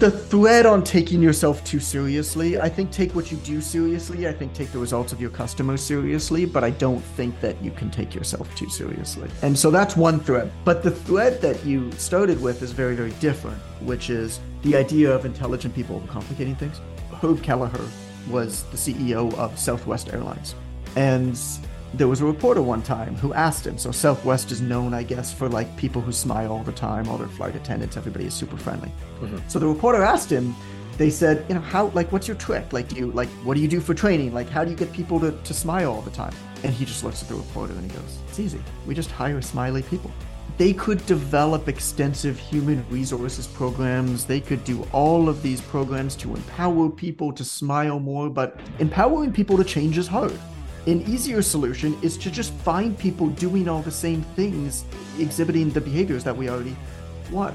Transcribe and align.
the 0.00 0.10
thread 0.10 0.64
on 0.64 0.82
taking 0.82 1.20
yourself 1.20 1.62
too 1.62 1.78
seriously. 1.78 2.58
I 2.58 2.70
think 2.70 2.90
take 2.90 3.14
what 3.14 3.30
you 3.30 3.36
do 3.38 3.60
seriously. 3.60 4.26
I 4.26 4.32
think 4.32 4.54
take 4.54 4.72
the 4.72 4.78
results 4.78 5.12
of 5.12 5.20
your 5.20 5.28
customers 5.28 5.82
seriously, 5.82 6.46
but 6.46 6.64
I 6.64 6.70
don't 6.70 7.02
think 7.02 7.38
that 7.42 7.62
you 7.62 7.70
can 7.70 7.90
take 7.90 8.14
yourself 8.14 8.52
too 8.56 8.70
seriously. 8.70 9.28
And 9.42 9.58
so 9.58 9.70
that's 9.70 9.96
one 9.96 10.18
thread. 10.18 10.50
But 10.64 10.82
the 10.82 10.90
thread 10.90 11.42
that 11.42 11.66
you 11.66 11.92
started 11.92 12.40
with 12.40 12.62
is 12.62 12.72
very, 12.72 12.96
very 12.96 13.10
different, 13.20 13.58
which 13.82 14.08
is 14.08 14.40
the 14.62 14.74
idea 14.74 15.14
of 15.14 15.26
intelligent 15.26 15.74
people 15.74 16.02
complicating 16.08 16.56
things. 16.56 16.80
Herb 17.20 17.42
Kelleher 17.42 17.84
was 18.30 18.62
the 18.70 18.78
CEO 18.78 19.34
of 19.34 19.58
Southwest 19.58 20.14
Airlines. 20.14 20.54
And 20.96 21.38
there 21.94 22.08
was 22.08 22.20
a 22.20 22.24
reporter 22.24 22.62
one 22.62 22.82
time 22.82 23.16
who 23.16 23.32
asked 23.34 23.66
him. 23.66 23.76
So 23.78 23.90
Southwest 23.90 24.52
is 24.52 24.60
known, 24.60 24.94
I 24.94 25.02
guess, 25.02 25.32
for 25.32 25.48
like 25.48 25.74
people 25.76 26.00
who 26.00 26.12
smile 26.12 26.52
all 26.52 26.62
the 26.62 26.72
time, 26.72 27.08
all 27.08 27.18
their 27.18 27.28
flight 27.28 27.56
attendants, 27.56 27.96
everybody 27.96 28.26
is 28.26 28.34
super 28.34 28.56
friendly. 28.56 28.92
Mm-hmm. 29.20 29.38
So 29.48 29.58
the 29.58 29.66
reporter 29.66 30.02
asked 30.02 30.30
him, 30.30 30.54
they 30.98 31.10
said, 31.10 31.44
you 31.48 31.54
know, 31.54 31.60
how 31.60 31.86
like 31.88 32.12
what's 32.12 32.28
your 32.28 32.36
trick? 32.36 32.72
Like 32.72 32.88
do 32.88 32.96
you 32.96 33.10
like 33.12 33.28
what 33.44 33.54
do 33.54 33.60
you 33.60 33.68
do 33.68 33.80
for 33.80 33.94
training? 33.94 34.34
Like 34.34 34.48
how 34.48 34.64
do 34.64 34.70
you 34.70 34.76
get 34.76 34.92
people 34.92 35.18
to, 35.20 35.32
to 35.32 35.54
smile 35.54 35.92
all 35.92 36.02
the 36.02 36.10
time? 36.10 36.34
And 36.62 36.72
he 36.72 36.84
just 36.84 37.02
looks 37.02 37.22
at 37.22 37.28
the 37.28 37.34
reporter 37.34 37.72
and 37.72 37.90
he 37.90 37.96
goes, 37.96 38.18
It's 38.28 38.38
easy. 38.38 38.60
We 38.86 38.94
just 38.94 39.10
hire 39.10 39.40
smiley 39.40 39.82
people. 39.82 40.12
They 40.58 40.74
could 40.74 41.04
develop 41.06 41.68
extensive 41.68 42.38
human 42.38 42.84
resources 42.90 43.46
programs. 43.46 44.26
They 44.26 44.40
could 44.40 44.62
do 44.64 44.86
all 44.92 45.28
of 45.28 45.42
these 45.42 45.62
programs 45.62 46.14
to 46.16 46.34
empower 46.34 46.90
people 46.90 47.32
to 47.32 47.44
smile 47.44 47.98
more, 47.98 48.28
but 48.28 48.60
empowering 48.78 49.32
people 49.32 49.56
to 49.56 49.64
change 49.64 49.96
is 49.96 50.06
hard. 50.06 50.38
An 50.86 51.02
easier 51.02 51.42
solution 51.42 51.94
is 52.00 52.16
to 52.16 52.30
just 52.30 52.54
find 52.54 52.98
people 52.98 53.28
doing 53.28 53.68
all 53.68 53.82
the 53.82 53.90
same 53.90 54.22
things, 54.34 54.86
exhibiting 55.18 55.68
the 55.68 55.80
behaviors 55.80 56.24
that 56.24 56.34
we 56.34 56.48
already 56.48 56.74
want. 57.30 57.54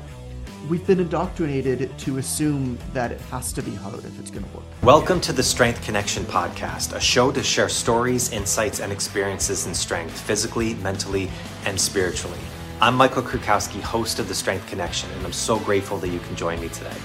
We've 0.69 0.85
been 0.85 0.99
indoctrinated 0.99 1.97
to 1.97 2.19
assume 2.19 2.77
that 2.93 3.11
it 3.11 3.19
has 3.31 3.51
to 3.53 3.63
be 3.63 3.73
hard 3.73 4.05
if 4.05 4.19
it's 4.19 4.29
going 4.29 4.45
to 4.45 4.55
work. 4.55 4.63
Welcome 4.83 5.19
to 5.21 5.33
the 5.33 5.41
Strength 5.41 5.83
Connection 5.83 6.23
Podcast, 6.25 6.95
a 6.95 6.99
show 6.99 7.31
to 7.31 7.41
share 7.41 7.67
stories, 7.67 8.31
insights, 8.31 8.79
and 8.79 8.91
experiences 8.91 9.65
in 9.65 9.73
strength, 9.73 10.21
physically, 10.21 10.75
mentally, 10.75 11.27
and 11.65 11.81
spiritually. 11.81 12.37
I'm 12.79 12.93
Michael 12.93 13.23
Krukowski, 13.23 13.81
host 13.81 14.19
of 14.19 14.27
the 14.27 14.35
Strength 14.35 14.67
Connection, 14.67 15.09
and 15.09 15.25
I'm 15.25 15.33
so 15.33 15.57
grateful 15.57 15.97
that 15.97 16.09
you 16.09 16.19
can 16.19 16.35
join 16.35 16.61
me 16.61 16.69
today. 16.69 16.95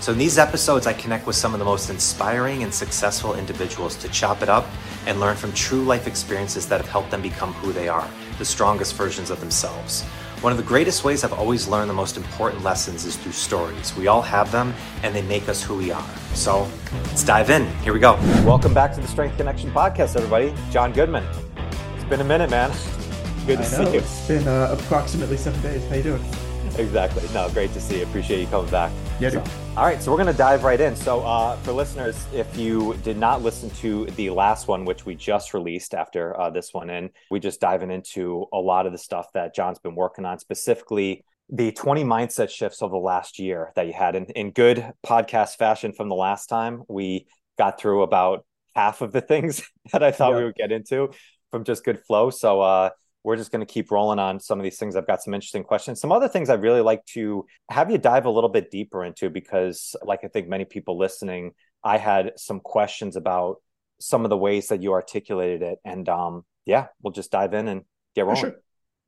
So, 0.00 0.12
in 0.12 0.18
these 0.18 0.38
episodes, 0.38 0.86
I 0.86 0.94
connect 0.94 1.26
with 1.26 1.36
some 1.36 1.52
of 1.52 1.58
the 1.58 1.64
most 1.66 1.90
inspiring 1.90 2.62
and 2.62 2.72
successful 2.72 3.34
individuals 3.34 3.96
to 3.96 4.08
chop 4.08 4.40
it 4.40 4.48
up 4.48 4.66
and 5.06 5.20
learn 5.20 5.36
from 5.36 5.52
true 5.52 5.82
life 5.82 6.06
experiences 6.06 6.66
that 6.68 6.80
have 6.80 6.88
helped 6.88 7.10
them 7.10 7.20
become 7.20 7.52
who 7.52 7.70
they 7.70 7.86
are, 7.86 8.08
the 8.38 8.44
strongest 8.46 8.94
versions 8.94 9.28
of 9.28 9.40
themselves. 9.40 10.02
One 10.40 10.52
of 10.52 10.56
the 10.56 10.64
greatest 10.64 11.04
ways 11.04 11.22
I've 11.22 11.34
always 11.34 11.68
learned 11.68 11.90
the 11.90 11.94
most 11.94 12.16
important 12.16 12.64
lessons 12.64 13.04
is 13.04 13.16
through 13.16 13.32
stories. 13.32 13.94
We 13.94 14.06
all 14.06 14.22
have 14.22 14.50
them, 14.50 14.72
and 15.02 15.14
they 15.14 15.20
make 15.20 15.50
us 15.50 15.62
who 15.62 15.76
we 15.76 15.90
are. 15.90 16.10
So, 16.32 16.66
let's 17.04 17.22
dive 17.22 17.50
in. 17.50 17.66
Here 17.82 17.92
we 17.92 18.00
go. 18.00 18.14
Welcome 18.46 18.72
back 18.72 18.94
to 18.94 19.02
the 19.02 19.08
Strength 19.08 19.36
Connection 19.36 19.70
podcast, 19.70 20.16
everybody. 20.16 20.54
Jon 20.70 20.92
Goodman. 20.92 21.26
It's 21.96 22.04
been 22.04 22.22
a 22.22 22.24
minute, 22.24 22.48
man. 22.48 22.70
Good 23.46 23.58
to 23.58 23.64
see 23.66 23.82
you. 23.82 23.98
It's 23.98 24.26
been 24.26 24.48
uh, 24.48 24.74
approximately 24.78 25.36
seven 25.36 25.60
days. 25.60 25.86
How 25.90 25.96
you 25.96 26.02
doing? 26.04 26.49
exactly. 26.78 27.22
No, 27.32 27.48
great 27.50 27.72
to 27.72 27.80
see 27.80 27.98
you. 27.98 28.04
Appreciate 28.04 28.40
you 28.40 28.46
coming 28.46 28.70
back. 28.70 28.92
Yeah. 29.18 29.30
So, 29.30 29.44
all 29.76 29.84
right, 29.84 30.02
so 30.02 30.10
we're 30.10 30.16
going 30.16 30.32
to 30.32 30.38
dive 30.38 30.64
right 30.64 30.80
in. 30.80 30.96
So, 30.96 31.20
uh, 31.20 31.56
for 31.58 31.72
listeners, 31.72 32.26
if 32.34 32.56
you 32.56 32.94
did 33.02 33.16
not 33.16 33.42
listen 33.42 33.70
to 33.70 34.06
the 34.16 34.30
last 34.30 34.68
one, 34.68 34.84
which 34.84 35.06
we 35.06 35.14
just 35.14 35.54
released 35.54 35.94
after 35.94 36.38
uh, 36.38 36.50
this 36.50 36.72
one, 36.72 36.90
and 36.90 37.10
we 37.30 37.40
just 37.40 37.60
diving 37.60 37.90
into 37.90 38.46
a 38.52 38.58
lot 38.58 38.86
of 38.86 38.92
the 38.92 38.98
stuff 38.98 39.32
that 39.34 39.54
Jon's 39.54 39.78
been 39.78 39.94
working 39.94 40.24
on, 40.24 40.38
specifically 40.38 41.24
the 41.50 41.72
20 41.72 42.04
mindset 42.04 42.50
shifts 42.50 42.82
over 42.82 42.92
the 42.92 42.98
last 42.98 43.38
year 43.38 43.72
that 43.74 43.86
you 43.86 43.92
had. 43.92 44.14
In, 44.14 44.26
in 44.26 44.50
good 44.52 44.92
podcast 45.04 45.56
fashion 45.56 45.92
from 45.92 46.08
the 46.08 46.14
last 46.14 46.46
time, 46.46 46.84
we 46.88 47.26
got 47.58 47.80
through 47.80 48.02
about 48.02 48.44
half 48.74 49.00
of 49.00 49.12
the 49.12 49.20
things 49.20 49.62
that 49.92 50.02
I 50.02 50.12
thought 50.12 50.32
yeah. 50.32 50.38
we 50.38 50.44
would 50.44 50.54
get 50.54 50.72
into 50.72 51.10
from 51.50 51.64
just 51.64 51.84
good 51.84 52.00
flow. 52.00 52.30
So, 52.30 52.60
uh, 52.60 52.90
we're 53.22 53.36
just 53.36 53.52
going 53.52 53.64
to 53.64 53.72
keep 53.72 53.90
rolling 53.90 54.18
on 54.18 54.40
some 54.40 54.58
of 54.58 54.64
these 54.64 54.78
things. 54.78 54.96
I've 54.96 55.06
got 55.06 55.22
some 55.22 55.34
interesting 55.34 55.62
questions. 55.62 56.00
Some 56.00 56.12
other 56.12 56.28
things 56.28 56.48
I'd 56.48 56.62
really 56.62 56.80
like 56.80 57.04
to 57.06 57.46
have 57.68 57.90
you 57.90 57.98
dive 57.98 58.24
a 58.24 58.30
little 58.30 58.48
bit 58.48 58.70
deeper 58.70 59.04
into 59.04 59.28
because, 59.28 59.94
like 60.02 60.20
I 60.24 60.28
think 60.28 60.48
many 60.48 60.64
people 60.64 60.98
listening, 60.98 61.52
I 61.84 61.98
had 61.98 62.32
some 62.36 62.60
questions 62.60 63.16
about 63.16 63.56
some 63.98 64.24
of 64.24 64.30
the 64.30 64.36
ways 64.36 64.68
that 64.68 64.82
you 64.82 64.92
articulated 64.92 65.62
it. 65.62 65.78
And 65.84 66.08
um, 66.08 66.44
yeah, 66.64 66.86
we'll 67.02 67.12
just 67.12 67.30
dive 67.30 67.52
in 67.52 67.68
and 67.68 67.82
get 68.14 68.24
rolling. 68.24 68.40
Sure. 68.40 68.54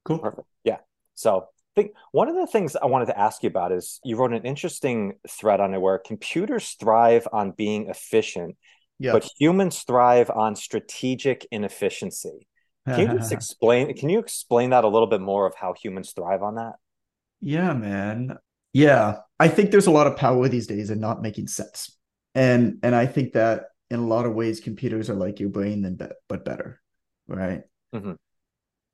Cool. 0.05 0.19
Perfect. 0.19 0.47
Yeah. 0.65 0.79
So 1.15 1.47
I 1.75 1.81
think 1.81 1.93
one 2.11 2.29
of 2.29 2.34
the 2.34 2.47
things 2.47 2.77
I 2.77 2.87
wanted 2.87 3.06
to 3.06 3.19
ask 3.19 3.43
you 3.43 3.49
about 3.49 3.73
is 3.73 3.99
you 4.05 4.17
wrote 4.17 4.34
an 4.34 4.44
interesting 4.44 5.15
thread 5.27 5.61
on 5.61 5.73
it 5.73 5.81
where 5.81 5.97
computers 5.99 6.77
thrive 6.79 7.27
on 7.33 7.53
being 7.53 7.89
efficient, 7.89 8.56
but 9.00 9.27
humans 9.39 9.83
thrive 9.83 10.31
on 10.31 10.55
strategic 10.55 11.47
inefficiency. 11.50 12.47
Can 12.87 13.00
you 13.00 13.19
just 13.19 13.32
explain? 13.38 13.94
Can 13.97 14.09
you 14.09 14.19
explain 14.19 14.70
that 14.70 14.84
a 14.84 14.88
little 14.88 15.06
bit 15.06 15.20
more 15.20 15.47
of 15.47 15.54
how 15.54 15.75
humans 15.75 16.12
thrive 16.12 16.43
on 16.43 16.56
that? 16.56 16.75
Yeah, 17.41 17.72
man. 17.72 18.38
Yeah, 18.72 19.19
I 19.38 19.48
think 19.48 19.70
there's 19.70 19.87
a 19.87 19.93
lot 19.93 20.06
of 20.06 20.16
power 20.16 20.48
these 20.48 20.66
days 20.66 20.91
in 20.91 20.98
not 20.98 21.20
making 21.20 21.48
sense, 21.48 21.97
and 22.34 22.78
and 22.82 22.94
I 22.94 23.06
think 23.06 23.34
that 23.34 23.66
in 23.91 24.00
a 24.00 24.06
lot 24.06 24.25
of 24.25 24.34
ways 24.34 24.60
computers 24.60 25.10
are 25.10 25.15
like 25.15 25.38
your 25.38 25.50
brain, 25.50 25.82
then 25.82 25.97
be- 25.97 26.06
but 26.28 26.44
better, 26.44 26.81
right? 27.26 27.62
Mm-hmm. 27.94 28.12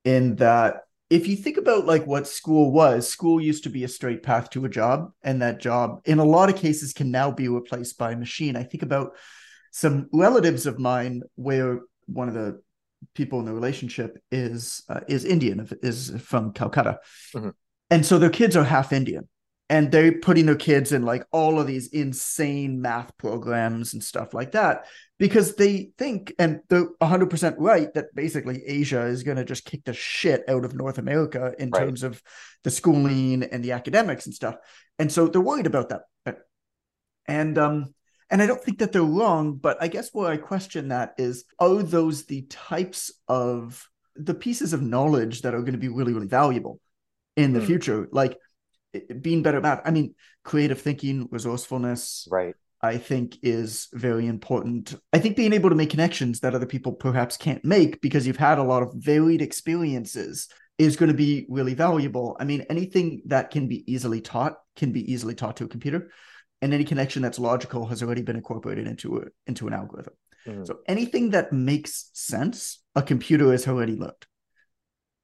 In 0.04 0.36
that, 0.36 0.82
if 1.10 1.28
you 1.28 1.36
think 1.36 1.56
about 1.56 1.86
like 1.86 2.06
what 2.06 2.26
school 2.26 2.72
was, 2.72 3.08
school 3.08 3.40
used 3.40 3.62
to 3.64 3.70
be 3.70 3.84
a 3.84 3.88
straight 3.88 4.24
path 4.24 4.50
to 4.50 4.64
a 4.64 4.68
job, 4.68 5.12
and 5.22 5.40
that 5.42 5.60
job, 5.60 6.00
in 6.04 6.18
a 6.18 6.24
lot 6.24 6.48
of 6.48 6.56
cases, 6.56 6.92
can 6.92 7.12
now 7.12 7.30
be 7.30 7.46
replaced 7.46 7.96
by 7.98 8.12
a 8.12 8.16
machine. 8.16 8.56
I 8.56 8.64
think 8.64 8.82
about 8.82 9.12
some 9.70 10.08
relatives 10.12 10.66
of 10.66 10.80
mine 10.80 11.22
where 11.36 11.80
one 12.06 12.26
of 12.26 12.34
the 12.34 12.60
people 13.14 13.38
in 13.40 13.44
the 13.44 13.52
relationship 13.52 14.18
is 14.30 14.82
uh, 14.88 15.00
is 15.08 15.24
Indian, 15.24 15.68
is 15.82 16.10
from 16.20 16.52
Calcutta, 16.52 16.98
mm-hmm. 17.34 17.50
and 17.90 18.04
so 18.04 18.18
their 18.18 18.30
kids 18.30 18.56
are 18.56 18.64
half 18.64 18.92
Indian, 18.92 19.28
and 19.68 19.90
they're 19.90 20.18
putting 20.18 20.46
their 20.46 20.56
kids 20.56 20.92
in 20.92 21.02
like 21.02 21.24
all 21.32 21.60
of 21.60 21.66
these 21.66 21.88
insane 21.88 22.80
math 22.80 23.16
programs 23.18 23.92
and 23.92 24.02
stuff 24.02 24.34
like 24.34 24.52
that 24.52 24.86
because 25.18 25.56
they 25.56 25.90
think, 25.98 26.32
and 26.38 26.60
they're 26.68 26.88
100 26.98 27.30
percent 27.30 27.56
right, 27.58 27.92
that 27.94 28.14
basically 28.14 28.62
Asia 28.64 29.06
is 29.06 29.22
going 29.22 29.36
to 29.36 29.44
just 29.44 29.64
kick 29.64 29.84
the 29.84 29.92
shit 29.92 30.44
out 30.48 30.64
of 30.64 30.74
North 30.74 30.98
America 30.98 31.52
in 31.58 31.70
right. 31.70 31.80
terms 31.80 32.02
of 32.02 32.22
the 32.64 32.70
schooling 32.70 33.42
and 33.42 33.64
the 33.64 33.72
academics 33.72 34.26
and 34.26 34.34
stuff, 34.34 34.56
and 34.98 35.10
so 35.10 35.28
they're 35.28 35.40
worried 35.40 35.66
about 35.66 35.90
that, 35.90 36.02
and 37.26 37.58
um 37.58 37.94
and 38.30 38.42
I 38.42 38.46
don't 38.46 38.62
think 38.62 38.78
that 38.78 38.92
they're 38.92 39.02
wrong, 39.02 39.54
but 39.54 39.82
I 39.82 39.88
guess 39.88 40.10
where 40.12 40.30
I 40.30 40.36
question 40.36 40.88
that 40.88 41.14
is 41.18 41.44
are 41.58 41.82
those 41.82 42.24
the 42.24 42.42
types 42.42 43.12
of 43.26 43.88
the 44.16 44.34
pieces 44.34 44.72
of 44.72 44.82
knowledge 44.82 45.42
that 45.42 45.54
are 45.54 45.60
going 45.60 45.72
to 45.72 45.78
be 45.78 45.88
really, 45.88 46.12
really 46.12 46.26
valuable 46.26 46.80
in 47.36 47.52
the 47.52 47.60
mm. 47.60 47.66
future? 47.66 48.08
Like 48.12 48.38
being 49.20 49.42
better 49.42 49.64
at 49.64 49.82
I 49.84 49.90
mean, 49.90 50.14
creative 50.44 50.80
thinking, 50.80 51.28
resourcefulness. 51.30 52.28
Right. 52.30 52.54
I 52.80 52.96
think 52.98 53.38
is 53.42 53.88
very 53.92 54.26
important. 54.26 54.94
I 55.12 55.18
think 55.18 55.36
being 55.36 55.52
able 55.52 55.70
to 55.70 55.74
make 55.74 55.90
connections 55.90 56.40
that 56.40 56.54
other 56.54 56.66
people 56.66 56.92
perhaps 56.92 57.36
can't 57.36 57.64
make 57.64 58.00
because 58.00 58.24
you've 58.24 58.36
had 58.36 58.58
a 58.58 58.62
lot 58.62 58.84
of 58.84 58.94
varied 58.94 59.42
experiences 59.42 60.48
is 60.78 60.96
going 60.96 61.08
to 61.08 61.16
be 61.16 61.44
really 61.48 61.74
valuable. 61.74 62.36
I 62.38 62.44
mean, 62.44 62.64
anything 62.70 63.22
that 63.26 63.50
can 63.50 63.66
be 63.66 63.90
easily 63.92 64.20
taught 64.20 64.58
can 64.76 64.92
be 64.92 65.12
easily 65.12 65.34
taught 65.34 65.56
to 65.56 65.64
a 65.64 65.68
computer 65.68 66.10
and 66.60 66.74
any 66.74 66.84
connection 66.84 67.22
that's 67.22 67.38
logical 67.38 67.86
has 67.86 68.02
already 68.02 68.22
been 68.22 68.36
incorporated 68.36 68.86
into 68.86 69.18
a, 69.18 69.22
into 69.46 69.66
an 69.66 69.72
algorithm. 69.72 70.14
Mm-hmm. 70.46 70.64
So 70.64 70.80
anything 70.86 71.30
that 71.30 71.52
makes 71.52 72.10
sense, 72.14 72.82
a 72.94 73.02
computer 73.02 73.50
has 73.52 73.68
already 73.68 73.96
learned. 73.96 74.26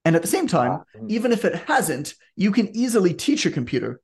And 0.05 0.17
at 0.17 0.23
the 0.23 0.29
same 0.29 0.47
time, 0.47 0.83
mm-hmm. 0.97 1.07
even 1.09 1.33
if 1.33 1.45
it 1.45 1.55
hasn't, 1.67 2.15
you 2.37 2.53
can 2.53 2.75
easily 2.77 3.15
teach 3.15 3.47
a 3.47 3.51
computer 3.51 4.01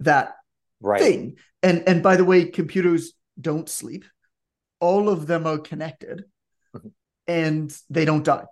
that 0.00 0.34
right. 0.80 1.00
thing. 1.00 1.36
And 1.62 1.84
and 1.86 2.02
by 2.02 2.16
the 2.16 2.24
way, 2.24 2.46
computers 2.46 3.12
don't 3.40 3.68
sleep. 3.68 4.04
All 4.80 5.08
of 5.08 5.26
them 5.26 5.46
are 5.46 5.58
connected, 5.58 6.24
mm-hmm. 6.76 6.88
and 7.26 7.76
they 7.88 8.04
don't 8.04 8.24
die. 8.24 8.44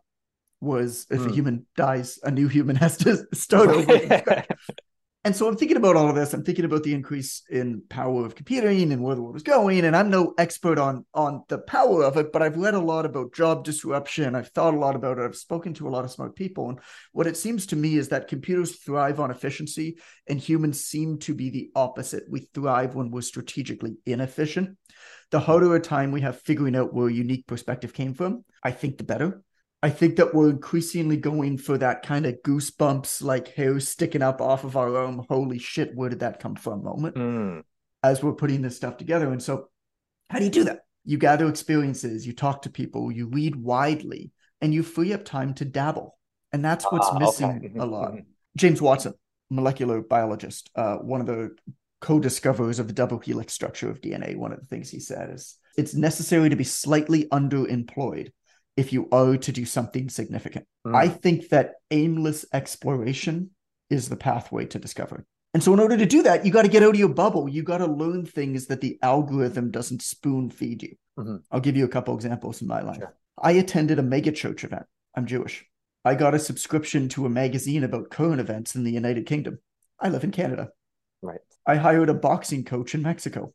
Was 0.60 1.06
if 1.10 1.20
mm. 1.20 1.30
a 1.30 1.32
human 1.32 1.66
dies, 1.76 2.20
a 2.22 2.30
new 2.30 2.46
human 2.46 2.76
has 2.84 2.96
to 2.98 3.26
start 3.34 3.68
over. 3.70 4.44
And 5.24 5.36
so 5.36 5.46
I'm 5.46 5.56
thinking 5.56 5.76
about 5.76 5.94
all 5.94 6.08
of 6.08 6.16
this. 6.16 6.34
I'm 6.34 6.42
thinking 6.42 6.64
about 6.64 6.82
the 6.82 6.94
increase 6.94 7.42
in 7.48 7.82
power 7.88 8.26
of 8.26 8.34
computing 8.34 8.92
and 8.92 9.04
where 9.04 9.14
the 9.14 9.22
world 9.22 9.36
is 9.36 9.44
going. 9.44 9.84
And 9.84 9.94
I'm 9.94 10.10
no 10.10 10.34
expert 10.36 10.78
on 10.80 11.04
on 11.14 11.44
the 11.48 11.58
power 11.58 12.02
of 12.02 12.16
it, 12.16 12.32
but 12.32 12.42
I've 12.42 12.56
read 12.56 12.74
a 12.74 12.80
lot 12.80 13.06
about 13.06 13.32
job 13.32 13.62
disruption. 13.62 14.34
I've 14.34 14.48
thought 14.48 14.74
a 14.74 14.78
lot 14.78 14.96
about 14.96 15.18
it. 15.18 15.24
I've 15.24 15.36
spoken 15.36 15.74
to 15.74 15.86
a 15.86 15.90
lot 15.90 16.04
of 16.04 16.10
smart 16.10 16.34
people. 16.34 16.70
And 16.70 16.80
what 17.12 17.28
it 17.28 17.36
seems 17.36 17.66
to 17.66 17.76
me 17.76 17.96
is 17.96 18.08
that 18.08 18.26
computers 18.26 18.78
thrive 18.78 19.20
on 19.20 19.30
efficiency 19.30 19.98
and 20.26 20.40
humans 20.40 20.84
seem 20.84 21.18
to 21.20 21.34
be 21.34 21.50
the 21.50 21.70
opposite. 21.76 22.24
We 22.28 22.48
thrive 22.52 22.96
when 22.96 23.12
we're 23.12 23.22
strategically 23.22 23.98
inefficient. 24.04 24.76
The 25.30 25.38
harder 25.38 25.76
a 25.76 25.80
time 25.80 26.10
we 26.10 26.22
have 26.22 26.40
figuring 26.40 26.74
out 26.74 26.92
where 26.92 27.06
a 27.06 27.12
unique 27.12 27.46
perspective 27.46 27.94
came 27.94 28.14
from, 28.14 28.44
I 28.62 28.72
think 28.72 28.98
the 28.98 29.04
better. 29.04 29.42
I 29.82 29.90
think 29.90 30.16
that 30.16 30.32
we're 30.32 30.50
increasingly 30.50 31.16
going 31.16 31.58
for 31.58 31.76
that 31.78 32.04
kind 32.04 32.24
of 32.24 32.40
goosebumps, 32.44 33.22
like 33.22 33.48
hair 33.48 33.80
sticking 33.80 34.22
up 34.22 34.40
off 34.40 34.62
of 34.62 34.76
our 34.76 34.96
arm. 34.96 35.24
Holy 35.28 35.58
shit, 35.58 35.94
where 35.94 36.08
did 36.08 36.20
that 36.20 36.38
come 36.38 36.54
from 36.54 36.84
moment? 36.84 37.16
Mm. 37.16 37.62
as 38.04 38.22
we're 38.22 38.32
putting 38.32 38.62
this 38.62 38.76
stuff 38.76 38.96
together. 38.96 39.32
And 39.32 39.42
so, 39.42 39.68
how 40.30 40.38
do 40.38 40.44
you 40.44 40.50
do 40.50 40.64
that? 40.64 40.80
You 41.04 41.18
gather 41.18 41.48
experiences, 41.48 42.26
you 42.26 42.32
talk 42.32 42.62
to 42.62 42.70
people, 42.70 43.10
you 43.10 43.26
read 43.26 43.56
widely, 43.56 44.30
and 44.60 44.72
you 44.72 44.84
free 44.84 45.12
up 45.12 45.24
time 45.24 45.52
to 45.54 45.64
dabble. 45.64 46.16
And 46.52 46.64
that's 46.64 46.84
what's 46.84 47.08
uh, 47.08 47.18
missing 47.18 47.62
okay. 47.64 47.78
a 47.78 47.84
lot. 47.84 48.12
Mm-hmm. 48.12 48.20
James 48.56 48.80
Watson, 48.80 49.14
molecular 49.50 50.00
biologist, 50.00 50.70
uh, 50.76 50.96
one 50.96 51.20
of 51.20 51.26
the 51.26 51.56
co-discoverers 52.00 52.78
of 52.78 52.86
the 52.86 52.92
double 52.92 53.18
helix 53.18 53.52
structure 53.52 53.90
of 53.90 54.00
DNA, 54.00 54.36
one 54.36 54.52
of 54.52 54.60
the 54.60 54.66
things 54.66 54.90
he 54.90 55.00
said 55.00 55.30
is 55.30 55.58
it's 55.76 55.94
necessary 55.94 56.48
to 56.50 56.56
be 56.56 56.64
slightly 56.64 57.26
underemployed 57.26 58.30
if 58.76 58.92
you 58.92 59.08
owe 59.12 59.36
to 59.36 59.52
do 59.52 59.64
something 59.64 60.08
significant. 60.08 60.66
Mm. 60.86 60.94
I 60.94 61.08
think 61.08 61.48
that 61.50 61.74
aimless 61.90 62.44
exploration 62.52 63.50
is 63.90 64.08
the 64.08 64.16
pathway 64.16 64.66
to 64.66 64.78
discovery. 64.78 65.24
And 65.54 65.62
so, 65.62 65.74
in 65.74 65.80
order 65.80 65.98
to 65.98 66.06
do 66.06 66.22
that, 66.22 66.46
you 66.46 66.52
got 66.52 66.62
to 66.62 66.68
get 66.68 66.82
out 66.82 66.94
of 66.94 66.98
your 66.98 67.10
bubble. 67.10 67.48
You 67.48 67.62
got 67.62 67.78
to 67.78 67.86
learn 67.86 68.24
things 68.24 68.66
that 68.66 68.80
the 68.80 68.98
algorithm 69.02 69.70
doesn't 69.70 70.00
spoon 70.00 70.48
feed 70.48 70.82
you. 70.82 70.96
Mm-hmm. 71.18 71.36
I'll 71.50 71.60
give 71.60 71.76
you 71.76 71.84
a 71.84 71.88
couple 71.88 72.14
examples 72.14 72.62
in 72.62 72.68
my 72.68 72.80
life. 72.80 72.96
Sure. 72.96 73.14
I 73.40 73.52
attended 73.52 73.98
a 73.98 74.02
megachurch 74.02 74.64
event. 74.64 74.86
I'm 75.14 75.26
Jewish. 75.26 75.64
I 76.04 76.14
got 76.14 76.34
a 76.34 76.38
subscription 76.38 77.08
to 77.10 77.26
a 77.26 77.30
magazine 77.30 77.84
about 77.84 78.10
current 78.10 78.40
events 78.40 78.74
in 78.74 78.84
the 78.84 78.92
United 78.92 79.26
Kingdom. 79.26 79.58
I 80.00 80.08
live 80.08 80.24
in 80.24 80.30
Canada. 80.30 80.70
Right. 81.20 81.40
I 81.66 81.76
hired 81.76 82.08
a 82.08 82.14
boxing 82.14 82.64
coach 82.64 82.94
in 82.94 83.02
Mexico. 83.02 83.52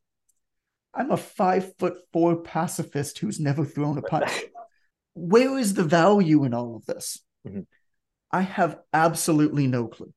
I'm 0.94 1.12
a 1.12 1.18
five 1.18 1.76
foot 1.78 1.98
four 2.14 2.38
pacifist 2.38 3.20
who's 3.20 3.40
never 3.40 3.66
thrown 3.66 3.98
a 3.98 4.02
punch. 4.02 4.32
Where 5.18 5.58
is 5.58 5.74
the 5.74 5.84
value 5.84 6.44
in 6.44 6.54
all 6.54 6.76
of 6.76 6.86
this? 6.86 7.20
Mm-hmm. 7.48 7.62
I 8.32 8.42
have 8.42 8.80
absolutely 8.94 9.68
no 9.68 9.88
clue. 9.88 10.14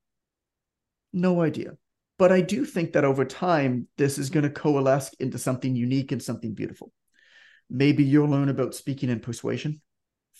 No 1.11 1.41
idea. 1.41 1.77
But 2.19 2.31
I 2.31 2.41
do 2.41 2.65
think 2.65 2.93
that 2.93 3.03
over 3.03 3.25
time, 3.25 3.87
this 3.97 4.19
is 4.19 4.29
going 4.29 4.43
to 4.43 4.49
coalesce 4.51 5.13
into 5.19 5.39
something 5.39 5.75
unique 5.75 6.11
and 6.11 6.21
something 6.21 6.53
beautiful. 6.53 6.91
Maybe 7.69 8.03
you'll 8.03 8.29
learn 8.29 8.49
about 8.49 8.75
speaking 8.75 9.09
and 9.09 9.23
persuasion 9.23 9.81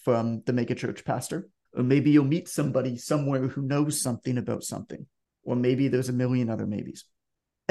from 0.03 0.43
the 0.45 0.53
megachurch 0.53 1.05
pastor, 1.05 1.49
or 1.73 1.81
maybe 1.81 2.11
you'll 2.11 2.25
meet 2.25 2.47
somebody 2.47 2.97
somewhere 2.97 3.47
who 3.47 3.63
knows 3.63 3.99
something 3.99 4.37
about 4.37 4.63
something, 4.63 5.07
or 5.43 5.55
maybe 5.55 5.87
there's 5.87 6.09
a 6.09 6.13
million 6.13 6.49
other 6.49 6.67
maybes. 6.67 7.05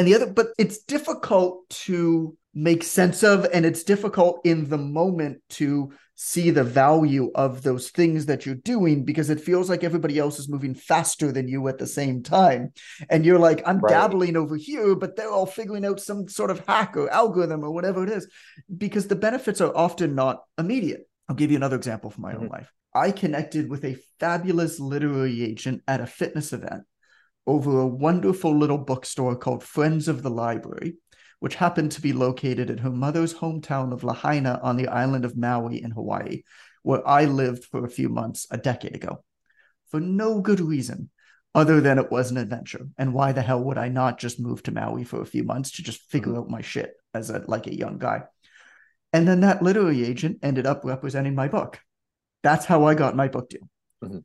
And 0.00 0.08
the 0.08 0.14
other, 0.14 0.32
but 0.32 0.54
it's 0.56 0.78
difficult 0.78 1.68
to 1.84 2.34
make 2.54 2.82
sense 2.84 3.22
of, 3.22 3.46
and 3.52 3.66
it's 3.66 3.84
difficult 3.84 4.40
in 4.46 4.66
the 4.70 4.78
moment 4.78 5.42
to 5.50 5.92
see 6.14 6.48
the 6.48 6.64
value 6.64 7.30
of 7.34 7.62
those 7.62 7.90
things 7.90 8.24
that 8.24 8.46
you're 8.46 8.54
doing 8.54 9.04
because 9.04 9.28
it 9.28 9.42
feels 9.42 9.68
like 9.68 9.84
everybody 9.84 10.18
else 10.18 10.38
is 10.38 10.48
moving 10.48 10.74
faster 10.74 11.32
than 11.32 11.48
you 11.48 11.68
at 11.68 11.76
the 11.76 11.86
same 11.86 12.22
time. 12.22 12.72
And 13.10 13.26
you're 13.26 13.38
like, 13.38 13.62
I'm 13.66 13.80
right. 13.80 13.90
dabbling 13.90 14.38
over 14.38 14.56
here, 14.56 14.96
but 14.96 15.16
they're 15.16 15.30
all 15.30 15.44
figuring 15.44 15.84
out 15.84 16.00
some 16.00 16.28
sort 16.28 16.50
of 16.50 16.64
hack 16.66 16.96
or 16.96 17.10
algorithm 17.10 17.62
or 17.62 17.70
whatever 17.70 18.02
it 18.02 18.08
is, 18.08 18.26
because 18.74 19.06
the 19.06 19.16
benefits 19.16 19.60
are 19.60 19.76
often 19.76 20.14
not 20.14 20.44
immediate. 20.56 21.06
I'll 21.28 21.36
give 21.36 21.50
you 21.50 21.58
another 21.58 21.76
example 21.76 22.08
from 22.08 22.22
my 22.22 22.32
mm-hmm. 22.32 22.44
own 22.44 22.48
life. 22.48 22.72
I 22.94 23.10
connected 23.10 23.68
with 23.68 23.84
a 23.84 23.98
fabulous 24.18 24.80
literary 24.80 25.42
agent 25.42 25.82
at 25.86 26.00
a 26.00 26.06
fitness 26.06 26.54
event 26.54 26.84
over 27.46 27.80
a 27.80 27.86
wonderful 27.86 28.56
little 28.56 28.78
bookstore 28.78 29.36
called 29.36 29.64
Friends 29.64 30.08
of 30.08 30.22
the 30.22 30.30
Library 30.30 30.96
which 31.40 31.54
happened 31.54 31.90
to 31.92 32.02
be 32.02 32.12
located 32.12 32.70
in 32.70 32.78
her 32.78 32.90
mother's 32.90 33.34
hometown 33.34 33.92
of 33.92 34.04
Lahaina 34.04 34.60
on 34.62 34.76
the 34.76 34.88
island 34.88 35.24
of 35.24 35.36
Maui 35.36 35.82
in 35.82 35.90
Hawaii, 35.90 36.42
where 36.82 37.06
I 37.08 37.24
lived 37.24 37.64
for 37.64 37.84
a 37.84 37.90
few 37.90 38.08
months 38.08 38.46
a 38.50 38.58
decade 38.58 38.94
ago. 38.94 39.24
For 39.90 40.00
no 40.00 40.40
good 40.40 40.60
reason 40.60 41.10
other 41.54 41.80
than 41.80 41.98
it 41.98 42.12
was 42.12 42.30
an 42.30 42.36
adventure. 42.36 42.86
And 42.96 43.12
why 43.12 43.32
the 43.32 43.42
hell 43.42 43.64
would 43.64 43.78
I 43.78 43.88
not 43.88 44.20
just 44.20 44.38
move 44.38 44.62
to 44.64 44.70
Maui 44.70 45.02
for 45.02 45.20
a 45.20 45.26
few 45.26 45.42
months 45.42 45.72
to 45.72 45.82
just 45.82 46.02
figure 46.02 46.32
mm-hmm. 46.32 46.42
out 46.42 46.50
my 46.50 46.60
shit 46.60 46.92
as 47.12 47.30
a 47.30 47.42
like 47.48 47.66
a 47.66 47.74
young 47.74 47.98
guy? 47.98 48.22
And 49.12 49.26
then 49.26 49.40
that 49.40 49.62
literary 49.62 50.04
agent 50.04 50.38
ended 50.42 50.66
up 50.66 50.84
representing 50.84 51.34
my 51.34 51.48
book. 51.48 51.80
That's 52.42 52.66
how 52.66 52.84
I 52.84 52.94
got 52.94 53.16
my 53.16 53.26
book 53.28 53.48
deal. 53.48 53.68
Mm-hmm. 54.04 54.18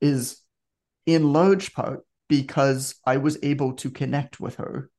Is 0.00 0.40
in 1.06 1.32
large 1.32 1.74
part 1.74 2.00
because 2.28 2.94
I 3.06 3.18
was 3.18 3.38
able 3.42 3.74
to 3.74 3.90
connect 3.90 4.40
with 4.40 4.56
her 4.56 4.90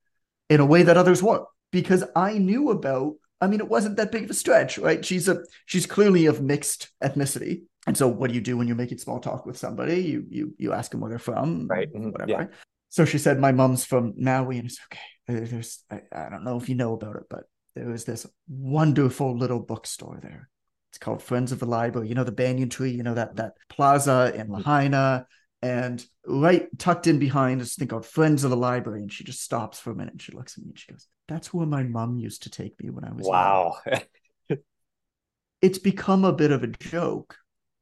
in 0.49 0.59
a 0.59 0.65
way 0.65 0.83
that 0.83 0.97
others 0.97 1.23
weren't 1.23 1.45
because 1.71 2.03
I 2.15 2.37
knew 2.37 2.69
about 2.69 3.15
I 3.41 3.47
mean, 3.47 3.59
it 3.59 3.67
wasn't 3.67 3.97
that 3.97 4.13
big 4.13 4.23
of 4.23 4.29
a 4.29 4.33
stretch, 4.33 4.77
right? 4.77 5.03
She's 5.03 5.27
a 5.27 5.43
she's 5.65 5.85
clearly 5.85 6.27
of 6.27 6.41
mixed 6.41 6.89
ethnicity. 7.03 7.63
And 7.85 7.97
so 7.97 8.07
what 8.07 8.29
do 8.29 8.35
you 8.35 8.41
do 8.41 8.55
when 8.55 8.67
you're 8.67 8.77
making 8.77 8.99
small 8.99 9.19
talk 9.19 9.45
with 9.45 9.57
somebody? 9.57 10.01
You 10.01 10.25
you 10.29 10.55
you 10.57 10.71
ask 10.71 10.91
them 10.91 11.01
where 11.01 11.09
they're 11.09 11.19
from, 11.19 11.67
right? 11.67 11.91
Mm-hmm. 11.93 12.11
Whatever. 12.11 12.31
Yeah. 12.31 12.45
So 12.87 13.03
she 13.03 13.17
said, 13.17 13.39
My 13.39 13.51
mom's 13.51 13.83
from 13.83 14.13
Maui, 14.15 14.59
and 14.59 14.67
it's 14.67 14.79
okay. 14.85 15.45
There's 15.45 15.83
I, 15.91 16.03
I 16.13 16.29
don't 16.29 16.45
know 16.45 16.57
if 16.57 16.69
you 16.69 16.75
know 16.75 16.93
about 16.93 17.17
it, 17.17 17.23
but 17.29 17.43
there 17.75 17.89
was 17.89 18.05
this 18.05 18.25
wonderful 18.47 19.37
little 19.37 19.59
bookstore 19.59 20.19
there. 20.21 20.49
It's 20.91 20.99
called 20.99 21.21
Friends 21.21 21.51
of 21.51 21.59
the 21.59 21.65
Library. 21.65 22.07
You 22.07 22.15
know, 22.15 22.23
the 22.23 22.31
banyan 22.31 22.69
tree, 22.69 22.91
you 22.91 23.03
know, 23.03 23.15
that 23.15 23.35
that 23.35 23.55
plaza 23.67 24.31
in 24.33 24.43
mm-hmm. 24.43 24.53
Lahaina. 24.53 25.27
And 25.63 26.05
right 26.25 26.67
tucked 26.77 27.07
in 27.07 27.19
behind 27.19 27.61
is 27.61 27.75
thing 27.75 27.87
called 27.87 28.05
Friends 28.05 28.43
of 28.43 28.49
the 28.49 28.57
Library. 28.57 29.01
And 29.01 29.11
she 29.11 29.23
just 29.23 29.41
stops 29.41 29.79
for 29.79 29.91
a 29.91 29.95
minute 29.95 30.11
and 30.11 30.21
she 30.21 30.33
looks 30.33 30.57
at 30.57 30.63
me 30.63 30.71
and 30.71 30.77
she 30.77 30.91
goes, 30.91 31.07
That's 31.29 31.53
where 31.53 31.65
my 31.65 31.83
mom 31.83 32.19
used 32.19 32.43
to 32.43 32.49
take 32.49 32.75
me 32.83 32.89
when 32.89 33.05
I 33.05 33.13
was 33.13 33.25
Wow. 33.25 33.77
it's 35.61 35.79
become 35.79 36.25
a 36.25 36.33
bit 36.33 36.51
of 36.51 36.63
a 36.63 36.67
joke 36.67 37.37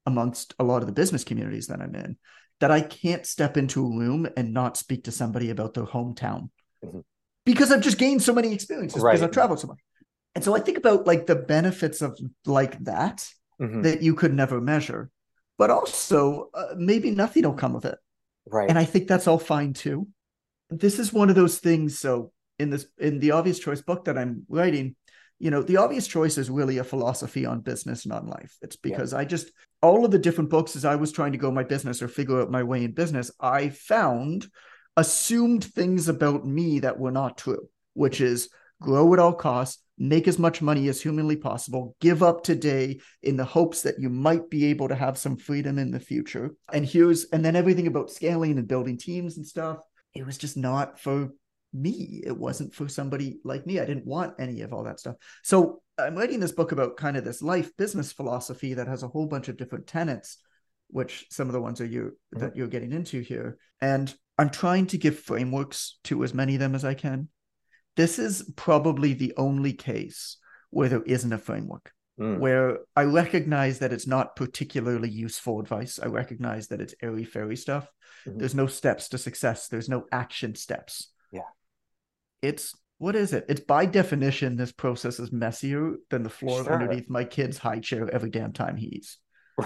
amongst 0.05 0.53
a 0.59 0.63
lot 0.63 0.83
of 0.83 0.87
the 0.87 0.93
business 0.93 1.23
communities 1.23 1.67
that 1.67 1.81
I'm 1.81 1.95
in 1.95 2.17
that 2.59 2.69
I 2.69 2.81
can't 2.81 3.25
step 3.25 3.57
into 3.57 3.83
a 3.83 3.97
room 3.97 4.29
and 4.37 4.53
not 4.53 4.77
speak 4.77 5.05
to 5.05 5.11
somebody 5.11 5.49
about 5.49 5.73
their 5.73 5.85
hometown 5.85 6.51
mm-hmm. 6.85 6.99
because 7.47 7.71
I've 7.71 7.81
just 7.81 7.97
gained 7.97 8.21
so 8.21 8.33
many 8.33 8.53
experiences 8.53 9.01
right. 9.01 9.13
because 9.13 9.23
I've 9.23 9.31
traveled 9.31 9.59
so 9.59 9.67
much. 9.67 9.79
And 10.35 10.43
so 10.43 10.55
I 10.55 10.59
think 10.59 10.77
about 10.77 11.07
like 11.07 11.25
the 11.25 11.35
benefits 11.35 12.03
of 12.03 12.15
like 12.45 12.77
that 12.83 13.27
mm-hmm. 13.59 13.81
that 13.81 14.03
you 14.03 14.13
could 14.13 14.35
never 14.35 14.61
measure 14.61 15.09
but 15.61 15.69
also 15.69 16.49
uh, 16.55 16.73
maybe 16.75 17.11
nothing 17.11 17.43
will 17.43 17.53
come 17.53 17.75
of 17.75 17.85
it. 17.85 17.99
Right. 18.47 18.67
And 18.67 18.79
I 18.79 18.83
think 18.83 19.07
that's 19.07 19.27
all 19.27 19.37
fine 19.37 19.73
too. 19.73 20.07
This 20.71 20.97
is 20.97 21.13
one 21.13 21.29
of 21.29 21.35
those 21.35 21.59
things. 21.59 21.99
So 21.99 22.31
in 22.57 22.71
this 22.71 22.87
in 22.97 23.19
the 23.19 23.29
obvious 23.29 23.59
choice 23.59 23.79
book 23.79 24.05
that 24.05 24.17
I'm 24.17 24.43
writing, 24.49 24.95
you 25.37 25.51
know, 25.51 25.61
the 25.61 25.77
obvious 25.77 26.07
choice 26.07 26.39
is 26.39 26.49
really 26.49 26.79
a 26.79 26.83
philosophy 26.83 27.45
on 27.45 27.59
business 27.59 28.05
and 28.05 28.11
on 28.11 28.25
life. 28.25 28.57
It's 28.63 28.75
because 28.75 29.13
yeah. 29.13 29.19
I 29.19 29.25
just 29.25 29.51
all 29.83 30.03
of 30.03 30.09
the 30.09 30.17
different 30.17 30.49
books 30.49 30.75
as 30.75 30.83
I 30.83 30.95
was 30.95 31.11
trying 31.11 31.33
to 31.33 31.37
go 31.37 31.51
my 31.51 31.63
business 31.63 32.01
or 32.01 32.07
figure 32.07 32.41
out 32.41 32.49
my 32.49 32.63
way 32.63 32.83
in 32.83 32.93
business, 32.93 33.29
I 33.39 33.69
found 33.69 34.47
assumed 34.97 35.63
things 35.63 36.09
about 36.09 36.43
me 36.43 36.79
that 36.79 36.97
were 36.97 37.11
not 37.11 37.37
true, 37.37 37.69
which 37.93 38.19
is 38.19 38.49
grow 38.81 39.13
at 39.13 39.19
all 39.19 39.33
costs, 39.33 39.83
make 40.01 40.27
as 40.27 40.39
much 40.39 40.63
money 40.63 40.87
as 40.87 40.99
humanly 40.99 41.35
possible, 41.35 41.95
give 42.01 42.23
up 42.23 42.43
today 42.43 42.99
in 43.21 43.37
the 43.37 43.45
hopes 43.45 43.83
that 43.83 43.99
you 43.99 44.09
might 44.09 44.49
be 44.49 44.65
able 44.65 44.87
to 44.87 44.95
have 44.95 45.15
some 45.15 45.37
freedom 45.37 45.77
in 45.77 45.91
the 45.91 45.99
future. 45.99 46.55
And 46.73 46.83
here's, 46.83 47.25
and 47.25 47.45
then 47.45 47.55
everything 47.55 47.85
about 47.85 48.09
scaling 48.09 48.57
and 48.57 48.67
building 48.67 48.97
teams 48.97 49.37
and 49.37 49.45
stuff, 49.45 49.77
it 50.15 50.25
was 50.25 50.39
just 50.39 50.57
not 50.57 50.99
for 50.99 51.29
me. 51.71 52.23
It 52.25 52.35
wasn't 52.35 52.73
for 52.73 52.89
somebody 52.89 53.39
like 53.43 53.67
me. 53.67 53.79
I 53.79 53.85
didn't 53.85 54.07
want 54.07 54.33
any 54.39 54.61
of 54.61 54.73
all 54.73 54.85
that 54.85 54.99
stuff. 54.99 55.17
So 55.43 55.83
I'm 55.99 56.15
writing 56.15 56.39
this 56.39 56.51
book 56.51 56.71
about 56.71 56.97
kind 56.97 57.15
of 57.15 57.23
this 57.23 57.43
life 57.43 57.77
business 57.77 58.11
philosophy 58.11 58.73
that 58.73 58.87
has 58.87 59.03
a 59.03 59.07
whole 59.07 59.27
bunch 59.27 59.49
of 59.49 59.57
different 59.57 59.85
tenets, 59.85 60.37
which 60.87 61.27
some 61.29 61.47
of 61.47 61.53
the 61.53 61.61
ones 61.61 61.79
are 61.79 61.85
you 61.85 62.17
mm-hmm. 62.33 62.39
that 62.39 62.55
you're 62.55 62.67
getting 62.67 62.91
into 62.91 63.21
here. 63.21 63.59
And 63.79 64.11
I'm 64.39 64.49
trying 64.49 64.87
to 64.87 64.97
give 64.97 65.19
frameworks 65.19 65.99
to 66.05 66.23
as 66.23 66.33
many 66.33 66.55
of 66.55 66.59
them 66.59 66.73
as 66.73 66.83
I 66.83 66.95
can 66.95 67.29
this 67.95 68.19
is 68.19 68.51
probably 68.55 69.13
the 69.13 69.33
only 69.37 69.73
case 69.73 70.37
where 70.69 70.89
there 70.89 71.03
isn't 71.03 71.33
a 71.33 71.37
framework 71.37 71.91
mm. 72.19 72.39
where 72.39 72.79
i 72.95 73.03
recognize 73.03 73.79
that 73.79 73.93
it's 73.93 74.07
not 74.07 74.35
particularly 74.35 75.09
useful 75.09 75.59
advice. 75.59 75.99
I 76.01 76.07
recognize 76.07 76.67
that 76.67 76.81
it's 76.81 76.95
airy 77.01 77.25
fairy 77.25 77.57
stuff. 77.57 77.87
Mm-hmm. 78.25 78.37
there's 78.37 78.55
no 78.55 78.67
steps 78.67 79.09
to 79.09 79.17
success. 79.17 79.67
There's 79.67 79.89
no 79.89 80.05
action 80.11 80.53
steps. 80.53 81.11
Yeah. 81.31 81.41
It's 82.41 82.75
what 82.99 83.15
is 83.15 83.33
it? 83.33 83.45
It's 83.49 83.61
by 83.61 83.87
definition 83.87 84.57
this 84.57 84.71
process 84.71 85.19
is 85.19 85.31
messier 85.31 85.95
than 86.11 86.21
the 86.21 86.29
floor 86.29 86.63
sure. 86.63 86.71
underneath 86.71 87.09
my 87.09 87.23
kid's 87.23 87.57
high 87.57 87.79
chair 87.79 88.07
every 88.13 88.29
damn 88.29 88.53
time 88.53 88.77
he 88.77 88.87
eats 88.87 89.17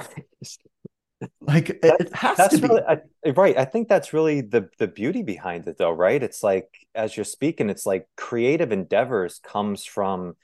like 1.41 1.69
it, 1.69 2.13
has 2.13 2.38
that's 2.38 2.60
to 2.60 2.67
really, 2.67 2.81
I, 2.81 3.29
right 3.31 3.57
i 3.57 3.65
think 3.65 3.88
that's 3.88 4.13
really 4.13 4.41
the 4.41 4.69
the 4.79 4.88
beauty 4.88 5.24
behind 5.24 5.67
it 5.67 5.77
though 5.77 5.91
right 5.91 6.22
it's 6.22 6.43
like 6.43 6.67
as 6.93 7.15
you're 7.15 7.24
speaking 7.24 7.69
it's 7.69 7.86
like 7.86 8.07
creative 8.17 8.72
endeavors 8.72 9.39
comes 9.39 9.86
from 9.86 10.36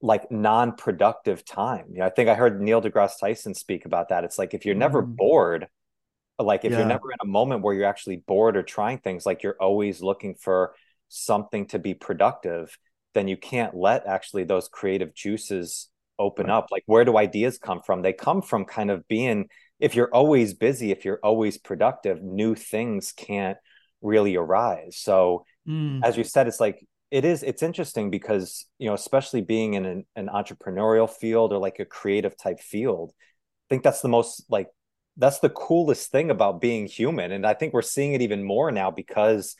like 0.00 0.30
non-productive 0.30 1.44
time 1.44 1.86
you 1.90 1.98
know 1.98 2.06
i 2.06 2.10
think 2.10 2.28
i 2.28 2.34
heard 2.34 2.60
neil 2.60 2.80
degrasse 2.80 3.20
tyson 3.20 3.54
speak 3.54 3.84
about 3.84 4.08
that 4.08 4.24
it's 4.24 4.38
like 4.38 4.54
if 4.54 4.64
you're 4.64 4.74
never 4.74 5.02
mm. 5.02 5.14
bored 5.14 5.68
like 6.38 6.64
if 6.64 6.72
yeah. 6.72 6.78
you're 6.78 6.86
never 6.86 7.10
in 7.12 7.18
a 7.20 7.26
moment 7.26 7.62
where 7.62 7.74
you're 7.74 7.84
actually 7.84 8.16
bored 8.16 8.56
or 8.56 8.62
trying 8.62 8.98
things 8.98 9.26
like 9.26 9.42
you're 9.42 9.56
always 9.60 10.00
looking 10.00 10.34
for 10.34 10.74
something 11.08 11.66
to 11.66 11.78
be 11.78 11.94
productive 11.94 12.78
then 13.14 13.28
you 13.28 13.36
can't 13.36 13.74
let 13.74 14.06
actually 14.06 14.44
those 14.44 14.68
creative 14.68 15.14
juices 15.14 15.88
open 16.18 16.46
right. 16.46 16.54
up 16.54 16.68
like 16.70 16.82
where 16.86 17.04
do 17.04 17.16
ideas 17.16 17.58
come 17.58 17.80
from 17.82 18.02
they 18.02 18.12
come 18.12 18.40
from 18.40 18.64
kind 18.64 18.90
of 18.90 19.06
being 19.08 19.48
if 19.78 19.94
you're 19.94 20.12
always 20.12 20.54
busy, 20.54 20.90
if 20.90 21.04
you're 21.04 21.20
always 21.22 21.58
productive, 21.58 22.22
new 22.22 22.54
things 22.54 23.12
can't 23.12 23.58
really 24.02 24.36
arise. 24.36 24.96
So, 24.98 25.44
mm. 25.68 26.00
as 26.02 26.16
you 26.16 26.24
said, 26.24 26.46
it's 26.48 26.60
like 26.60 26.86
it 27.10 27.24
is 27.24 27.42
it's 27.42 27.62
interesting 27.62 28.10
because 28.10 28.66
you 28.78 28.88
know 28.88 28.94
especially 28.94 29.40
being 29.40 29.74
in 29.74 29.86
an, 29.86 30.06
an 30.16 30.28
entrepreneurial 30.28 31.08
field 31.08 31.52
or 31.52 31.58
like 31.58 31.78
a 31.78 31.84
creative 31.84 32.36
type 32.36 32.60
field 32.60 33.12
i 33.16 33.66
think 33.70 33.82
that's 33.82 34.02
the 34.02 34.08
most 34.08 34.44
like 34.48 34.68
that's 35.16 35.38
the 35.40 35.48
coolest 35.48 36.10
thing 36.10 36.30
about 36.30 36.60
being 36.60 36.86
human 36.86 37.32
and 37.32 37.46
i 37.46 37.54
think 37.54 37.72
we're 37.72 37.82
seeing 37.82 38.12
it 38.12 38.22
even 38.22 38.44
more 38.44 38.70
now 38.70 38.90
because 38.90 39.56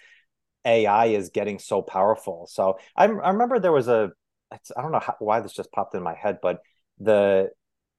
ai 0.64 1.06
is 1.06 1.30
getting 1.30 1.58
so 1.58 1.80
powerful 1.80 2.46
so 2.50 2.78
i, 2.96 3.04
I 3.04 3.30
remember 3.30 3.58
there 3.58 3.72
was 3.72 3.88
a 3.88 4.10
i 4.52 4.82
don't 4.82 4.92
know 4.92 5.00
how, 5.00 5.16
why 5.18 5.40
this 5.40 5.54
just 5.54 5.72
popped 5.72 5.94
in 5.94 6.02
my 6.02 6.14
head 6.14 6.38
but 6.42 6.60
the 6.98 7.50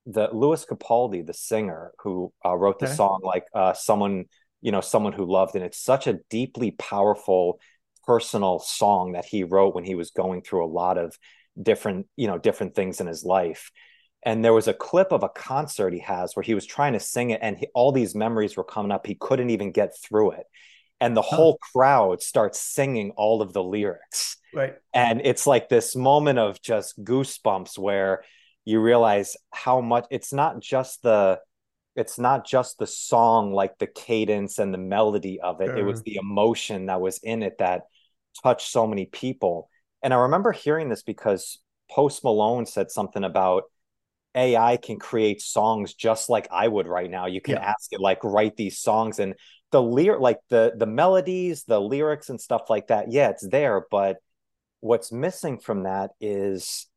the 0.05 0.29
Lewis 0.31 0.65
Capaldi, 0.65 1.25
the 1.25 1.33
singer 1.33 1.91
who 1.99 2.33
uh, 2.45 2.55
wrote 2.55 2.79
the 2.79 2.87
okay. 2.87 2.95
song 2.95 3.21
like 3.23 3.45
uh, 3.53 3.73
someone 3.73 4.25
you 4.61 4.71
know 4.71 4.81
someone 4.81 5.13
who 5.13 5.25
loved, 5.25 5.55
and 5.55 5.63
it's 5.63 5.81
such 5.81 6.07
a 6.07 6.19
deeply 6.29 6.71
powerful 6.71 7.59
personal 8.05 8.59
song 8.59 9.11
that 9.11 9.25
he 9.25 9.43
wrote 9.43 9.75
when 9.75 9.83
he 9.83 9.95
was 9.95 10.11
going 10.11 10.41
through 10.41 10.65
a 10.65 10.67
lot 10.67 10.97
of 10.97 11.17
different 11.61 12.07
you 12.15 12.27
know 12.27 12.37
different 12.37 12.75
things 12.75 12.99
in 13.01 13.07
his 13.07 13.23
life. 13.23 13.71
And 14.23 14.43
there 14.43 14.53
was 14.53 14.67
a 14.67 14.73
clip 14.73 15.13
of 15.13 15.23
a 15.23 15.29
concert 15.29 15.93
he 15.93 15.99
has 15.99 16.35
where 16.35 16.43
he 16.43 16.53
was 16.53 16.65
trying 16.65 16.91
to 16.93 16.99
sing 16.99 17.29
it, 17.29 17.39
and 17.41 17.57
he, 17.57 17.67
all 17.73 17.91
these 17.91 18.15
memories 18.15 18.57
were 18.57 18.65
coming 18.65 18.91
up. 18.91 19.07
He 19.07 19.15
couldn't 19.15 19.49
even 19.49 19.71
get 19.71 19.93
through 19.97 20.31
it, 20.31 20.45
and 20.99 21.15
the 21.15 21.21
whole 21.21 21.57
crowd 21.73 22.21
starts 22.21 22.59
singing 22.59 23.11
all 23.11 23.41
of 23.41 23.53
the 23.53 23.63
lyrics. 23.63 24.37
Right, 24.53 24.75
and 24.93 25.21
it's 25.23 25.47
like 25.47 25.69
this 25.69 25.95
moment 25.95 26.39
of 26.39 26.61
just 26.61 27.01
goosebumps 27.01 27.77
where 27.77 28.23
you 28.65 28.79
realize 28.79 29.35
how 29.51 29.81
much 29.81 30.05
it's 30.09 30.33
not 30.33 30.59
just 30.59 31.01
the 31.03 31.39
it's 31.95 32.19
not 32.19 32.45
just 32.45 32.77
the 32.77 32.87
song 32.87 33.51
like 33.51 33.77
the 33.77 33.87
cadence 33.87 34.57
and 34.59 34.73
the 34.73 34.77
melody 34.77 35.39
of 35.41 35.59
it. 35.59 35.77
It 35.77 35.83
was 35.83 36.01
the 36.03 36.17
emotion 36.21 36.85
that 36.85 37.01
was 37.01 37.17
in 37.19 37.43
it 37.43 37.57
that 37.59 37.83
touched 38.41 38.69
so 38.69 38.87
many 38.87 39.05
people. 39.05 39.69
And 40.01 40.13
i 40.13 40.17
remember 40.17 40.51
hearing 40.51 40.87
this 40.87 41.03
because 41.03 41.59
post 41.91 42.23
malone 42.23 42.65
said 42.65 42.91
something 42.91 43.23
about 43.23 43.63
ai 44.35 44.77
can 44.77 44.99
create 44.99 45.41
songs 45.41 45.95
just 45.95 46.29
like 46.29 46.47
i 46.51 46.67
would 46.67 46.87
right 46.87 47.09
now. 47.09 47.25
You 47.25 47.41
can 47.41 47.55
yeah. 47.55 47.73
ask 47.73 47.91
it 47.91 47.99
like 47.99 48.23
write 48.23 48.55
these 48.55 48.79
songs 48.79 49.19
and 49.19 49.33
the 49.71 49.81
lyric 49.81 50.21
like 50.21 50.39
the 50.49 50.73
the 50.77 50.85
melodies 50.85 51.63
the 51.63 51.81
lyrics 51.81 52.29
and 52.29 52.39
stuff 52.39 52.69
like 52.69 52.87
that. 52.87 53.11
Yeah 53.11 53.29
it's 53.29 53.47
there 53.47 53.85
but 53.91 54.17
what's 54.79 55.11
missing 55.11 55.59
from 55.59 55.83
that 55.83 56.11
is 56.21 56.87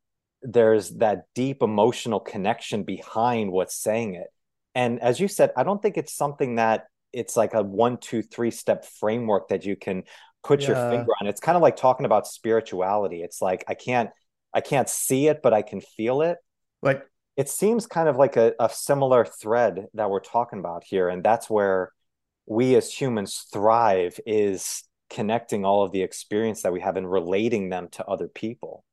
there's 0.43 0.91
that 0.97 1.25
deep 1.35 1.63
emotional 1.63 2.21
connection 2.21 2.83
behind 2.85 3.51
what's 3.53 3.75
saying 3.75 4.15
it. 4.15 4.29
And 4.75 5.01
as 5.01 5.21
you 5.21 5.29
said 5.29 5.53
i 5.57 5.63
don't 5.63 5.83
think 5.83 5.97
it's 5.97 6.15
something 6.15 6.57
that 6.57 6.87
it's 7.13 7.37
like 7.37 7.55
a 7.55 7.63
one 7.63 7.99
two 7.99 8.23
three 8.23 8.51
step 8.51 8.85
framework 8.85 9.49
that 9.49 9.65
you 9.65 9.77
can 9.77 10.05
put 10.43 10.63
yeah. 10.63 10.69
your 10.69 10.91
finger 10.91 11.13
on. 11.21 11.27
It's 11.27 11.41
kind 11.41 11.57
of 11.57 11.63
like 11.63 11.77
talking 11.77 12.07
about 12.07 12.27
spirituality. 12.27 13.23
It's 13.23 13.43
like 13.43 13.65
i 13.69 13.75
can't 13.75 14.11
i 14.55 14.61
can't 14.61 14.89
see 14.89 15.29
it 15.29 15.41
but 15.43 15.53
i 15.53 15.63
can 15.63 15.81
feel 15.81 16.23
it. 16.23 16.39
Like 16.83 17.03
it 17.37 17.49
seems 17.49 17.87
kind 17.87 18.09
of 18.09 18.17
like 18.17 18.37
a, 18.37 18.55
a 18.59 18.69
similar 18.69 19.25
thread 19.25 19.87
that 19.95 20.11
we're 20.11 20.21
talking 20.21 20.59
about 20.59 20.85
here. 20.85 21.09
And 21.09 21.23
that's 21.23 21.49
where 21.49 21.93
we 22.47 22.75
as 22.75 22.93
humans 22.93 23.47
thrive 23.53 24.19
is 24.27 24.85
connecting 25.09 25.65
all 25.65 25.85
of 25.85 25.93
the 25.93 26.03
experience 26.03 26.63
that 26.63 26.73
we 26.73 26.81
have 26.81 26.97
and 26.97 27.11
relating 27.11 27.69
them 27.69 27.89
to 27.93 28.05
other 28.07 28.29
people 28.29 28.85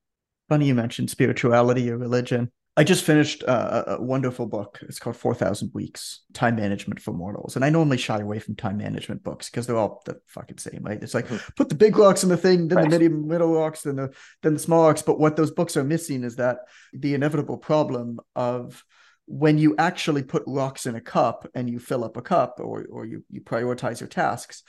Funny 0.49 0.67
you 0.67 0.75
mentioned 0.75 1.09
spirituality 1.09 1.89
or 1.89 1.97
religion. 1.97 2.51
I 2.75 2.83
just 2.83 3.03
finished 3.03 3.43
a, 3.43 3.97
a 3.97 4.01
wonderful 4.01 4.45
book. 4.45 4.79
It's 4.83 4.99
called 4.99 5.17
4,000 5.17 5.71
Weeks 5.73 6.21
Time 6.33 6.55
Management 6.55 7.01
for 7.01 7.11
Mortals. 7.11 7.55
And 7.55 7.65
I 7.65 7.69
normally 7.69 7.97
shy 7.97 8.19
away 8.19 8.39
from 8.39 8.55
time 8.55 8.77
management 8.77 9.21
books 9.21 9.49
because 9.49 9.67
they're 9.67 9.77
all 9.77 10.01
the 10.05 10.19
fucking 10.27 10.59
same, 10.59 10.79
right? 10.83 11.01
It's 11.01 11.13
like 11.13 11.27
mm-hmm. 11.27 11.51
put 11.55 11.69
the 11.69 11.75
big 11.75 11.97
rocks 11.97 12.23
in 12.23 12.29
the 12.29 12.37
thing, 12.37 12.67
then 12.67 12.77
right. 12.77 12.89
the 12.89 12.99
medium, 12.99 13.27
middle 13.27 13.53
rocks, 13.53 13.81
then 13.81 13.97
the, 13.97 14.13
then 14.41 14.53
the 14.53 14.59
small 14.59 14.87
rocks. 14.87 15.01
But 15.01 15.19
what 15.19 15.35
those 15.35 15.51
books 15.51 15.75
are 15.77 15.83
missing 15.83 16.23
is 16.23 16.37
that 16.37 16.59
the 16.93 17.15
inevitable 17.15 17.57
problem 17.57 18.19
of 18.35 18.83
when 19.25 19.57
you 19.57 19.75
actually 19.77 20.23
put 20.23 20.43
rocks 20.47 20.85
in 20.85 20.95
a 20.95 21.01
cup 21.01 21.47
and 21.53 21.69
you 21.69 21.79
fill 21.79 22.03
up 22.03 22.17
a 22.17 22.21
cup 22.21 22.59
or, 22.59 22.85
or 22.89 23.05
you, 23.05 23.23
you 23.29 23.41
prioritize 23.41 23.99
your 23.99 24.09
tasks, 24.09 24.63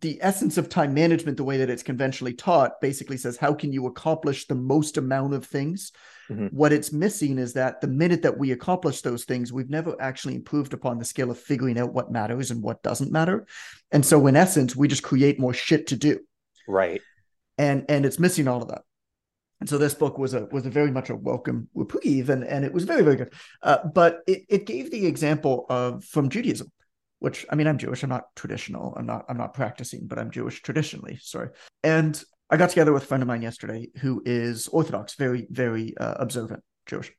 the 0.00 0.18
essence 0.20 0.58
of 0.58 0.68
time 0.68 0.92
management, 0.92 1.36
the 1.36 1.44
way 1.44 1.58
that 1.58 1.70
it's 1.70 1.82
conventionally 1.82 2.34
taught, 2.34 2.80
basically 2.80 3.16
says 3.16 3.36
how 3.36 3.54
can 3.54 3.72
you 3.72 3.86
accomplish 3.86 4.46
the 4.46 4.54
most 4.54 4.96
amount 4.96 5.34
of 5.34 5.46
things. 5.46 5.92
Mm-hmm. 6.28 6.46
What 6.46 6.72
it's 6.72 6.92
missing 6.92 7.38
is 7.38 7.52
that 7.54 7.80
the 7.80 7.86
minute 7.86 8.22
that 8.22 8.36
we 8.36 8.50
accomplish 8.50 9.02
those 9.02 9.24
things, 9.24 9.52
we've 9.52 9.70
never 9.70 9.94
actually 10.00 10.34
improved 10.34 10.74
upon 10.74 10.98
the 10.98 11.04
skill 11.04 11.30
of 11.30 11.38
figuring 11.38 11.78
out 11.78 11.94
what 11.94 12.10
matters 12.10 12.50
and 12.50 12.62
what 12.62 12.82
doesn't 12.82 13.12
matter. 13.12 13.46
And 13.92 14.04
so, 14.04 14.26
in 14.26 14.36
essence, 14.36 14.74
we 14.74 14.88
just 14.88 15.02
create 15.02 15.38
more 15.38 15.54
shit 15.54 15.86
to 15.88 15.96
do. 15.96 16.20
Right. 16.66 17.00
And 17.56 17.86
and 17.88 18.04
it's 18.04 18.18
missing 18.18 18.48
all 18.48 18.62
of 18.62 18.68
that. 18.68 18.82
And 19.60 19.68
so 19.68 19.78
this 19.78 19.94
book 19.94 20.18
was 20.18 20.34
a 20.34 20.46
was 20.52 20.66
a 20.66 20.70
very 20.70 20.90
much 20.90 21.08
a 21.08 21.16
welcome 21.16 21.68
reprieve, 21.74 22.30
and 22.30 22.44
and 22.44 22.64
it 22.64 22.72
was 22.72 22.84
very 22.84 23.02
very 23.02 23.16
good. 23.16 23.32
Uh, 23.62 23.78
but 23.92 24.20
it 24.26 24.44
it 24.48 24.66
gave 24.66 24.90
the 24.90 25.06
example 25.06 25.66
of 25.68 26.04
from 26.04 26.28
Judaism 26.28 26.70
which 27.20 27.46
I 27.50 27.56
mean, 27.56 27.66
I'm 27.66 27.78
Jewish. 27.78 28.02
I'm 28.02 28.10
not 28.10 28.34
traditional. 28.36 28.94
I'm 28.96 29.06
not. 29.06 29.24
I'm 29.28 29.36
not 29.38 29.54
practicing, 29.54 30.06
but 30.06 30.18
I'm 30.18 30.30
Jewish 30.30 30.62
traditionally. 30.62 31.18
Sorry. 31.20 31.48
And 31.82 32.22
I 32.50 32.56
got 32.56 32.70
together 32.70 32.92
with 32.92 33.02
a 33.02 33.06
friend 33.06 33.22
of 33.22 33.26
mine 33.26 33.42
yesterday 33.42 33.90
who 34.00 34.22
is 34.24 34.68
Orthodox, 34.68 35.14
very, 35.14 35.46
very 35.50 35.96
uh, 35.98 36.14
observant 36.18 36.62
Jewish, 36.86 37.12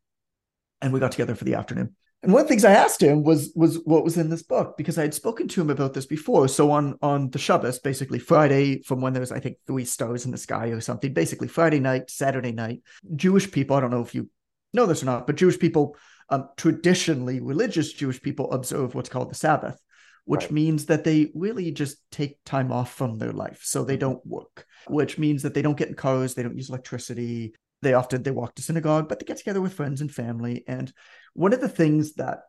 and 0.81 0.91
we 0.91 0.99
got 0.99 1.11
together 1.11 1.35
for 1.35 1.43
the 1.43 1.55
afternoon. 1.55 1.95
And 2.21 2.33
one 2.33 2.41
of 2.41 2.47
the 2.47 2.49
things 2.49 2.65
I 2.65 2.73
asked 2.73 3.01
him 3.01 3.23
was 3.23 3.51
was 3.55 3.79
what 3.85 4.03
was 4.03 4.17
in 4.17 4.29
this 4.29 4.43
book 4.43 4.75
because 4.77 4.97
I 4.97 5.03
had 5.03 5.13
spoken 5.13 5.47
to 5.49 5.61
him 5.61 5.69
about 5.69 5.93
this 5.93 6.05
before. 6.05 6.47
So 6.47 6.71
on 6.71 6.97
on 7.01 7.29
the 7.29 7.39
Shabbos, 7.39 7.79
basically 7.79 8.19
Friday, 8.19 8.81
from 8.83 9.01
when 9.01 9.13
there's 9.13 9.31
I 9.31 9.39
think 9.39 9.57
three 9.67 9.85
stars 9.85 10.25
in 10.25 10.31
the 10.31 10.37
sky 10.37 10.67
or 10.67 10.81
something, 10.81 11.13
basically 11.13 11.47
Friday 11.47 11.79
night, 11.79 12.09
Saturday 12.09 12.51
night, 12.51 12.81
Jewish 13.15 13.49
people. 13.51 13.77
I 13.77 13.81
don't 13.81 13.91
know 13.91 14.01
if 14.01 14.15
you 14.15 14.29
know 14.73 14.85
this 14.85 15.01
or 15.01 15.05
not, 15.05 15.27
but 15.27 15.37
Jewish 15.37 15.59
people, 15.59 15.95
um, 16.29 16.49
traditionally 16.57 17.39
religious 17.39 17.93
Jewish 17.93 18.21
people, 18.21 18.51
observe 18.51 18.95
what's 18.95 19.09
called 19.09 19.29
the 19.29 19.35
Sabbath 19.35 19.79
which 20.29 20.43
right. 20.43 20.51
means 20.51 20.85
that 20.85 21.03
they 21.03 21.31
really 21.33 21.71
just 21.71 21.97
take 22.11 22.37
time 22.45 22.71
off 22.71 22.93
from 22.93 23.17
their 23.17 23.31
life 23.31 23.61
so 23.63 23.83
they 23.83 23.97
don't 23.97 24.23
work 24.27 24.67
which 24.85 25.17
means 25.17 25.41
that 25.41 25.55
they 25.55 25.63
don't 25.63 25.75
get 25.77 25.87
in 25.87 25.95
cars 25.95 26.35
they 26.35 26.43
don't 26.43 26.55
use 26.55 26.69
electricity. 26.69 27.55
They 27.81 27.95
often 27.95 28.21
they 28.21 28.29
walk 28.29 28.53
to 28.55 28.61
synagogue 28.61 29.09
but 29.09 29.19
they 29.19 29.25
get 29.25 29.37
together 29.37 29.59
with 29.59 29.73
friends 29.73 30.01
and 30.01 30.13
family. 30.13 30.63
And 30.67 30.93
one 31.33 31.51
of 31.51 31.61
the 31.61 31.67
things 31.67 32.13
that 32.15 32.41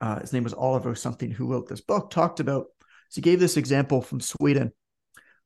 uh, 0.00 0.20
his 0.20 0.32
name 0.32 0.44
was 0.44 0.54
oliver 0.54 0.94
something 0.94 1.30
who 1.30 1.46
wrote 1.46 1.68
this 1.68 1.82
book 1.82 2.10
talked 2.10 2.40
about 2.40 2.66
so 3.10 3.16
he 3.16 3.20
gave 3.20 3.38
this 3.38 3.58
example 3.58 4.00
from 4.00 4.20
sweden 4.20 4.72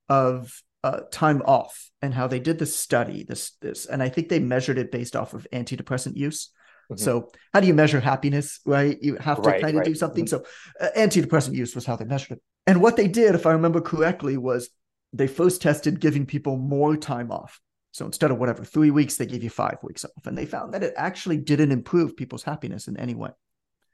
of 0.09 0.63
uh, 0.85 1.01
time 1.11 1.43
off 1.45 1.91
and 2.03 2.15
how 2.15 2.29
they 2.29 2.39
did 2.41 2.59
this 2.59 2.75
study 2.75 3.25
this 3.25 3.53
this 3.61 3.85
and 3.87 4.03
i 4.03 4.09
think 4.09 4.29
they 4.29 4.39
measured 4.39 4.79
it 4.79 4.91
based 4.91 5.15
off 5.15 5.35
of 5.35 5.47
antidepressant 5.53 6.17
use 6.17 6.51
Mm-hmm. 6.91 7.03
So 7.03 7.31
how 7.53 7.61
do 7.61 7.67
you 7.67 7.75
measure 7.75 8.01
happiness, 8.01 8.61
right? 8.65 8.97
You 9.01 9.17
have 9.17 9.43
to 9.43 9.49
right, 9.49 9.61
kind 9.61 9.75
of 9.75 9.81
right. 9.81 9.87
do 9.87 9.95
something. 9.95 10.25
Mm-hmm. 10.25 10.45
So 10.81 10.87
uh, 10.87 10.89
antidepressant 10.97 11.55
use 11.55 11.75
was 11.75 11.85
how 11.85 11.97
they 11.97 12.05
measured 12.05 12.39
it. 12.39 12.43
And 12.67 12.81
what 12.81 12.97
they 12.97 13.09
did, 13.09 13.35
if 13.35 13.47
I 13.47 13.53
remember 13.53 13.81
correctly, 13.81 14.37
was 14.37 14.71
they 15.13 15.27
first 15.27 15.63
tested 15.63 16.01
giving 16.01 16.27
people 16.27 16.57
more 16.57 16.97
time 16.97 17.31
off. 17.31 17.61
So 17.93 18.07
instead 18.07 18.31
of 18.31 18.39
whatever, 18.39 18.65
three 18.65 18.91
weeks, 18.91 19.17
they 19.17 19.27
gave 19.27 19.43
you 19.43 19.51
five 19.51 19.79
weeks 19.83 20.05
off. 20.05 20.27
And 20.27 20.37
they 20.37 20.47
found 20.47 20.75
that 20.75 20.83
it 20.83 20.95
actually 20.97 21.39
didn't 21.39 21.73
improve 21.73 22.17
people's 22.17 22.43
happiness 22.43 22.89
in 22.89 22.97
any 22.99 23.15
way. 23.15 23.31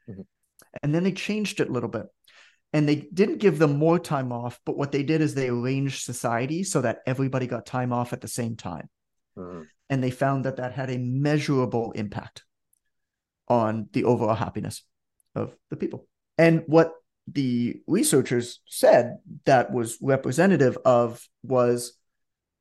Mm-hmm. 0.09 0.23
And 0.83 0.95
then 0.95 1.05
they 1.05 1.13
changed 1.13 1.61
it 1.61 1.69
a 1.69 1.73
little 1.73 1.89
bit. 1.89 2.07
And 2.73 2.89
they 2.89 2.97
didn't 2.97 3.39
give 3.39 3.59
them 3.59 3.79
more 3.79 4.01
time 4.01 4.33
off, 4.33 4.59
but 4.67 4.77
what 4.77 4.91
they 4.91 5.05
did 5.05 5.21
is 5.21 5.35
they 5.35 5.49
arranged 5.49 6.03
society 6.03 6.65
so 6.65 6.81
that 6.81 6.99
everybody 7.07 7.47
got 7.47 7.67
time 7.67 7.93
off 7.93 8.13
at 8.13 8.21
the 8.21 8.29
same 8.29 8.57
time. 8.57 8.89
Mm-hmm. 9.39 9.63
And 9.91 10.03
they 10.03 10.11
found 10.11 10.45
that 10.45 10.57
that 10.57 10.73
had 10.73 10.91
a 10.91 10.99
measurable 10.99 11.93
impact 11.93 12.43
on 13.49 13.89
the 13.93 14.05
overall 14.05 14.35
happiness 14.35 14.83
of 15.35 15.55
the 15.71 15.77
people. 15.77 16.07
And 16.39 16.63
what 16.67 16.93
the 17.27 17.81
researchers 17.87 18.61
said 18.67 19.17
that 19.45 19.73
was 19.73 19.99
representative 20.01 20.77
of 20.85 21.27
was 21.43 21.95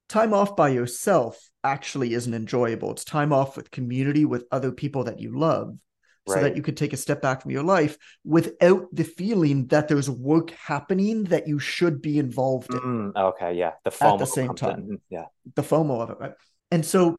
time 0.10 0.34
off 0.34 0.56
by 0.56 0.70
yourself 0.70 1.50
actually 1.64 2.14
isn't 2.14 2.34
enjoyable. 2.34 2.92
It's 2.92 3.04
time 3.04 3.34
off 3.34 3.58
with 3.58 3.72
community 3.72 4.26
with 4.26 4.46
other 4.52 4.72
people 4.72 5.06
that 5.06 5.20
you 5.20 5.38
love. 5.38 5.78
So 6.26 6.40
that 6.40 6.56
you 6.56 6.62
could 6.62 6.78
take 6.78 6.94
a 6.94 6.98
step 6.98 7.22
back 7.22 7.42
from 7.42 7.52
your 7.52 7.64
life 7.64 7.98
without 8.24 8.86
the 8.94 9.04
feeling 9.04 9.68
that 9.68 9.90
there's 9.90 10.10
work 10.10 10.52
happening 10.52 11.26
that 11.26 11.50
you 11.50 11.60
should 11.60 12.02
be 12.02 12.18
involved 12.18 12.74
in. 12.74 12.80
Mm, 12.80 13.12
okay, 13.14 13.56
yeah, 13.56 13.72
the 13.84 13.90
FOMO 13.90 14.14
at 14.14 14.20
the 14.20 14.26
same 14.26 14.56
time, 14.56 14.88
in. 14.90 15.02
yeah, 15.10 15.26
the 15.56 15.64
FOMO 15.64 16.00
of 16.00 16.12
it, 16.12 16.18
right? 16.22 16.32
And 16.72 16.86
so 16.86 17.18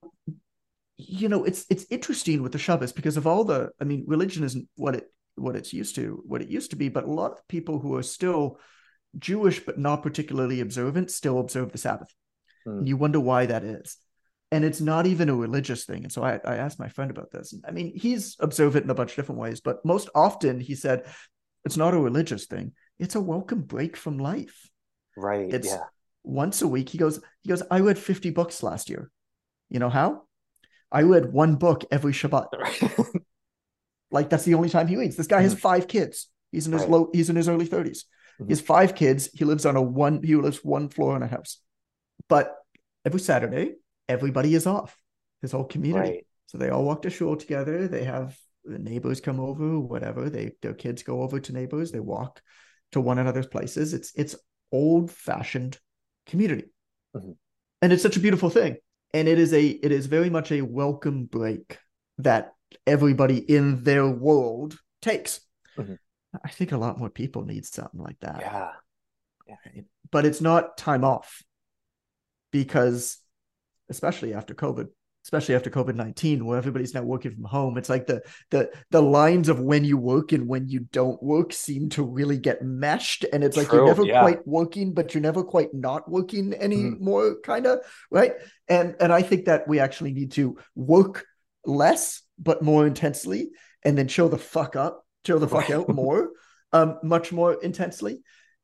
you 0.97 1.29
know, 1.29 1.45
it's 1.45 1.67
it's 1.71 1.87
interesting 1.91 2.43
with 2.43 2.53
the 2.53 2.59
Shabbos 2.59 2.93
because 2.93 3.17
of 3.17 3.27
all 3.27 3.45
the, 3.45 3.71
I 3.81 3.85
mean, 3.85 4.05
religion 4.07 4.45
isn't 4.45 4.69
what 4.77 4.95
it 4.95 5.05
what 5.37 5.57
it's 5.57 5.73
used 5.73 5.97
to, 5.97 6.23
what 6.27 6.43
it 6.43 6.49
used 6.49 6.71
to 6.71 6.77
be, 6.77 6.89
but 6.89 7.05
a 7.05 7.11
lot 7.11 7.33
of 7.33 7.49
people 7.49 7.81
who 7.81 7.97
are 7.97 8.03
still 8.03 8.59
Jewish 9.19 9.65
but 9.65 9.79
not 9.79 10.03
particularly 10.03 10.61
observant 10.61 11.11
still 11.11 11.41
observe 11.41 11.73
the 11.73 11.79
Sabbath. 11.79 12.13
Hmm. 12.65 12.79
And 12.79 12.89
you 12.89 12.97
wonder 12.97 13.21
why 13.21 13.47
that 13.47 13.65
is. 13.65 13.97
And 14.53 14.65
it's 14.65 14.81
not 14.81 15.07
even 15.07 15.29
a 15.29 15.35
religious 15.35 15.85
thing. 15.85 16.05
And 16.05 16.13
so 16.13 16.23
I, 16.23 16.39
I 16.45 16.57
asked 16.57 16.79
my 16.79 16.89
friend 16.89 17.11
about 17.11 17.33
this. 17.33 17.55
I 17.67 17.73
mean, 17.73 17.93
he's 17.97 18.37
observant 18.39 18.85
in 18.85 18.91
a 18.91 18.95
bunch 18.95 19.11
of 19.11 19.17
different 19.17 19.41
ways, 19.41 19.61
but 19.61 19.85
most 19.85 20.09
often 20.15 20.61
he 20.61 20.77
said 20.77 21.07
it's 21.65 21.77
not 21.77 21.95
a 21.95 21.99
religious 21.99 22.47
thing. 22.47 22.73
It's 23.01 23.17
a 23.17 23.21
welcome 23.21 23.63
break 23.63 23.97
from 23.97 24.19
life. 24.19 24.71
Right. 25.17 25.53
It's 25.53 25.69
yeah. 25.69 25.85
once 26.23 26.63
a 26.63 26.69
week. 26.69 26.89
He 26.89 26.99
goes, 26.99 27.21
he 27.43 27.49
goes, 27.49 27.63
I 27.69 27.81
read 27.81 27.99
50 27.99 28.31
books 28.31 28.63
last 28.63 28.89
year. 28.89 29.11
You 29.71 29.81
know 29.81 29.91
how? 29.91 30.23
I 30.95 31.03
read 31.03 31.33
one 31.33 31.57
book 31.57 31.85
every 31.91 32.13
Shabbat. 32.13 32.47
like 34.13 34.31
that's 34.31 34.45
the 34.45 34.55
only 34.55 34.69
time 34.69 34.87
he 34.87 34.97
reads. 34.97 35.17
This 35.17 35.27
guy 35.27 35.43
has 35.43 35.55
mm. 35.55 35.59
five 35.59 35.89
kids. 35.89 36.29
He's 36.53 36.69
in 36.69 36.73
his 36.73 36.83
right. 36.83 36.91
low, 36.91 37.11
he's 37.13 37.29
in 37.29 37.37
his 37.37 37.49
early 37.49 37.67
30s. 37.67 38.05
Mm-hmm. 38.39 38.45
He 38.45 38.53
has 38.53 38.61
five 38.61 38.95
kids. 38.95 39.29
He 39.35 39.45
lives 39.45 39.67
on 39.67 39.75
a 39.75 39.83
one, 39.83 40.23
he 40.23 40.37
lives 40.37 40.65
one 40.65 40.89
floor 40.89 41.17
in 41.17 41.23
a 41.23 41.27
house. 41.27 41.59
But 42.29 42.55
every 43.05 43.19
Saturday, 43.19 43.75
everybody 44.09 44.55
is 44.55 44.69
off. 44.69 44.97
His 45.43 45.51
whole 45.51 45.65
community. 45.65 46.11
Right. 46.11 46.27
So 46.47 46.59
they 46.59 46.71
all 46.71 46.85
walk 46.85 47.03
to 47.03 47.11
shul 47.11 47.37
together. 47.37 47.89
They 47.89 48.05
have 48.05 48.39
the 48.65 48.79
neighbors 48.79 49.21
come 49.21 49.41
over, 49.41 49.81
whatever. 49.81 50.31
They 50.31 50.53
their 50.63 50.75
kids 50.75 51.03
go 51.03 51.23
over 51.23 51.41
to 51.41 51.53
neighbors. 51.53 51.91
They 51.91 52.01
walk 52.01 52.41
to 52.93 53.01
one 53.01 53.19
another's 53.19 53.49
places. 53.49 53.93
It's 53.93 54.13
it's 54.15 54.37
old 54.71 55.11
fashioned 55.11 55.79
community, 56.27 56.71
mm-hmm. 57.15 57.33
and 57.83 57.93
it's 57.93 58.03
such 58.03 58.17
a 58.17 58.21
beautiful 58.21 58.49
thing. 58.49 58.77
And 59.15 59.29
it 59.29 59.39
is 59.39 59.55
a 59.55 59.65
it 59.65 59.93
is 59.93 60.07
very 60.07 60.29
much 60.29 60.53
a 60.53 60.61
welcome 60.61 61.25
break 61.25 61.79
that 62.19 62.53
everybody 62.87 63.39
in 63.39 63.83
their 63.83 64.07
world 64.09 64.77
takes. 65.01 65.41
Mm-hmm. 65.79 65.95
I 66.45 66.49
think 66.49 66.73
a 66.73 66.77
lot 66.77 66.99
more 66.99 67.11
people 67.11 67.45
need 67.45 67.65
something 67.65 68.01
like 68.01 68.19
that. 68.21 68.41
Yeah. 68.41 68.71
yeah. 69.47 69.83
But 70.11 70.27
it's 70.27 70.41
not 70.41 70.77
time 70.77 71.05
off 71.05 71.43
because, 72.51 73.19
especially 73.89 74.35
after 74.35 74.55
COVID, 74.55 74.89
especially 75.25 75.55
after 75.55 75.71
COVID 75.71 75.95
nineteen, 75.95 76.45
where 76.45 76.59
everybody's 76.59 76.95
now 76.95 77.03
working 77.03 77.33
from 77.33 77.45
home. 77.45 77.79
It's 77.79 77.89
like 77.89 78.07
the 78.07 78.23
the 78.51 78.71
the 78.91 79.03
lines 79.03 79.49
of 79.49 79.59
when 79.59 79.85
you 79.85 79.97
work 79.97 80.33
and 80.33 80.47
when 80.47 80.69
you 80.69 80.81
don't 80.93 81.23
work 81.23 81.53
seem 81.53 81.89
to 81.91 82.03
really 82.03 82.39
get 82.39 82.63
meshed, 82.63 83.25
and 83.33 83.43
it's 83.43 83.57
like 83.57 83.73
you're 83.73 83.87
never 83.87 84.05
yeah. 84.05 84.21
quite 84.21 84.47
working, 84.47 84.93
but 84.93 85.15
you're 85.15 85.23
never 85.23 85.43
quite 85.43 85.73
not 85.73 86.11
working 86.11 86.51
mm-hmm. 86.51 86.63
anymore, 86.63 87.31
mm-hmm. 87.31 87.41
kind 87.45 87.67
of 87.67 87.81
right. 88.11 88.33
And 88.69 88.97
and 89.01 89.13
I 89.13 89.23
think 89.23 89.47
that 89.47 89.67
we 89.67 89.81
actually 89.81 90.13
need 90.13 90.33
to 90.33 90.59
work 90.75 91.25
less 91.65 92.23
but 92.39 92.63
more 92.63 92.87
intensely, 92.87 93.51
and 93.83 93.97
then 93.97 94.09
show 94.09 94.29
the 94.29 94.39
fuck 94.39 94.77
up, 94.77 95.05
show 95.27 95.39
the 95.39 95.49
fuck 95.49 95.71
out 95.71 95.89
more, 95.95 96.31
um, 96.73 96.99
much 97.03 97.33
more 97.33 97.55
intensely. 97.55 98.23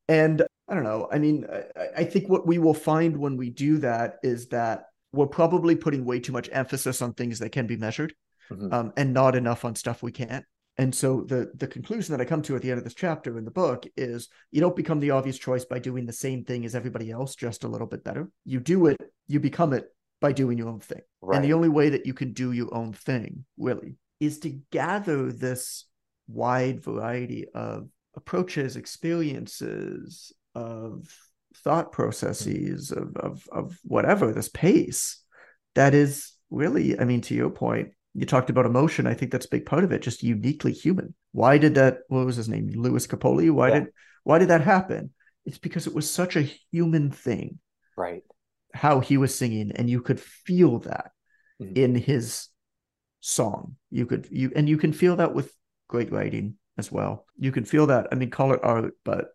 And 0.08 0.42
I 0.68 0.74
don't 0.74 0.84
know. 0.84 1.08
I 1.10 1.18
mean, 1.18 1.46
I, 1.50 2.02
I 2.02 2.04
think 2.04 2.28
what 2.28 2.46
we 2.46 2.58
will 2.58 2.74
find 2.74 3.16
when 3.16 3.36
we 3.36 3.50
do 3.50 3.78
that 3.78 4.16
is 4.22 4.48
that 4.48 4.84
we're 5.12 5.26
probably 5.26 5.76
putting 5.76 6.04
way 6.04 6.20
too 6.20 6.32
much 6.32 6.48
emphasis 6.52 7.02
on 7.02 7.14
things 7.14 7.38
that 7.40 7.50
can 7.50 7.66
be 7.66 7.76
measured 7.76 8.14
mm-hmm. 8.50 8.72
um, 8.72 8.92
and 8.96 9.12
not 9.12 9.34
enough 9.34 9.64
on 9.64 9.74
stuff 9.74 10.02
we 10.02 10.12
can't. 10.12 10.44
And 10.78 10.94
so 10.94 11.22
the 11.22 11.50
the 11.54 11.66
conclusion 11.66 12.12
that 12.12 12.22
I 12.22 12.24
come 12.24 12.42
to 12.42 12.56
at 12.56 12.62
the 12.62 12.70
end 12.70 12.78
of 12.78 12.84
this 12.84 12.94
chapter 12.94 13.36
in 13.36 13.44
the 13.44 13.50
book 13.50 13.84
is 13.96 14.28
you 14.50 14.60
don't 14.60 14.76
become 14.76 15.00
the 15.00 15.10
obvious 15.10 15.38
choice 15.38 15.64
by 15.64 15.78
doing 15.78 16.06
the 16.06 16.12
same 16.12 16.44
thing 16.44 16.64
as 16.64 16.74
everybody 16.74 17.10
else, 17.10 17.34
just 17.34 17.64
a 17.64 17.68
little 17.68 17.86
bit 17.86 18.02
better. 18.02 18.30
You 18.44 18.60
do 18.60 18.86
it, 18.86 18.96
you 19.26 19.40
become 19.40 19.72
it 19.72 19.88
by 20.20 20.32
doing 20.32 20.56
your 20.56 20.68
own 20.68 20.80
thing. 20.80 21.02
Right. 21.20 21.36
And 21.36 21.44
the 21.44 21.52
only 21.52 21.68
way 21.68 21.90
that 21.90 22.06
you 22.06 22.14
can 22.14 22.32
do 22.32 22.52
your 22.52 22.72
own 22.74 22.92
thing, 22.92 23.44
really, 23.58 23.96
is 24.20 24.38
to 24.40 24.58
gather 24.70 25.32
this 25.32 25.84
wide 26.28 26.82
variety 26.82 27.46
of 27.52 27.88
approaches, 28.14 28.76
experiences, 28.76 30.32
of 30.54 31.14
thought 31.56 31.92
processes 31.92 32.90
of, 32.90 33.16
of 33.16 33.48
of 33.52 33.78
whatever 33.82 34.32
this 34.32 34.48
pace 34.48 35.22
that 35.74 35.94
is 35.94 36.32
really 36.50 36.98
i 36.98 37.04
mean 37.04 37.20
to 37.20 37.34
your 37.34 37.50
point 37.50 37.90
you 38.14 38.26
talked 38.26 38.50
about 38.50 38.66
emotion. 38.66 39.06
I 39.06 39.14
think 39.14 39.30
that's 39.30 39.46
a 39.46 39.50
big 39.50 39.66
part 39.66 39.84
of 39.84 39.92
it 39.92 40.02
just 40.02 40.22
uniquely 40.22 40.72
human. 40.72 41.14
Why 41.32 41.58
did 41.58 41.76
that 41.76 41.98
what 42.08 42.26
was 42.26 42.36
his 42.36 42.48
name? 42.48 42.68
Lewis 42.74 43.06
capaldi? 43.06 43.50
Why 43.50 43.68
yeah. 43.68 43.80
did 43.80 43.88
why 44.24 44.38
did 44.38 44.48
that 44.48 44.62
happen? 44.62 45.10
It's 45.44 45.58
because 45.58 45.86
it 45.86 45.94
was 45.94 46.10
such 46.10 46.36
a 46.36 46.48
human 46.72 47.10
thing. 47.10 47.58
Right. 47.96 48.22
How 48.74 49.00
he 49.00 49.16
was 49.16 49.34
singing 49.34 49.72
and 49.74 49.88
you 49.88 50.02
could 50.02 50.20
feel 50.20 50.80
that 50.80 51.12
mm-hmm. 51.60 51.76
in 51.76 51.94
his 51.94 52.48
song. 53.20 53.76
You 53.90 54.06
could 54.06 54.26
you 54.30 54.52
and 54.56 54.68
you 54.68 54.76
can 54.76 54.92
feel 54.92 55.16
that 55.16 55.34
with 55.34 55.52
great 55.88 56.10
writing 56.10 56.56
as 56.78 56.90
well. 56.90 57.26
You 57.38 57.52
can 57.52 57.64
feel 57.64 57.86
that 57.86 58.08
i 58.10 58.16
mean 58.16 58.30
call 58.30 58.52
it 58.52 58.60
art 58.62 58.94
but 59.04 59.28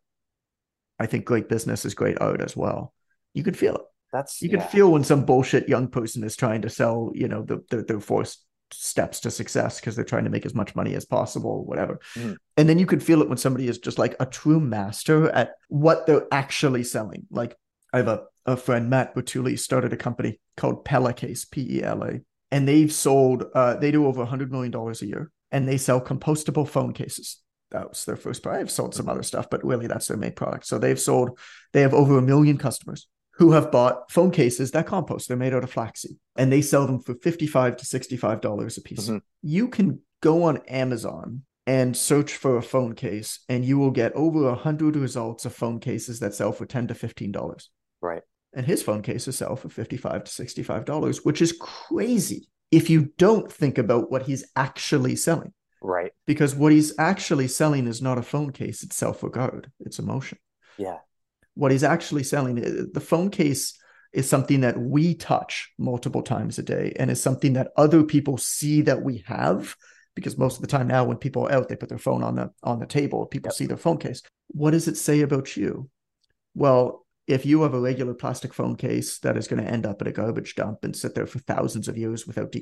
I 0.99 1.05
think 1.05 1.25
great 1.25 1.49
business 1.49 1.85
is 1.85 1.93
great 1.93 2.19
art 2.21 2.41
as 2.41 2.55
well. 2.55 2.93
You 3.33 3.43
can 3.43 3.53
feel 3.53 3.75
it. 3.75 3.81
That's 4.13 4.41
you 4.41 4.49
can 4.49 4.59
yeah. 4.59 4.67
feel 4.67 4.91
when 4.91 5.03
some 5.03 5.25
bullshit 5.25 5.67
young 5.67 5.89
person 5.89 6.23
is 6.23 6.35
trying 6.35 6.61
to 6.61 6.69
sell, 6.69 7.11
you 7.13 7.27
know, 7.27 7.43
the 7.43 7.63
the, 7.69 7.83
the 7.83 7.99
forced 7.99 8.45
steps 8.71 9.19
to 9.21 9.31
success 9.31 9.79
because 9.79 9.95
they're 9.95 10.05
trying 10.05 10.23
to 10.23 10.29
make 10.29 10.45
as 10.45 10.55
much 10.55 10.75
money 10.75 10.95
as 10.95 11.05
possible, 11.05 11.65
whatever. 11.65 11.99
Mm. 12.15 12.37
And 12.57 12.69
then 12.69 12.79
you 12.79 12.85
can 12.85 12.99
feel 12.99 13.21
it 13.21 13.29
when 13.29 13.37
somebody 13.37 13.67
is 13.67 13.77
just 13.77 13.99
like 13.99 14.15
a 14.19 14.25
true 14.25 14.59
master 14.59 15.29
at 15.31 15.53
what 15.67 16.07
they're 16.07 16.27
actually 16.31 16.83
selling. 16.83 17.27
Like 17.29 17.55
I 17.93 17.97
have 17.97 18.07
a, 18.07 18.23
a 18.45 18.57
friend, 18.57 18.89
Matt 18.89 19.15
Bertulli, 19.15 19.57
started 19.57 19.93
a 19.93 19.97
company 19.97 20.39
called 20.57 20.85
Pela 20.85 21.13
Case, 21.13 21.45
P-E-L-A. 21.45 22.21
And 22.51 22.67
they've 22.67 22.91
sold 22.91 23.45
uh, 23.53 23.75
they 23.75 23.91
do 23.91 24.05
over 24.07 24.21
a 24.21 24.25
hundred 24.25 24.51
million 24.51 24.71
dollars 24.71 25.01
a 25.01 25.07
year 25.07 25.31
and 25.51 25.67
they 25.67 25.77
sell 25.77 26.01
compostable 26.01 26.67
phone 26.67 26.93
cases 26.93 27.41
that 27.71 27.89
was 27.89 28.05
their 28.05 28.15
first 28.15 28.43
product. 28.43 28.61
They've 28.61 28.71
sold 28.71 28.95
some 28.95 29.09
other 29.09 29.23
stuff, 29.23 29.49
but 29.49 29.63
really 29.63 29.87
that's 29.87 30.07
their 30.07 30.17
main 30.17 30.33
product. 30.33 30.65
So 30.67 30.77
they've 30.77 30.99
sold, 30.99 31.37
they 31.73 31.81
have 31.81 31.93
over 31.93 32.17
a 32.17 32.21
million 32.21 32.57
customers 32.57 33.07
who 33.37 33.51
have 33.51 33.71
bought 33.71 34.11
phone 34.11 34.31
cases 34.31 34.71
that 34.71 34.87
compost. 34.87 35.27
They're 35.27 35.37
made 35.37 35.53
out 35.53 35.63
of 35.63 35.71
flaxseed 35.71 36.17
and 36.37 36.51
they 36.51 36.61
sell 36.61 36.87
them 36.87 37.01
for 37.01 37.15
55 37.15 37.77
to 37.77 37.85
$65 37.85 38.77
a 38.77 38.81
piece. 38.81 39.09
Mm-hmm. 39.09 39.17
You 39.41 39.67
can 39.67 39.99
go 40.21 40.43
on 40.43 40.57
Amazon 40.67 41.43
and 41.67 41.97
search 41.97 42.33
for 42.33 42.57
a 42.57 42.61
phone 42.61 42.93
case 42.93 43.39
and 43.49 43.65
you 43.65 43.77
will 43.77 43.91
get 43.91 44.13
over 44.13 44.47
a 44.47 44.55
hundred 44.55 44.95
results 44.95 45.45
of 45.45 45.53
phone 45.53 45.79
cases 45.79 46.19
that 46.19 46.33
sell 46.33 46.51
for 46.51 46.65
10 46.65 46.87
to 46.87 46.93
$15. 46.93 47.67
Right. 48.01 48.21
And 48.53 48.65
his 48.65 48.81
phone 48.81 49.01
cases 49.01 49.37
sell 49.37 49.55
for 49.55 49.67
55 49.67 50.23
to 50.23 50.31
$65, 50.31 51.25
which 51.25 51.41
is 51.41 51.57
crazy 51.59 52.47
if 52.71 52.89
you 52.89 53.11
don't 53.17 53.51
think 53.51 53.77
about 53.77 54.09
what 54.09 54.23
he's 54.23 54.45
actually 54.55 55.15
selling. 55.15 55.53
Right. 55.85 56.11
Because 56.25 56.55
what 56.55 56.71
he's 56.71 56.97
actually 56.97 57.47
selling 57.47 57.87
is 57.87 58.01
not 58.01 58.17
a 58.17 58.23
phone 58.23 58.51
case, 58.51 58.81
it's 58.81 58.95
self 58.95 59.21
regard, 59.21 59.71
it's 59.79 59.99
emotion. 59.99 60.39
Yeah. 60.77 60.97
What 61.53 61.71
he's 61.71 61.83
actually 61.83 62.23
selling, 62.23 62.57
uh, 62.57 62.85
the 62.91 62.99
phone 62.99 63.29
case 63.29 63.79
is 64.11 64.27
something 64.27 64.61
that 64.61 64.79
we 64.79 65.13
touch 65.13 65.71
multiple 65.77 66.23
times 66.23 66.57
a 66.57 66.63
day 66.63 66.93
and 66.97 67.11
is 67.11 67.21
something 67.21 67.53
that 67.53 67.71
other 67.77 68.03
people 68.03 68.37
see 68.37 68.81
that 68.81 69.03
we 69.03 69.23
have 69.27 69.75
because 70.15 70.37
most 70.37 70.55
of 70.55 70.61
the 70.61 70.67
time 70.67 70.87
now 70.87 71.03
when 71.03 71.17
people 71.17 71.45
are 71.45 71.51
out 71.51 71.69
they 71.69 71.75
put 71.75 71.89
their 71.89 71.97
phone 71.97 72.23
on 72.23 72.35
the 72.35 72.49
on 72.63 72.79
the 72.79 72.85
table 72.85 73.25
people 73.25 73.49
yep. 73.49 73.55
see 73.55 73.65
their 73.65 73.75
phone 73.75 73.97
case 73.97 74.21
what 74.47 74.71
does 74.71 74.87
it 74.87 74.95
say 74.95 75.19
about 75.19 75.57
you 75.57 75.89
well 76.53 77.05
if 77.27 77.45
you 77.45 77.63
have 77.63 77.73
a 77.73 77.79
regular 77.79 78.13
plastic 78.13 78.53
phone 78.53 78.77
case 78.77 79.19
that 79.19 79.35
is 79.35 79.49
going 79.49 79.61
to 79.61 79.69
end 79.69 79.85
up 79.85 80.01
at 80.01 80.07
a 80.07 80.13
garbage 80.13 80.55
dump 80.55 80.83
and 80.83 80.95
sit 80.95 81.13
there 81.13 81.27
for 81.27 81.39
thousands 81.39 81.89
of 81.89 81.97
years 81.97 82.25
without 82.25 82.53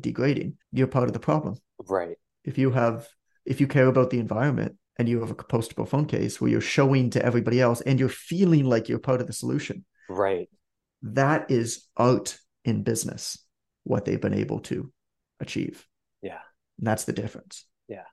degrading 0.00 0.56
you're 0.72 0.86
part 0.86 1.08
of 1.08 1.12
the 1.12 1.20
problem 1.20 1.54
right 1.86 2.16
if 2.44 2.58
you 2.58 2.70
have 2.70 3.08
if 3.44 3.60
you 3.60 3.66
care 3.66 3.86
about 3.86 4.10
the 4.10 4.18
environment 4.18 4.76
and 4.98 5.08
you 5.08 5.20
have 5.20 5.30
a 5.30 5.34
compostable 5.34 5.88
phone 5.88 6.06
case 6.06 6.40
where 6.40 6.50
you're 6.50 6.60
showing 6.60 7.10
to 7.10 7.24
everybody 7.24 7.60
else 7.60 7.80
and 7.80 7.98
you're 7.98 8.08
feeling 8.08 8.64
like 8.64 8.88
you're 8.88 8.98
part 8.98 9.20
of 9.20 9.26
the 9.26 9.32
solution 9.32 9.84
right. 10.08 10.48
that 11.02 11.50
is 11.50 11.88
out 11.98 12.36
in 12.64 12.82
business 12.82 13.38
what 13.84 14.04
they've 14.04 14.20
been 14.20 14.34
able 14.34 14.60
to 14.60 14.92
achieve. 15.40 15.86
Yeah. 16.22 16.38
And 16.78 16.86
that's 16.86 17.04
the 17.04 17.12
difference. 17.12 17.66
Yeah. 17.88 18.04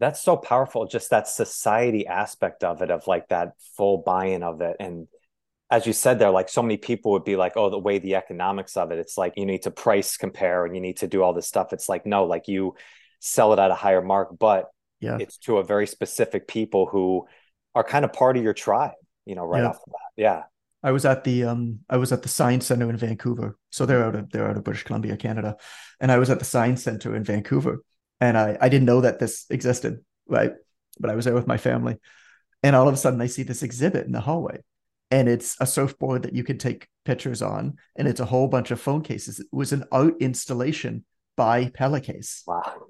That's 0.00 0.20
so 0.20 0.36
powerful 0.36 0.86
just 0.86 1.10
that 1.10 1.28
society 1.28 2.06
aspect 2.06 2.62
of 2.62 2.82
it 2.82 2.90
of 2.90 3.06
like 3.06 3.28
that 3.28 3.52
full 3.76 3.98
buy-in 3.98 4.42
of 4.42 4.60
it. 4.60 4.76
And 4.80 5.08
as 5.70 5.86
you 5.86 5.92
said 5.92 6.18
there 6.18 6.30
like 6.30 6.48
so 6.48 6.62
many 6.62 6.76
people 6.76 7.12
would 7.12 7.24
be 7.24 7.36
like 7.36 7.54
oh 7.56 7.70
the 7.70 7.78
way 7.78 7.98
the 7.98 8.16
economics 8.16 8.76
of 8.76 8.92
it 8.92 8.98
it's 8.98 9.16
like 9.16 9.32
you 9.36 9.46
need 9.46 9.62
to 9.62 9.70
price 9.70 10.18
compare 10.18 10.66
and 10.66 10.74
you 10.74 10.80
need 10.80 10.98
to 10.98 11.06
do 11.06 11.22
all 11.22 11.32
this 11.32 11.48
stuff. 11.48 11.72
It's 11.72 11.88
like 11.88 12.04
no 12.04 12.24
like 12.24 12.48
you 12.48 12.74
sell 13.20 13.52
it 13.52 13.58
at 13.58 13.70
a 13.70 13.74
higher 13.74 14.02
mark, 14.02 14.36
but 14.38 14.66
yeah. 15.00 15.18
it's 15.20 15.38
to 15.38 15.58
a 15.58 15.64
very 15.64 15.86
specific 15.86 16.48
people 16.48 16.86
who 16.86 17.26
are 17.74 17.84
kind 17.84 18.04
of 18.04 18.12
part 18.12 18.36
of 18.36 18.42
your 18.42 18.54
tribe, 18.54 18.92
you 19.24 19.34
know, 19.34 19.44
right 19.44 19.62
yeah. 19.62 19.68
off 19.68 19.78
the 19.84 19.90
bat. 19.90 20.00
Yeah. 20.16 20.42
I 20.82 20.92
was 20.92 21.04
at 21.06 21.24
the 21.24 21.44
um 21.44 21.80
I 21.88 21.96
was 21.96 22.12
at 22.12 22.22
the 22.22 22.28
Science 22.28 22.66
Center 22.66 22.90
in 22.90 22.96
Vancouver. 22.96 23.56
So 23.70 23.86
they're 23.86 24.04
out 24.04 24.14
of 24.14 24.30
they're 24.30 24.48
out 24.48 24.56
of 24.56 24.64
British 24.64 24.84
Columbia, 24.84 25.16
Canada. 25.16 25.56
And 26.00 26.12
I 26.12 26.18
was 26.18 26.30
at 26.30 26.38
the 26.38 26.44
Science 26.44 26.82
Center 26.82 27.16
in 27.16 27.24
Vancouver. 27.24 27.82
And 28.20 28.36
I, 28.36 28.56
I 28.60 28.68
didn't 28.68 28.86
know 28.86 29.00
that 29.00 29.18
this 29.18 29.46
existed, 29.50 30.04
right? 30.26 30.52
But 31.00 31.10
I 31.10 31.14
was 31.14 31.24
there 31.24 31.34
with 31.34 31.46
my 31.46 31.56
family. 31.56 31.96
And 32.62 32.76
all 32.76 32.86
of 32.86 32.94
a 32.94 32.98
sudden 32.98 33.20
I 33.20 33.26
see 33.26 33.42
this 33.42 33.62
exhibit 33.62 34.06
in 34.06 34.12
the 34.12 34.20
hallway. 34.20 34.62
And 35.10 35.28
it's 35.28 35.56
a 35.60 35.66
surfboard 35.66 36.22
that 36.22 36.34
you 36.34 36.44
can 36.44 36.58
take 36.58 36.88
pictures 37.04 37.42
on, 37.42 37.76
and 37.94 38.08
it's 38.08 38.20
a 38.20 38.24
whole 38.24 38.48
bunch 38.48 38.70
of 38.70 38.80
phone 38.80 39.02
cases. 39.02 39.38
It 39.38 39.46
was 39.52 39.72
an 39.72 39.84
art 39.92 40.14
installation 40.20 41.04
by 41.36 41.70
Pela 41.74 42.00
Case. 42.00 42.42
Wow 42.46 42.83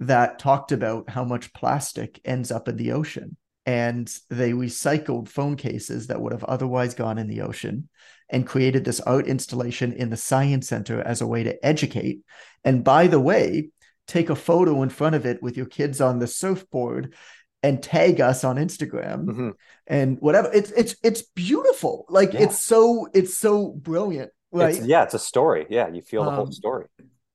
that 0.00 0.38
talked 0.38 0.72
about 0.72 1.10
how 1.10 1.24
much 1.24 1.52
plastic 1.52 2.20
ends 2.24 2.50
up 2.50 2.68
in 2.68 2.76
the 2.76 2.92
ocean. 2.92 3.36
And 3.66 4.10
they 4.30 4.52
recycled 4.52 5.28
phone 5.28 5.56
cases 5.56 6.06
that 6.06 6.20
would 6.20 6.32
have 6.32 6.44
otherwise 6.44 6.94
gone 6.94 7.18
in 7.18 7.28
the 7.28 7.42
ocean 7.42 7.88
and 8.30 8.46
created 8.46 8.84
this 8.84 9.00
art 9.00 9.26
installation 9.26 9.92
in 9.92 10.08
the 10.10 10.16
Science 10.16 10.68
Center 10.68 11.00
as 11.02 11.20
a 11.20 11.26
way 11.26 11.42
to 11.42 11.66
educate. 11.66 12.20
And 12.64 12.82
by 12.82 13.08
the 13.08 13.20
way, 13.20 13.70
take 14.06 14.30
a 14.30 14.36
photo 14.36 14.82
in 14.82 14.88
front 14.88 15.16
of 15.16 15.26
it 15.26 15.42
with 15.42 15.56
your 15.56 15.66
kids 15.66 16.00
on 16.00 16.18
the 16.18 16.26
surfboard 16.26 17.14
and 17.62 17.82
tag 17.82 18.20
us 18.20 18.44
on 18.44 18.56
Instagram 18.56 19.24
Mhm. 19.26 19.52
and 19.86 20.18
whatever. 20.20 20.50
It's 20.54 20.70
it's 20.70 20.94
it's 21.02 21.22
beautiful. 21.22 22.06
Like 22.08 22.32
Yeah. 22.32 22.42
it's 22.44 22.64
so 22.64 23.08
it's 23.12 23.36
so 23.36 23.68
brilliant, 23.72 24.30
right? 24.52 24.76
It's, 24.76 24.86
yeah, 24.86 25.02
it's 25.02 25.14
a 25.14 25.18
story. 25.18 25.66
Yeah, 25.68 25.88
you 25.88 26.00
feel 26.02 26.24
the 26.24 26.30
whole 26.30 26.46
Um, 26.46 26.52
story. 26.52 26.86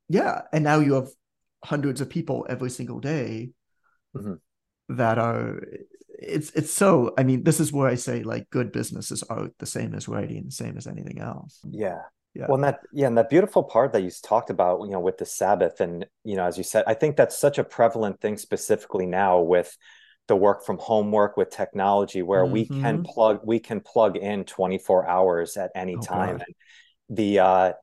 yeah 0.10 0.42
and 0.52 0.64
now 0.64 0.80
you 0.80 0.94
have 0.94 1.10
hundreds 1.64 2.02
of 2.02 2.10
people 2.10 2.46
every 2.50 2.70
single 2.70 3.00
day 3.00 3.52
Mhm. 4.16 4.40
that 4.90 5.18
are 5.18 5.62
it's 6.20 6.52
it's 6.52 6.72
so 6.72 7.14
i 7.18 7.24
mean 7.24 7.44
this 7.44 7.60
is 7.60 7.72
where 7.74 7.88
i 7.88 7.96
say 7.96 8.24
like 8.24 8.50
good 8.50 8.72
businesses 8.72 9.24
are 9.24 9.50
the 9.60 9.66
same 9.66 9.94
as 9.94 10.08
writing 10.08 10.44
the 10.46 10.52
same 10.52 10.78
as 10.78 10.88
anything 10.88 11.20
else 11.20 11.60
Yeah. 11.70 12.02
Yeah. 12.36 12.48
Well, 12.48 12.56
and 12.56 12.64
that 12.64 12.80
yeah, 12.92 13.06
and 13.08 13.18
that 13.20 13.30
beautiful 13.30 13.62
part 13.64 13.94
that 13.94 14.02
you 14.02 14.10
talked 14.24 14.50
about, 14.50 14.82
you 14.82 14.90
know, 14.90 15.00
with 15.00 15.20
the 15.20 15.26
Sabbath, 15.26 15.80
and 15.82 16.06
you 16.24 16.36
know, 16.36 16.46
as 16.46 16.58
you 16.58 16.64
said, 16.64 16.84
I 16.88 16.96
think 16.96 17.16
that's 17.16 17.38
such 17.38 17.60
a 17.60 17.64
prevalent 17.64 18.20
thing 18.22 18.38
specifically 18.38 19.06
now 19.06 19.40
with 19.42 19.78
the 20.28 20.36
work 20.36 20.66
from 20.66 20.80
home 20.80 21.12
work 21.12 21.38
with 21.38 21.52
technology, 21.52 22.24
where 22.24 22.46
we 22.46 22.66
can 22.66 22.98
Mhm. 22.98 23.06
plug 23.06 23.42
we 23.44 23.60
can 23.60 23.82
plug 23.82 24.18
in 24.18 24.46
24 24.46 25.08
hours 25.08 25.58
at 25.58 25.70
any 25.76 25.96
Oh, 25.96 26.02
time. 26.02 26.38
God. 26.38 26.44
And 26.48 26.56
the 27.18 27.40
uh 27.40 27.74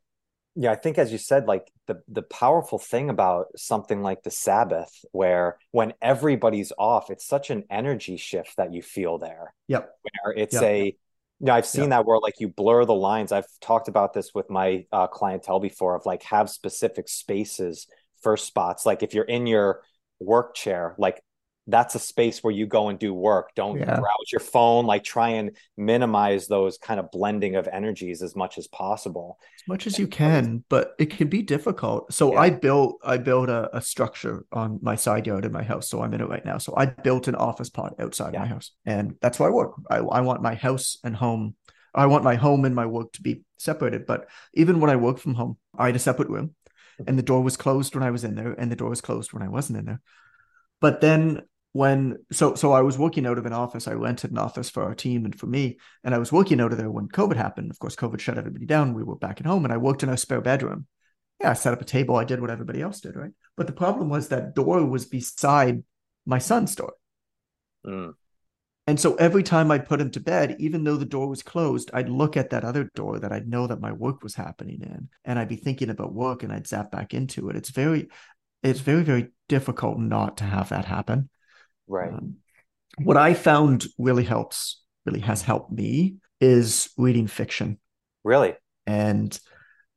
yeah, 0.56 0.72
I 0.72 0.76
think 0.76 0.98
as 0.98 1.12
you 1.12 1.18
said, 1.18 1.46
like 1.46 1.70
the 1.86 2.02
the 2.08 2.22
powerful 2.22 2.78
thing 2.78 3.08
about 3.10 3.46
something 3.56 4.02
like 4.02 4.22
the 4.22 4.30
Sabbath, 4.30 4.92
where 5.12 5.58
when 5.70 5.94
everybody's 6.02 6.72
off, 6.78 7.10
it's 7.10 7.26
such 7.26 7.50
an 7.50 7.64
energy 7.70 8.16
shift 8.16 8.56
that 8.56 8.72
you 8.72 8.82
feel 8.82 9.18
there 9.18 9.54
yep 9.68 9.96
where 10.02 10.34
it's 10.34 10.54
Yeah. 10.54 10.62
a 10.62 10.96
you 11.42 11.46
know, 11.46 11.54
I've 11.54 11.66
seen 11.66 11.88
Yeah. 11.88 11.90
that 11.90 12.06
where 12.06 12.18
like 12.18 12.38
you 12.38 12.48
blur 12.48 12.84
the 12.84 12.94
lines. 12.94 13.32
I've 13.32 13.46
talked 13.60 13.88
about 13.88 14.12
this 14.12 14.34
with 14.34 14.50
my 14.50 14.84
uh, 14.92 15.06
clientele 15.06 15.60
before 15.60 15.94
of 15.96 16.04
like 16.04 16.22
have 16.24 16.50
specific 16.50 17.08
spaces 17.08 17.86
for 18.22 18.36
spots. 18.36 18.84
Like 18.84 19.02
if 19.02 19.14
you're 19.14 19.24
in 19.24 19.46
your 19.46 19.82
work 20.18 20.54
chair, 20.54 20.94
like 20.98 21.22
that's 21.66 21.94
a 21.94 21.98
space 21.98 22.42
where 22.42 22.52
you 22.52 22.66
go 22.66 22.88
and 22.88 22.98
do 22.98 23.14
work. 23.14 23.50
Don't 23.54 23.78
Yeah. 23.78 24.00
browse 24.00 24.32
your 24.32 24.40
phone. 24.40 24.86
Like 24.86 25.04
try 25.04 25.30
and 25.30 25.56
minimize 25.76 26.48
those 26.48 26.78
kind 26.78 26.98
of 26.98 27.10
blending 27.10 27.54
of 27.56 27.68
energies 27.68 28.22
as 28.22 28.34
much 28.34 28.58
as 28.58 28.66
possible. 28.66 29.38
as 29.56 29.68
much 29.68 29.86
as 29.86 29.98
you 29.98 30.06
can 30.06 30.64
but 30.68 30.94
it 30.98 31.10
can 31.10 31.28
be 31.28 31.42
difficult 31.42 32.12
so 32.12 32.32
Yeah. 32.32 32.40
i 32.40 32.50
built 32.50 32.96
i 33.04 33.18
built 33.18 33.48
a, 33.50 33.76
a 33.76 33.80
structure 33.82 34.44
on 34.52 34.78
my 34.82 34.96
side 34.96 35.26
yard 35.26 35.44
in 35.44 35.52
my 35.52 35.62
house 35.62 35.88
so 35.88 36.02
i'm 36.02 36.14
in 36.14 36.20
it 36.22 36.28
right 36.28 36.44
now 36.44 36.56
so 36.58 36.72
i 36.76 36.86
built 36.86 37.28
an 37.28 37.34
office 37.34 37.68
pod 37.68 37.94
outside 37.98 38.32
Yeah. 38.32 38.40
my 38.40 38.46
house 38.46 38.72
and 38.86 39.16
that's 39.20 39.38
where 39.38 39.50
i 39.50 39.52
work 39.52 39.72
I, 39.90 39.98
I 39.98 40.20
want 40.22 40.40
my 40.42 40.54
house 40.54 40.98
and 41.04 41.14
home 41.14 41.56
i 41.94 42.06
want 42.06 42.24
my 42.24 42.36
home 42.36 42.64
and 42.64 42.74
my 42.74 42.86
work 42.86 43.12
to 43.12 43.22
be 43.22 43.42
separated 43.58 44.06
but 44.06 44.28
even 44.54 44.80
when 44.80 44.90
i 44.90 44.96
work 44.96 45.18
from 45.18 45.34
home 45.34 45.58
i 45.78 45.86
had 45.86 45.96
a 45.96 45.98
separate 46.00 46.30
room 46.30 46.46
mm-hmm. 46.48 47.04
and 47.08 47.18
the 47.18 47.22
door 47.30 47.42
was 47.42 47.56
closed 47.58 47.94
when 47.94 48.02
i 48.02 48.10
was 48.10 48.24
in 48.24 48.34
there 48.34 48.52
and 48.52 48.72
the 48.72 48.76
door 48.76 48.88
was 48.88 49.02
closed 49.02 49.32
when 49.34 49.42
i 49.42 49.48
wasn't 49.48 49.78
in 49.78 49.84
there 49.84 50.00
but 50.80 51.00
then 51.02 51.42
when 51.72 52.16
so 52.32 52.54
so 52.54 52.72
I 52.72 52.80
was 52.82 52.98
working 52.98 53.26
out 53.26 53.38
of 53.38 53.46
an 53.46 53.52
office. 53.52 53.86
I 53.86 53.92
rented 53.92 54.32
an 54.32 54.38
office 54.38 54.70
for 54.70 54.82
our 54.82 54.94
team 54.94 55.24
and 55.24 55.38
for 55.38 55.46
me, 55.46 55.78
and 56.02 56.14
I 56.14 56.18
was 56.18 56.32
working 56.32 56.60
out 56.60 56.72
of 56.72 56.78
there 56.78 56.90
when 56.90 57.08
COVID 57.08 57.36
happened. 57.36 57.70
Of 57.70 57.78
course, 57.78 57.96
COVID 57.96 58.20
shut 58.20 58.38
everybody 58.38 58.66
down. 58.66 58.94
We 58.94 59.04
were 59.04 59.16
back 59.16 59.40
at 59.40 59.46
home, 59.46 59.64
and 59.64 59.72
I 59.72 59.76
worked 59.76 60.02
in 60.02 60.08
our 60.08 60.16
spare 60.16 60.40
bedroom. 60.40 60.86
Yeah, 61.40 61.50
I 61.50 61.54
set 61.54 61.72
up 61.72 61.80
a 61.80 61.84
table. 61.84 62.16
I 62.16 62.24
did 62.24 62.40
what 62.40 62.50
everybody 62.50 62.82
else 62.82 63.00
did, 63.00 63.16
right? 63.16 63.32
But 63.56 63.66
the 63.66 63.72
problem 63.72 64.08
was 64.08 64.28
that 64.28 64.54
door 64.54 64.84
was 64.84 65.06
beside 65.06 65.82
my 66.26 66.38
son's 66.38 66.74
door. 66.74 66.94
Mm, 67.86 68.14
And 68.86 68.98
so 68.98 69.14
every 69.14 69.42
time 69.42 69.70
I'd 69.70 69.88
put 69.88 70.00
him 70.00 70.10
to 70.12 70.20
bed, 70.20 70.56
even 70.58 70.84
though 70.84 70.96
the 70.96 71.04
door 71.04 71.28
was 71.28 71.42
closed, 71.42 71.90
I'd 71.94 72.08
look 72.08 72.36
at 72.36 72.50
that 72.50 72.64
other 72.64 72.90
door 72.94 73.18
that 73.20 73.32
I'd 73.32 73.48
know 73.48 73.66
that 73.66 73.80
my 73.80 73.92
work 73.92 74.22
was 74.22 74.34
happening 74.34 74.82
in, 74.82 75.08
and 75.24 75.38
I'd 75.38 75.48
be 75.48 75.56
thinking 75.56 75.90
about 75.90 76.12
work, 76.12 76.42
and 76.42 76.52
I'd 76.52 76.66
zap 76.66 76.90
back 76.90 77.14
into 77.14 77.48
it. 77.48 77.56
It's 77.56 77.70
very, 77.70 78.08
it's 78.62 78.80
very, 78.80 79.02
very 79.02 79.28
difficult 79.48 79.98
not 79.98 80.38
to 80.38 80.44
have 80.44 80.70
that 80.70 80.86
happen. 80.86 81.30
Right. 81.90 82.12
Um, 82.12 82.36
what 83.02 83.16
I 83.16 83.34
found 83.34 83.86
really 83.98 84.24
helps, 84.24 84.82
really 85.06 85.20
has 85.20 85.42
helped 85.42 85.72
me, 85.72 86.16
is 86.40 86.90
reading 86.96 87.26
fiction. 87.26 87.78
really. 88.24 88.54
And 88.86 89.38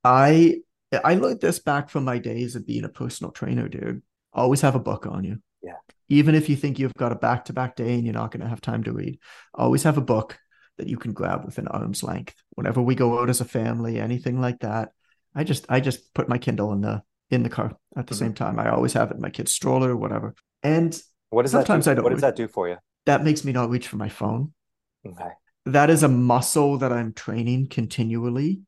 I 0.03 0.57
I 1.03 1.15
look 1.15 1.39
this 1.41 1.59
back 1.59 1.89
from 1.89 2.03
my 2.05 2.19
days 2.19 2.55
of 2.55 2.67
being 2.67 2.83
a 2.83 2.89
personal 2.89 3.31
trainer, 3.31 3.67
dude. 3.67 4.01
Always 4.33 4.61
have 4.61 4.75
a 4.75 4.79
book 4.79 5.05
on 5.07 5.23
you. 5.23 5.37
Yeah. 5.63 5.77
Even 6.09 6.35
if 6.35 6.49
you 6.49 6.55
think 6.55 6.77
you've 6.77 6.93
got 6.95 7.11
a 7.11 7.15
back 7.15 7.45
to 7.45 7.53
back 7.53 7.75
day 7.75 7.93
and 7.95 8.03
you're 8.05 8.13
not 8.13 8.31
going 8.31 8.41
to 8.43 8.49
have 8.49 8.61
time 8.61 8.83
to 8.83 8.91
read, 8.93 9.19
always 9.53 9.83
have 9.83 9.97
a 9.97 10.01
book 10.01 10.37
that 10.77 10.87
you 10.87 10.97
can 10.97 11.13
grab 11.13 11.45
within 11.45 11.67
arm's 11.67 12.03
length. 12.03 12.35
Whenever 12.55 12.81
we 12.81 12.95
go 12.95 13.19
out 13.19 13.29
as 13.29 13.41
a 13.41 13.45
family, 13.45 13.99
anything 13.99 14.39
like 14.41 14.59
that, 14.59 14.91
I 15.33 15.43
just 15.43 15.65
I 15.69 15.79
just 15.79 16.13
put 16.13 16.29
my 16.29 16.37
Kindle 16.37 16.73
in 16.73 16.81
the 16.81 17.01
in 17.29 17.41
the 17.43 17.49
car 17.49 17.75
at 17.95 18.05
the 18.07 18.13
Mhm. 18.15 18.19
same 18.19 18.33
time. 18.33 18.59
I 18.59 18.69
always 18.69 18.93
have 18.93 19.09
it 19.11 19.15
in 19.15 19.21
my 19.21 19.29
kid's 19.31 19.51
stroller, 19.51 19.95
whatever. 19.95 20.35
And 20.61 20.99
What 21.33 21.43
does 21.43 21.51
Sometimes 21.51 21.85
that 21.85 21.91
I 21.91 21.93
do? 21.93 21.97
don't 21.97 22.03
What 22.05 22.09
does 22.11 22.21
that 22.21 22.35
do 22.35 22.47
for 22.47 22.67
you? 22.69 22.77
that 23.05 23.23
makes 23.23 23.43
me 23.43 23.51
not 23.51 23.69
reach 23.69 23.87
for 23.87 23.97
my 23.97 24.09
phone. 24.09 24.53
Okay. 25.05 25.31
that 25.65 25.89
is 25.89 26.03
a 26.03 26.07
muscle 26.09 26.77
that 26.79 26.91
I'm 26.93 27.13
training 27.13 27.67
continually 27.67 28.61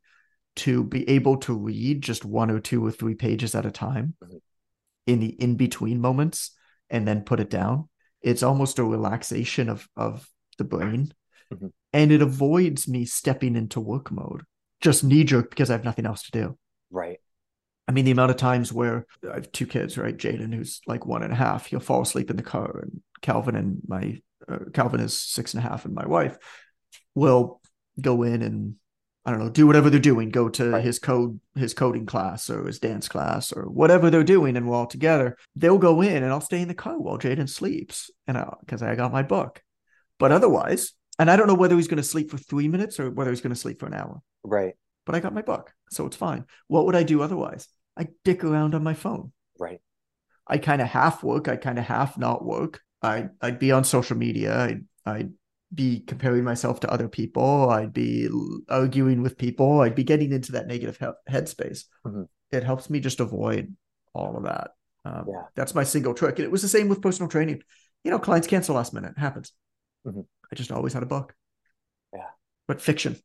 to 0.57 0.83
be 0.83 1.07
able 1.09 1.37
to 1.37 1.53
read 1.53 2.01
just 2.01 2.23
one 2.25 2.49
or 2.49 2.59
two 2.59 2.85
or 2.85 2.91
three 2.91 3.15
pages 3.15 3.53
at 3.55 3.65
a 3.65 3.71
time 3.71 4.15
Mhm. 4.23 4.39
in 5.05 5.19
the 5.19 5.27
in 5.27 5.55
between 5.55 5.99
moments 5.99 6.51
and 6.89 7.05
then 7.07 7.23
put 7.23 7.39
it 7.39 7.49
down. 7.49 7.89
It's 8.21 8.43
almost 8.43 8.79
a 8.79 8.83
relaxation 8.83 9.69
of 9.69 9.87
of 9.95 10.29
the 10.57 10.63
brain. 10.63 11.13
Mhm. 11.53 11.71
And 11.93 12.11
it 12.11 12.21
avoids 12.21 12.87
me 12.87 13.05
stepping 13.05 13.55
into 13.55 13.79
work 13.81 14.11
mode, 14.11 14.43
just 14.81 15.03
knee 15.03 15.23
jerk 15.25 15.49
because 15.49 15.69
I 15.69 15.73
have 15.73 15.83
nothing 15.85 16.05
else 16.05 16.23
to 16.23 16.31
do. 16.31 16.57
Right. 16.91 17.19
I 17.87 17.91
mean, 17.91 18.05
the 18.05 18.11
amount 18.11 18.31
of 18.31 18.37
times 18.37 18.73
where 18.73 19.05
I 19.29 19.35
have 19.35 19.51
two 19.51 19.67
kids, 19.67 19.97
right? 19.97 20.15
Jaden, 20.17 20.53
who's 20.53 20.81
like 20.87 21.05
one 21.05 21.21
and 21.23 21.31
a 21.31 21.35
half, 21.35 21.67
he'll 21.67 21.79
fall 21.79 22.01
asleep 22.01 22.29
in 22.29 22.35
the 22.35 22.43
car, 22.43 22.79
and 22.81 23.01
Calvin 23.21 23.55
and 23.55 23.81
my 23.87 24.21
uh, 24.47 24.59
Calvin 24.73 24.99
is 24.99 25.19
six 25.19 25.53
and 25.53 25.63
a 25.63 25.67
half, 25.67 25.85
and 25.85 25.93
my 25.93 26.05
wife 26.05 26.37
will 27.13 27.61
go 27.99 28.23
in 28.23 28.41
and 28.41 28.75
I 29.27 29.31
don't 29.31 29.39
know, 29.39 29.49
do 29.49 29.65
whatever 29.65 29.89
they're 29.89 29.99
doing, 29.99 30.29
go 30.29 30.49
to 30.49 30.69
Right. 30.69 30.83
his 30.83 30.99
code, 30.99 31.39
his 31.55 31.73
coding 31.73 32.05
class 32.05 32.47
or 32.47 32.67
his 32.67 32.77
dance 32.77 33.07
class 33.07 33.51
or 33.51 33.63
whatever 33.63 34.11
they're 34.11 34.23
doing, 34.23 34.55
and 34.55 34.67
we're 34.69 34.75
all 34.75 34.85
together. 34.85 35.35
They'll 35.55 35.79
go 35.79 36.01
in, 36.01 36.21
and 36.21 36.31
I'll 36.31 36.41
stay 36.41 36.61
in 36.61 36.67
the 36.67 36.75
car 36.75 36.99
while 36.99 37.17
Jaden 37.17 37.49
sleeps, 37.49 38.11
and 38.27 38.37
because 38.59 38.83
I 38.83 38.93
got 38.95 39.11
my 39.11 39.23
book. 39.23 39.63
But 40.19 40.31
otherwise, 40.31 40.93
and 41.17 41.31
I 41.31 41.37
don't 41.37 41.47
know 41.47 41.55
whether 41.55 41.75
he's 41.75 41.87
going 41.87 41.97
to 41.97 42.03
sleep 42.03 42.29
for 42.29 42.37
three 42.37 42.67
minutes 42.67 42.99
or 42.99 43.09
whether 43.09 43.31
he's 43.31 43.41
going 43.41 43.53
to 43.53 43.59
sleep 43.59 43.79
for 43.79 43.87
an 43.87 43.93
hour 43.95 44.21
Right. 44.43 44.75
but 45.07 45.15
I 45.15 45.19
got 45.21 45.33
my 45.33 45.41
book, 45.41 45.73
so 45.89 46.05
it's 46.05 46.15
fine. 46.17 46.45
What 46.67 46.85
would 46.85 46.95
I 46.95 47.01
do 47.03 47.23
otherwise? 47.23 47.67
I 47.97 48.07
dick 48.23 48.43
around 48.43 48.75
on 48.75 48.83
my 48.83 48.93
phone. 48.93 49.31
Right. 49.59 49.81
I 50.47 50.57
kind 50.57 50.81
of 50.81 50.87
half 50.87 51.23
work. 51.23 51.47
I 51.47 51.55
kind 51.55 51.79
of 51.79 51.85
half 51.85 52.17
not 52.17 52.45
work. 52.45 52.81
I 53.01 53.29
I'd 53.41 53.59
be 53.59 53.71
on 53.71 53.83
social 53.83 54.17
media. 54.17 54.57
I'd 54.57 54.85
I'd 55.05 55.33
be 55.73 56.01
comparing 56.01 56.43
myself 56.43 56.79
to 56.81 56.91
other 56.91 57.07
people. 57.07 57.69
I'd 57.69 57.93
be 57.93 58.29
arguing 58.69 59.21
with 59.21 59.37
people. 59.37 59.81
I'd 59.81 59.95
be 59.95 60.03
getting 60.03 60.31
into 60.31 60.53
that 60.53 60.67
negative 60.67 60.97
he- 60.97 61.31
headspace. 61.33 61.85
Mhm. 62.05 62.27
It 62.51 62.63
helps 62.63 62.89
me 62.89 62.99
just 62.99 63.19
avoid 63.19 63.75
all 64.13 64.37
of 64.37 64.43
that. 64.43 64.71
Um, 65.03 65.25
Yeah. 65.27 65.43
That's 65.55 65.75
my 65.75 65.83
single 65.83 66.13
trick. 66.13 66.37
And 66.37 66.45
it 66.45 66.51
was 66.51 66.61
the 66.61 66.67
same 66.67 66.87
with 66.87 67.01
personal 67.01 67.29
training. 67.29 67.61
You 68.03 68.11
know, 68.11 68.19
clients 68.19 68.47
cancel 68.47 68.75
last 68.75 68.93
minute. 68.93 69.13
It 69.17 69.19
happens. 69.19 69.51
Mhm. 70.05 70.25
I 70.51 70.55
just 70.55 70.71
always 70.71 70.93
had 70.93 71.03
a 71.03 71.07
book. 71.07 71.35
Yeah. 72.13 72.29
But 72.67 72.81
fiction. 72.81 73.17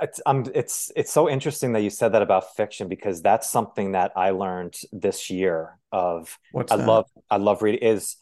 It's 0.00 0.20
um 0.26 0.44
it's 0.54 0.92
it's 0.94 1.10
so 1.12 1.28
interesting 1.28 1.72
that 1.72 1.80
you 1.80 1.88
said 1.90 2.12
that 2.12 2.22
about 2.22 2.54
fiction 2.54 2.88
because 2.88 3.22
that's 3.22 3.48
something 3.48 3.92
that 3.92 4.12
I 4.14 4.30
learned 4.30 4.74
this 4.92 5.30
year 5.30 5.78
of 5.90 6.38
What's 6.50 6.72
I 6.72 6.74
that? 6.74 6.84
love 6.86 7.06
I 7.30 7.38
love 7.38 7.62
reading 7.62 7.80
is 7.82 8.16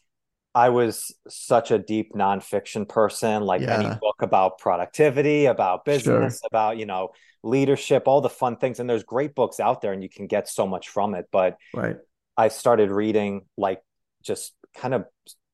I 0.55 0.69
was 0.69 1.13
such 1.29 1.73
a 1.73 1.79
deep 1.79 2.15
nonfiction 2.15 2.89
person, 2.89 3.43
like 3.43 3.65
any 3.67 3.91
book 4.01 4.23
about 4.23 4.59
productivity, 4.59 5.47
about 5.47 5.85
business, 5.85 6.41
about, 6.47 6.79
you 6.79 6.87
know, 6.87 7.11
leadership, 7.43 8.05
all 8.07 8.21
the 8.21 8.31
fun 8.31 8.57
things. 8.57 8.79
And 8.79 8.89
there's 8.89 9.03
great 9.03 9.35
books 9.35 9.59
out 9.59 9.81
there 9.83 9.93
and 9.93 10.01
you 10.03 10.09
can 10.09 10.29
get 10.29 10.49
so 10.49 10.67
much 10.67 10.91
from 10.91 11.15
it. 11.17 11.27
But 11.33 11.59
Right. 11.73 11.99
I 12.37 12.49
started 12.49 12.91
reading 12.91 13.47
like 13.57 13.83
just 14.23 14.55
kind 14.77 14.95
of 14.95 15.07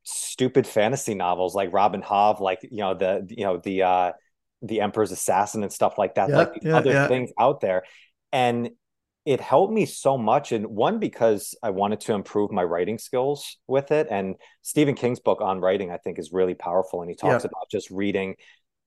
stupid 0.02 0.66
fantasy 0.66 1.14
novels 1.14 1.54
like 1.54 1.72
Robin 1.72 2.02
Hobb, 2.02 2.40
like, 2.40 2.60
you 2.62 2.78
know, 2.78 2.94
the, 2.94 3.26
you 3.28 3.44
know, 3.44 3.58
the, 3.58 3.82
uh, 3.82 4.12
the 4.62 4.80
Emperor's 4.80 5.12
Assassin 5.12 5.62
and 5.62 5.72
stuff 5.72 5.98
like 5.98 6.16
that, 6.16 6.28
Yeah, 6.28 6.36
like 6.36 6.58
yeah, 6.62 6.76
other 6.76 6.92
yeah. 6.92 7.08
things 7.08 7.30
out 7.38 7.60
there. 7.60 7.84
And 8.32 8.70
it 9.24 9.40
helped 9.40 9.72
me 9.72 9.86
so 9.86 10.16
much. 10.16 10.52
And 10.52 10.66
one, 10.66 10.98
because 10.98 11.54
I 11.62 11.70
wanted 11.70 12.00
to 12.00 12.14
improve 12.14 12.50
my 12.50 12.64
writing 12.64 12.98
skills 12.98 13.56
with 13.66 13.90
it. 13.90 14.08
And 14.10 14.36
Stephen 14.62 14.94
King's 14.94 15.20
book 15.20 15.40
on 15.40 15.60
writing, 15.60 15.90
I 15.90 15.98
think, 15.98 16.18
is 16.18 16.32
really 16.32 16.54
powerful. 16.54 17.02
And 17.02 17.10
he 17.10 17.16
talks 17.16 17.44
about 17.44 17.70
just 17.70 17.90
reading 17.90 18.36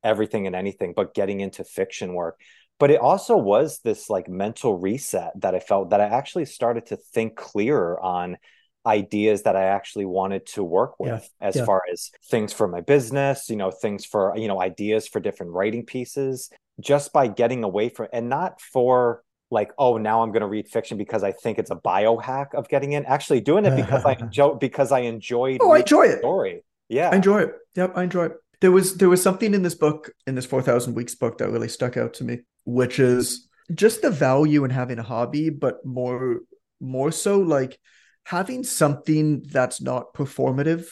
everything 0.03 0.47
and 0.47 0.55
anything, 0.55 0.93
but 0.95 1.13
getting 1.13 1.39
into 1.39 1.63
fiction 1.63 2.13
work. 2.13 2.39
But 2.79 2.91
it 2.91 2.99
also 2.99 3.38
was 3.38 3.79
this 3.83 4.09
like 4.09 4.27
mental 4.27 4.77
reset 4.77 5.31
that 5.41 5.55
I 5.55 5.59
felt 5.59 5.91
that 5.91 6.01
I 6.01 6.05
actually 6.05 6.45
started 6.45 6.88
to 6.88 6.97
think 6.97 7.36
clearer 7.36 7.99
on 7.99 8.38
ideas 8.86 9.43
that 9.43 9.56
I 9.56 9.63
actually 9.65 10.06
wanted 10.06 10.46
to 10.48 10.63
work 10.63 11.00
with 11.00 11.10
Yeah, 11.41 11.48
as 11.48 11.56
yeah. 11.56 11.65
far 11.65 11.82
as 11.91 12.12
things 12.30 12.52
for 12.54 12.67
my 12.67 12.82
business, 12.82 13.50
you 13.50 13.56
know, 13.56 13.72
things 13.72 14.06
for, 14.06 14.34
you 14.36 14.48
know, 14.48 14.62
ideas 14.62 15.08
for 15.08 15.19
different 15.19 15.54
writing 15.54 15.86
pieces, 15.86 16.50
just 16.80 17.13
by 17.13 17.28
getting 17.28 17.63
away 17.63 17.89
from 17.89 18.08
and 18.12 18.30
not 18.30 18.60
for 18.60 19.24
like, 19.52 19.72
oh, 19.78 19.98
now 19.98 20.24
I'm 20.24 20.32
going 20.32 20.41
to 20.41 20.48
read 20.48 20.67
fiction 20.67 20.98
because 20.98 21.24
I 21.24 21.32
think 21.32 21.60
it's 21.60 21.72
a 21.72 21.76
biohack 21.76 22.56
of 22.56 22.67
getting 22.67 22.93
in. 22.93 23.06
Actually, 23.06 23.41
doing 23.41 23.65
it 23.65 23.76
because 23.76 24.04
I 24.04 24.13
enjoy 24.19 24.56
because 24.56 24.91
I 24.91 25.00
enjoyed. 25.00 25.60
Oh, 25.62 25.72
I 25.72 25.80
enjoy 25.80 26.04
it. 26.08 26.19
Story. 26.19 26.63
Yeah, 26.89 27.10
I 27.10 27.15
enjoy 27.15 27.41
it. 27.41 27.54
Yep, 27.76 27.93
I 27.96 28.04
enjoy 28.04 28.26
it. 28.26 28.34
There 28.62 28.72
was 28.72 28.96
there 28.98 29.10
was 29.10 29.22
something 29.22 29.54
in 29.54 29.62
this 29.62 29.76
book 29.76 30.12
in 30.26 30.36
this 30.36 30.46
four 30.46 30.62
thousand 30.62 30.96
weeks 30.96 31.15
book 31.15 31.38
that 31.38 31.50
really 31.50 31.69
stuck 31.69 31.98
out 31.98 32.15
to 32.15 32.24
me, 32.24 32.39
which 32.65 33.00
is 33.00 33.48
just 33.74 34.02
the 34.02 34.10
value 34.10 34.63
in 34.65 34.72
having 34.72 35.00
a 35.00 35.04
hobby, 35.04 35.50
but 35.50 35.86
more 35.86 36.39
more 36.82 37.12
so 37.12 37.39
like 37.39 37.80
having 38.25 38.63
something 38.63 39.41
that's 39.43 39.81
not 39.81 40.13
performative 40.13 40.88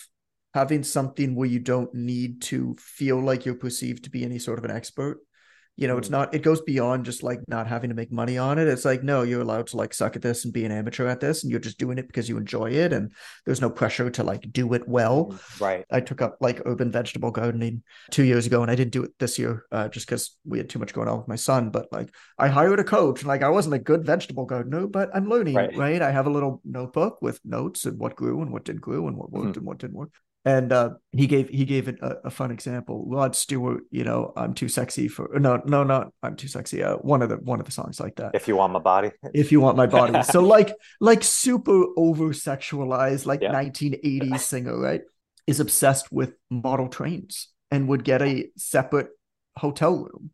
having 0.54 0.84
something 0.84 1.36
where 1.36 1.48
you 1.48 1.60
don't 1.60 1.94
need 1.94 2.42
to 2.42 2.76
feel 2.78 3.20
like 3.20 3.46
you're 3.46 3.56
perceived 3.56 4.04
to 4.04 4.10
be 4.10 4.24
any 4.24 4.40
sort 4.40 4.60
of 4.60 4.66
an 4.66 4.72
expert 4.72 5.20
you 5.82 5.88
know, 5.88 5.96
mm. 5.96 5.98
it's 5.98 6.12
not, 6.12 6.32
it 6.36 6.44
goes 6.44 6.62
beyond 6.62 7.06
just 7.06 7.24
like 7.24 7.40
not 7.48 7.66
having 7.66 7.90
to 7.90 7.96
make 7.96 8.12
money 8.12 8.38
on 8.38 8.60
it. 8.60 8.68
It's 8.68 8.86
like, 8.86 9.02
no, 9.02 9.24
you're 9.24 9.42
allowed 9.42 9.66
to 9.68 9.78
like 9.78 9.96
suck 9.96 10.16
at 10.16 10.22
this 10.22 10.46
and 10.46 10.54
be 10.54 10.64
an 10.64 10.72
amateur 10.72 11.08
at 11.08 11.20
this, 11.20 11.42
and 11.42 11.50
you're 11.50 11.60
just 11.60 11.80
doing 11.80 11.98
it 11.98 12.06
because 12.06 12.30
you 12.30 12.38
enjoy 12.38 12.70
it. 12.70 12.94
And 12.94 13.12
there's 13.48 13.62
no 13.62 13.70
pressure 13.72 14.12
to 14.12 14.24
like 14.24 14.46
do 14.52 14.72
it 14.76 14.88
well. 14.88 15.32
Mm, 15.32 15.60
right. 15.60 15.86
I 15.90 16.00
took 16.00 16.22
up 16.22 16.38
like 16.40 16.62
urban 16.66 16.92
vegetable 16.92 17.32
gardening 17.32 17.82
two 18.12 18.24
years 18.24 18.46
ago, 18.46 18.62
and 18.62 18.70
I 18.70 18.76
didn't 18.76 18.92
do 18.92 19.02
it 19.04 19.18
this 19.18 19.40
year 19.40 19.66
uh, 19.72 19.88
just 19.88 20.06
because 20.06 20.38
we 20.46 20.60
had 20.60 20.70
too 20.70 20.78
much 20.78 20.94
going 20.94 21.08
on 21.08 21.18
with 21.18 21.28
my 21.28 21.36
son. 21.36 21.72
But 21.72 21.88
like, 21.92 22.14
I 22.38 22.48
hired 22.48 22.80
a 22.80 22.84
coach, 22.84 23.22
and 23.22 23.28
like, 23.28 23.42
I 23.42 23.50
wasn't 23.50 23.74
a 23.74 23.80
good 23.80 24.06
vegetable 24.06 24.46
gardener, 24.46 24.86
but 24.86 25.10
I'm 25.16 25.28
learning, 25.28 25.56
right? 25.56 25.76
right? 25.76 26.02
I 26.04 26.12
have 26.12 26.28
a 26.28 26.32
little 26.32 26.62
notebook 26.64 27.24
with 27.24 27.40
notes 27.44 27.86
and 27.86 27.98
what 27.98 28.16
grew 28.16 28.44
and 28.44 28.52
what 28.52 28.66
didn't 28.66 28.82
grow 28.82 29.08
and 29.08 29.18
what 29.18 29.32
worked 29.32 29.48
mm-hmm. 29.48 29.58
and 29.58 29.66
what 29.66 29.80
didn't 29.80 29.96
work 29.96 30.12
and 30.44 30.72
uh, 30.72 30.92
he 31.12 31.28
gave 31.28 31.50
he 31.50 31.66
gave 31.66 31.88
it 31.88 32.00
a, 32.02 32.28
a, 32.28 32.30
fun 32.32 32.52
example. 32.52 33.06
Rod 33.08 33.36
Stewart, 33.36 33.84
you 33.92 34.04
know, 34.04 34.34
I'm 34.36 34.54
too 34.54 34.70
sexy 34.70 35.08
for 35.08 35.30
no 35.40 35.62
no 35.66 35.84
not 35.84 36.12
I'm 36.24 36.36
too 36.36 36.48
sexy. 36.48 36.84
Uh, 36.84 36.96
one 36.96 37.22
of 37.22 37.30
the 37.30 37.36
one 37.38 37.60
of 37.60 37.66
the 37.66 37.72
songs 37.72 38.00
like 38.00 38.16
that. 38.16 38.32
If 38.34 38.48
you 38.48 38.56
want 38.56 38.74
my 38.74 38.80
body, 38.80 39.12
if 39.34 39.52
you 39.52 39.62
want 39.62 39.78
my 39.78 39.86
body. 39.86 40.24
so 40.24 40.42
like 40.42 40.74
like 41.00 41.24
super 41.24 41.86
over 41.96 42.30
sexualized 42.30 43.26
like 43.26 43.42
yeah. 43.42 43.54
1980s 43.54 44.40
singer, 44.40 44.78
right? 44.80 45.02
Is 45.46 45.60
obsessed 45.60 46.12
with 46.12 46.34
model 46.50 46.88
trains 46.88 47.50
and 47.70 47.88
would 47.88 48.04
get 48.04 48.22
a 48.22 48.50
separate 48.58 49.10
hotel 49.58 49.96
room, 49.96 50.32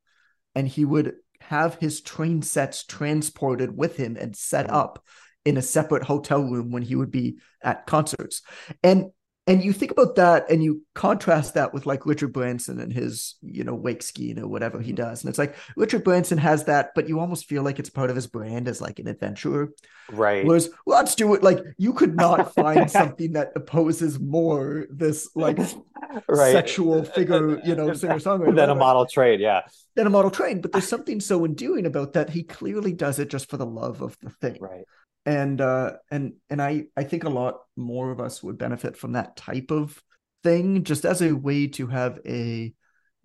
and 0.56 0.68
he 0.68 0.86
would 0.86 1.16
have 1.42 1.76
his 1.76 2.02
train 2.02 2.42
sets 2.42 2.86
transported 2.86 3.76
with 3.76 3.98
him 3.98 4.18
and 4.18 4.36
set 4.36 4.70
up 4.70 5.04
in 5.44 5.56
a 5.56 5.62
separate 5.62 6.04
hotel 6.04 6.44
room 6.44 6.72
when 6.72 6.84
he 6.84 6.96
would 6.96 7.12
be 7.12 7.38
at 7.64 7.86
concerts. 7.86 8.42
And 8.84 9.12
and 9.48 9.64
you 9.64 9.72
think 9.72 9.92
about 9.92 10.16
that 10.16 10.52
and 10.52 10.62
you 10.62 10.84
contrast 10.94 11.54
that 11.54 11.74
with 11.74 11.86
like 11.86 12.06
Richard 12.06 12.34
Branson 12.34 12.82
and 12.82 12.92
his, 12.92 13.36
you 13.42 13.64
know, 13.64 13.74
wake 13.74 14.04
skiing 14.04 14.40
or 14.40 14.48
whatever 14.48 14.82
he 14.82 14.92
mm-hmm. 14.92 15.04
does. 15.04 15.24
And 15.24 15.30
it's 15.30 15.40
like 15.40 15.56
Richard 15.78 16.04
Branson 16.04 16.38
has 16.38 16.66
that, 16.66 16.92
but 16.94 17.08
you 17.08 17.22
almost 17.22 17.46
feel 17.46 17.64
like 17.64 17.80
it's 17.80 17.90
part 17.90 18.10
of 18.10 18.18
his 18.18 18.28
brand 18.28 18.68
as 18.68 18.82
like 18.82 19.00
an 19.00 19.08
adventurer. 19.08 19.70
Right. 20.12 20.46
Whereas 20.46 20.70
Rod 20.86 21.08
Stewart, 21.08 21.44
like 21.44 21.60
you 21.78 21.94
could 21.94 22.18
not 22.18 22.54
find 22.56 22.92
something 22.92 23.32
that 23.34 23.54
opposes 23.56 24.20
more 24.20 24.86
this 24.90 25.30
like 25.34 25.58
right. 26.28 26.52
sexual 26.52 27.06
figure, 27.06 27.62
you 27.66 27.74
know, 27.74 27.94
singer 27.94 28.16
songwriter. 28.16 28.54
Than 28.54 28.70
a 28.70 28.76
model 28.76 29.06
train, 29.06 29.40
yeah. 29.40 29.62
Than 29.96 30.08
a 30.08 30.10
model 30.10 30.30
train. 30.30 30.60
But 30.60 30.74
there's 30.74 30.90
something 30.90 31.22
so 31.22 31.46
endearing 31.46 31.86
about 31.86 32.12
that. 32.14 32.30
He 32.30 32.44
clearly 32.44 32.92
does 32.92 33.18
it 33.18 33.30
just 33.30 33.50
for 33.50 33.56
the 33.56 33.66
love 33.66 34.02
of 34.02 34.18
the 34.20 34.30
thing. 34.30 34.58
Right 34.60 34.84
and 35.28 35.60
uh 35.60 35.92
and 36.10 36.34
and 36.50 36.62
i 36.62 36.86
i 36.96 37.04
think 37.04 37.26
a 37.26 37.30
lot 37.30 37.60
more 37.76 38.12
of 38.12 38.22
us 38.22 38.42
would 38.42 38.58
benefit 38.58 38.96
from 38.96 39.12
that 39.12 39.36
type 39.36 39.72
of 39.72 40.02
thing 40.42 40.84
just 40.86 41.04
as 41.06 41.22
a 41.22 41.36
way 41.36 41.68
to 41.68 41.86
have 41.88 42.20
a 42.26 42.74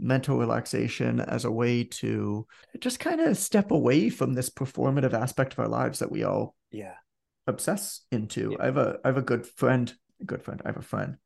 mental 0.00 0.36
relaxation 0.36 1.20
as 1.20 1.44
a 1.44 1.50
way 1.50 1.84
to 1.84 2.44
just 2.80 2.98
kind 2.98 3.20
of 3.20 3.38
step 3.38 3.70
away 3.70 4.10
from 4.10 4.34
this 4.34 4.50
performative 4.50 5.12
aspect 5.12 5.52
of 5.52 5.60
our 5.60 5.68
lives 5.68 6.00
that 6.00 6.10
we 6.10 6.24
all 6.24 6.56
yeah. 6.72 6.94
obsess 7.46 8.00
into. 8.10 8.50
Yeah. 8.50 8.56
i 8.60 8.64
have 8.66 8.78
a 8.78 8.98
i 9.04 9.08
have 9.08 9.16
a 9.16 9.22
good 9.22 9.46
friend 9.46 9.94
a 10.20 10.24
good 10.24 10.42
friend 10.42 10.60
i 10.64 10.68
have 10.68 10.76
a 10.76 10.82
friend 10.82 11.16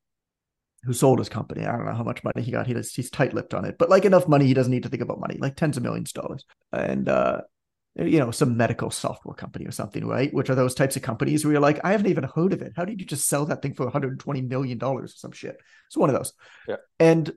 who 0.85 0.93
sold 0.93 1.19
his 1.19 1.29
company. 1.29 1.65
I 1.65 1.73
don't 1.73 1.87
know 1.87 1.95
how 1.95 2.05
much 2.05 2.23
money 2.23 2.43
he 2.43 2.53
got. 2.53 2.69
He 2.69 2.73
does, 2.73 2.95
he's 2.95 3.11
tight-lipped 3.11 3.55
on 3.55 3.65
it 3.65 3.77
but 3.79 3.89
like 3.89 4.05
enough 4.05 4.29
money 4.29 4.47
he 4.47 4.55
doesn't 4.55 4.71
need 4.71 4.83
to 4.83 4.91
think 4.91 5.03
about 5.03 5.19
money 5.19 5.39
like 5.41 5.57
tens 5.57 5.79
of 5.79 5.83
millions 5.83 6.13
of 6.15 6.23
dollars. 6.23 6.45
And 6.71 7.09
uh 7.09 7.41
you 7.99 8.19
know, 8.19 8.31
some 8.31 8.57
medical 8.57 8.91
software 8.91 9.35
company 9.35 9.67
or 9.67 9.71
something, 9.71 10.05
right? 10.07 10.33
Which 10.33 10.51
are 10.51 10.55
those 10.55 10.75
types 10.75 10.97
of 10.97 11.03
companies 11.03 11.45
where 11.45 11.53
you're 11.53 11.61
like, 11.61 11.81
I 11.83 11.93
haven't 11.93 12.09
even 12.09 12.25
heard 12.25 12.53
of 12.53 12.61
it. 12.61 12.73
How 12.77 12.85
did 12.85 13.01
you 13.01 13.07
just 13.07 13.27
sell 13.27 13.47
that 13.47 13.63
thing 13.63 13.75
for 13.75 13.85
120 13.85 14.43
million 14.43 14.79
dollars 14.79 15.15
or 15.15 15.17
some 15.17 15.33
shit? 15.33 15.57
It's 15.87 15.97
one 15.97 16.11
of 16.11 16.17
those. 16.17 16.33
Yeah. 16.69 16.77
And 16.99 17.33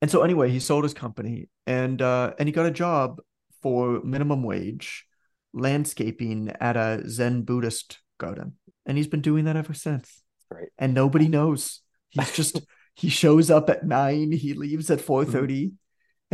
and 0.00 0.10
so 0.10 0.22
anyway, 0.22 0.50
he 0.50 0.60
sold 0.60 0.84
his 0.84 0.94
company 0.94 1.48
and 1.66 2.00
uh 2.00 2.34
and 2.38 2.48
he 2.48 2.52
got 2.52 2.66
a 2.66 2.70
job 2.70 3.20
for 3.60 4.00
minimum 4.04 4.42
wage 4.42 5.06
landscaping 5.52 6.52
at 6.60 6.76
a 6.76 7.02
Zen 7.08 7.42
Buddhist 7.42 7.98
garden. 8.18 8.54
And 8.86 8.96
he's 8.96 9.06
been 9.06 9.22
doing 9.22 9.46
that 9.46 9.56
ever 9.56 9.74
since. 9.74 10.22
Right. 10.50 10.68
And 10.78 10.94
nobody 10.94 11.26
knows. 11.26 11.80
He's 12.10 12.32
just 12.32 12.60
he 12.94 13.08
shows 13.08 13.50
up 13.50 13.68
at 13.68 13.84
nine, 13.84 14.30
he 14.30 14.54
leaves 14.54 14.90
at 14.90 15.00
4 15.00 15.24
30. 15.24 15.66
Mm-hmm 15.66 15.74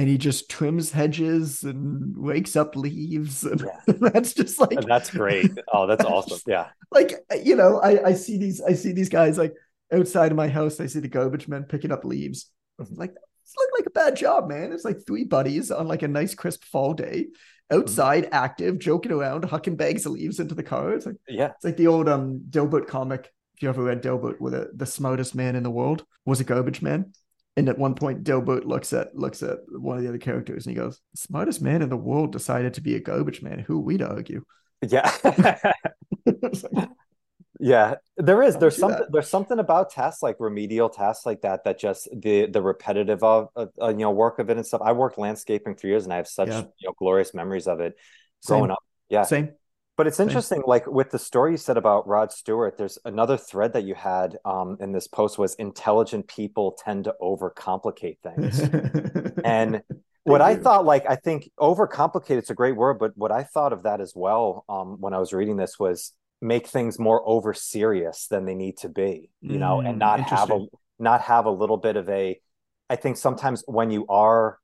and 0.00 0.08
he 0.08 0.16
just 0.16 0.48
trims 0.48 0.92
hedges 0.92 1.62
and 1.62 2.16
wakes 2.16 2.56
up 2.56 2.74
leaves. 2.74 3.44
And 3.44 3.60
yeah. 3.86 3.94
that's 4.00 4.32
just 4.32 4.58
like 4.58 4.80
that's 4.86 5.10
great. 5.10 5.50
Oh 5.70 5.86
that's 5.86 6.04
awesome. 6.06 6.40
Yeah. 6.46 6.68
Like 6.90 7.12
you 7.44 7.54
know 7.54 7.80
I, 7.80 8.06
I 8.06 8.12
see 8.14 8.38
these 8.38 8.62
i 8.62 8.72
see 8.72 8.92
these 8.92 9.10
guys 9.10 9.36
like 9.36 9.54
outside 9.92 10.30
of 10.30 10.36
my 10.36 10.48
house 10.48 10.80
i 10.80 10.86
see 10.86 11.00
the 11.00 11.08
garbage 11.08 11.48
men 11.48 11.64
picking 11.64 11.92
up 11.92 12.06
leaves. 12.06 12.50
Mm-hmm. 12.80 12.94
like 12.94 13.10
it's 13.42 13.54
look 13.58 13.68
like 13.78 13.86
a 13.88 13.90
bad 13.90 14.16
job 14.16 14.48
man. 14.48 14.72
It's 14.72 14.86
like 14.86 15.04
three 15.06 15.24
buddies 15.24 15.70
on 15.70 15.86
like 15.86 16.02
a 16.02 16.08
nice 16.08 16.34
crisp 16.34 16.64
fall 16.64 16.94
day 16.94 17.26
outside 17.70 18.24
mm-hmm. 18.24 18.34
active 18.34 18.78
joking 18.78 19.12
around 19.12 19.44
hucking 19.44 19.76
bags 19.76 20.06
of 20.06 20.12
leaves 20.12 20.40
into 20.40 20.54
the 20.54 20.62
car. 20.62 20.94
It's 20.94 21.04
like 21.04 21.16
yeah. 21.28 21.50
it's 21.56 21.64
like 21.64 21.76
the 21.76 21.88
old 21.88 22.08
um 22.08 22.40
dilbert 22.48 22.86
comic 22.86 23.30
if 23.54 23.62
you 23.62 23.68
ever 23.68 23.82
read 23.82 24.02
dilbert 24.02 24.40
where 24.40 24.52
the, 24.52 24.70
the 24.74 24.86
smartest 24.86 25.34
man 25.34 25.56
in 25.56 25.62
the 25.62 25.70
world 25.70 26.06
was 26.24 26.40
a 26.40 26.44
garbage 26.44 26.80
man 26.80 27.12
and 27.60 27.68
at 27.68 27.78
one 27.78 27.94
point, 27.94 28.24
Dilbert 28.24 28.64
looks 28.64 28.92
at 28.94 29.14
looks 29.14 29.42
at 29.42 29.58
one 29.68 29.98
of 29.98 30.02
the 30.02 30.08
other 30.08 30.18
characters 30.18 30.66
and 30.66 30.74
he 30.74 30.80
goes, 30.80 31.00
smartest 31.14 31.60
man 31.60 31.82
in 31.82 31.90
the 31.90 31.96
world 31.96 32.32
decided 32.32 32.74
to 32.74 32.80
be 32.80 32.96
a 32.96 33.00
garbage 33.00 33.42
man. 33.42 33.58
Who 33.58 33.76
are 33.76 33.82
we 33.82 33.98
to 33.98 34.08
argue?" 34.08 34.44
Yeah, 34.82 35.12
yeah. 37.60 37.96
There 38.16 38.42
is 38.42 38.56
there's 38.56 38.78
something 38.78 39.00
that. 39.00 39.12
there's 39.12 39.28
something 39.28 39.58
about 39.58 39.90
tasks 39.90 40.22
like 40.22 40.36
remedial 40.38 40.88
tasks 40.88 41.26
like 41.26 41.42
that 41.42 41.64
that 41.64 41.78
just 41.78 42.08
the 42.18 42.46
the 42.46 42.62
repetitive 42.62 43.22
of 43.22 43.50
uh, 43.54 43.66
uh, 43.80 43.88
you 43.88 43.98
know 43.98 44.10
work 44.10 44.38
of 44.38 44.48
it 44.48 44.56
and 44.56 44.66
stuff. 44.66 44.80
I 44.82 44.92
worked 44.92 45.18
landscaping 45.18 45.74
for 45.74 45.86
years 45.86 46.04
and 46.04 46.14
I 46.14 46.16
have 46.16 46.28
such 46.28 46.48
yeah. 46.48 46.62
you 46.78 46.88
know 46.88 46.94
glorious 46.98 47.34
memories 47.34 47.66
of 47.66 47.80
it 47.80 47.94
growing 48.46 48.64
Same. 48.64 48.70
up. 48.70 48.78
Yeah, 49.10 49.22
same. 49.24 49.50
But 50.00 50.06
it's 50.06 50.18
interesting, 50.18 50.62
like 50.66 50.86
with 50.86 51.10
the 51.10 51.18
story 51.18 51.50
you 51.50 51.56
said 51.58 51.76
about 51.76 52.08
Rod 52.08 52.32
Stewart, 52.32 52.78
there's 52.78 52.98
another 53.04 53.36
thread 53.36 53.74
that 53.74 53.84
you 53.84 53.94
had 53.94 54.38
um, 54.46 54.78
in 54.80 54.92
this 54.92 55.06
post 55.06 55.38
was 55.38 55.54
intelligent 55.56 56.26
people 56.26 56.74
tend 56.82 57.04
to 57.04 57.14
overcomplicate 57.20 58.16
things. 58.22 58.62
and 59.44 59.82
what 60.22 60.40
I 60.40 60.56
thought, 60.56 60.86
like, 60.86 61.04
I 61.06 61.16
think 61.16 61.50
overcomplicate, 61.60 62.38
it's 62.38 62.48
a 62.48 62.54
great 62.54 62.76
word, 62.76 62.98
but 62.98 63.12
what 63.14 63.30
I 63.30 63.42
thought 63.42 63.74
of 63.74 63.82
that 63.82 64.00
as 64.00 64.14
well 64.16 64.64
um, 64.70 64.96
when 65.00 65.12
I 65.12 65.18
was 65.18 65.34
reading 65.34 65.58
this 65.58 65.78
was 65.78 66.14
make 66.40 66.66
things 66.66 66.98
more 66.98 67.22
over 67.26 67.52
serious 67.52 68.26
than 68.26 68.46
they 68.46 68.54
need 68.54 68.78
to 68.78 68.88
be, 68.88 69.28
you 69.42 69.58
know, 69.58 69.82
and 69.82 69.96
mm, 69.96 69.98
not 69.98 70.20
have 70.20 70.50
a 70.50 70.64
not 70.98 71.20
have 71.20 71.44
a 71.44 71.50
little 71.50 71.76
bit 71.76 71.96
of 71.96 72.08
a 72.08 72.40
I 72.88 72.96
think 72.96 73.18
sometimes 73.18 73.62
when 73.66 73.90
you 73.90 74.06
are 74.08 74.60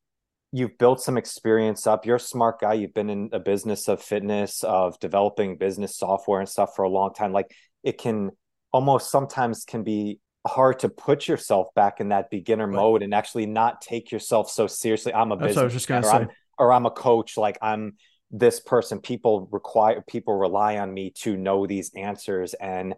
you've 0.52 0.78
built 0.78 1.00
some 1.00 1.16
experience 1.16 1.86
up. 1.86 2.06
You're 2.06 2.16
a 2.16 2.20
smart 2.20 2.60
guy. 2.60 2.74
You've 2.74 2.94
been 2.94 3.10
in 3.10 3.30
a 3.32 3.40
business 3.40 3.88
of 3.88 4.02
fitness, 4.02 4.62
of 4.64 4.98
developing 5.00 5.56
business 5.56 5.96
software 5.96 6.40
and 6.40 6.48
stuff 6.48 6.74
for 6.76 6.82
a 6.82 6.88
long 6.88 7.12
time. 7.12 7.32
Like 7.32 7.50
it 7.82 7.98
can 7.98 8.30
almost 8.72 9.10
sometimes 9.10 9.64
can 9.64 9.82
be 9.82 10.20
hard 10.46 10.78
to 10.80 10.88
put 10.88 11.26
yourself 11.28 11.68
back 11.74 12.00
in 12.00 12.10
that 12.10 12.30
beginner 12.30 12.66
right. 12.66 12.76
mode 12.76 13.02
and 13.02 13.12
actually 13.12 13.46
not 13.46 13.80
take 13.80 14.12
yourself 14.12 14.50
so 14.50 14.66
seriously. 14.66 15.12
I'm 15.12 15.32
a 15.32 15.36
That's 15.36 15.48
business 15.48 15.60
I 15.60 15.64
was 15.64 15.72
just 15.72 15.88
gonna 15.88 16.06
or 16.06 16.10
say. 16.10 16.16
I'm, 16.16 16.28
or 16.58 16.72
I'm 16.72 16.86
a 16.86 16.90
coach. 16.90 17.36
Like 17.36 17.58
I'm 17.60 17.94
this 18.30 18.60
person. 18.60 19.00
People 19.00 19.48
require 19.50 20.02
people 20.06 20.34
rely 20.34 20.78
on 20.78 20.92
me 20.92 21.10
to 21.22 21.36
know 21.36 21.66
these 21.66 21.92
answers. 21.94 22.54
And 22.54 22.94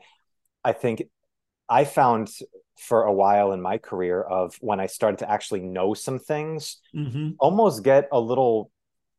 I 0.65 0.73
think 0.73 1.05
I 1.69 1.85
found 1.85 2.31
for 2.79 3.05
a 3.05 3.13
while 3.13 3.53
in 3.53 3.61
my 3.61 3.79
career 3.79 4.23
of 4.23 4.57
when 4.61 4.81
I 4.81 4.87
started 4.87 5.19
to 5.19 5.31
actually 5.31 5.61
know 5.61 5.95
some 5.95 6.19
things, 6.19 6.79
mm-hmm. 6.95 7.31
almost 7.41 7.83
get 7.83 8.09
a 8.13 8.21
little 8.21 8.71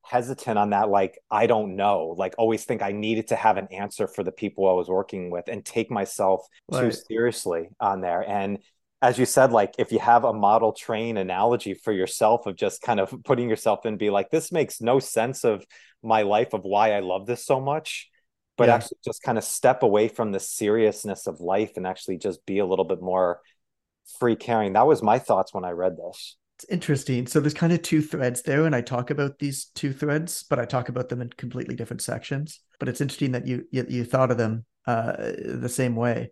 hesitant 0.09 0.57
on 0.57 0.71
that 0.71 0.89
like 0.89 1.19
i 1.29 1.45
don't 1.45 1.75
know 1.75 2.15
like 2.17 2.33
always 2.37 2.63
think 2.63 2.81
i 2.81 2.91
needed 2.91 3.27
to 3.27 3.35
have 3.35 3.57
an 3.57 3.67
answer 3.69 4.07
for 4.07 4.23
the 4.23 4.31
people 4.31 4.67
i 4.67 4.73
was 4.73 4.87
working 4.87 5.29
with 5.29 5.47
and 5.47 5.63
take 5.63 5.91
myself 5.91 6.47
right. 6.71 6.81
too 6.81 6.91
seriously 6.91 7.69
on 7.79 8.01
there 8.01 8.27
and 8.27 8.57
as 9.03 9.19
you 9.19 9.25
said 9.25 9.51
like 9.51 9.75
if 9.77 9.91
you 9.91 9.99
have 9.99 10.23
a 10.23 10.33
model 10.33 10.73
train 10.73 11.17
analogy 11.17 11.75
for 11.75 11.93
yourself 11.93 12.47
of 12.47 12.55
just 12.55 12.81
kind 12.81 12.99
of 12.99 13.13
putting 13.23 13.49
yourself 13.49 13.85
in 13.85 13.97
be 13.97 14.09
like 14.09 14.31
this 14.31 14.51
makes 14.51 14.81
no 14.81 14.99
sense 14.99 15.43
of 15.43 15.63
my 16.01 16.23
life 16.23 16.53
of 16.53 16.63
why 16.63 16.93
i 16.93 17.01
love 17.01 17.27
this 17.27 17.45
so 17.45 17.59
much 17.59 18.09
but 18.59 18.67
yeah. 18.67 18.75
actually 18.75 18.97
just 19.03 19.23
kind 19.23 19.37
of 19.37 19.43
step 19.43 19.83
away 19.83 20.09
from 20.09 20.31
the 20.31 20.39
seriousness 20.39 21.27
of 21.27 21.39
life 21.39 21.77
and 21.77 21.87
actually 21.87 22.17
just 22.17 22.45
be 22.45 22.59
a 22.59 22.65
little 22.65 22.85
bit 22.85 23.01
more 23.01 23.39
free 24.19 24.35
caring. 24.35 24.73
That 24.73 24.85
was 24.85 25.01
my 25.01 25.17
thoughts 25.17 25.53
when 25.53 25.63
I 25.63 25.71
read 25.71 25.95
this. 25.97 26.35
It's 26.57 26.65
interesting. 26.69 27.25
So 27.25 27.39
there's 27.39 27.53
kind 27.53 27.71
of 27.71 27.81
two 27.81 28.01
threads 28.01 28.41
there, 28.41 28.65
and 28.65 28.75
I 28.75 28.81
talk 28.81 29.11
about 29.11 29.39
these 29.39 29.67
two 29.75 29.93
threads, 29.93 30.43
but 30.43 30.59
I 30.59 30.65
talk 30.65 30.89
about 30.89 31.07
them 31.07 31.21
in 31.21 31.29
completely 31.29 31.75
different 31.75 32.01
sections. 32.01 32.59
But 32.79 32.89
it's 32.89 32.99
interesting 33.01 33.31
that 33.31 33.47
you 33.47 33.65
you, 33.71 33.85
you 33.87 34.03
thought 34.03 34.29
of 34.29 34.37
them 34.37 34.65
uh, 34.85 35.13
the 35.17 35.69
same 35.69 35.95
way. 35.95 36.31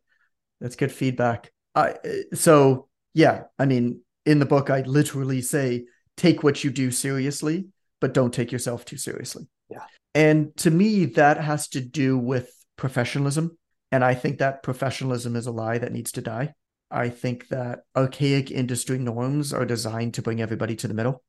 That's 0.60 0.76
good 0.76 0.92
feedback. 0.92 1.54
I 1.76 1.96
so 2.34 2.90
yeah, 3.14 3.44
I 3.58 3.66
mean, 3.66 4.02
in 4.26 4.40
the 4.40 4.46
book, 4.46 4.70
I 4.70 4.82
literally 4.82 5.42
say 5.42 5.86
take 6.18 6.44
what 6.44 6.62
you 6.62 6.72
do 6.72 6.92
seriously, 6.92 7.68
but 8.02 8.14
don't 8.14 8.34
take 8.34 8.52
yourself 8.52 8.84
too 8.84 8.98
seriously. 8.98 9.48
Yeah. 9.70 9.86
And 10.14 10.56
to 10.58 10.72
me, 10.72 11.06
that 11.06 11.40
has 11.40 11.68
to 11.70 11.82
do 11.82 12.18
with 12.18 12.52
professionalism. 12.76 13.58
And 13.92 14.04
I 14.04 14.14
think 14.16 14.40
that 14.40 14.64
professionalism 14.64 15.36
is 15.36 15.48
a 15.48 15.52
lie 15.52 15.78
that 15.78 15.92
needs 15.92 16.12
to 16.14 16.22
die. 16.22 16.54
I 16.90 17.10
think 17.10 17.50
that 17.50 17.80
archaic 17.96 18.50
industry 18.50 18.98
norms 18.98 19.54
are 19.54 19.66
designed 19.66 20.14
to 20.16 20.22
bring 20.22 20.42
everybody 20.42 20.76
to 20.78 20.88
the 20.88 20.94
middle, 20.94 21.24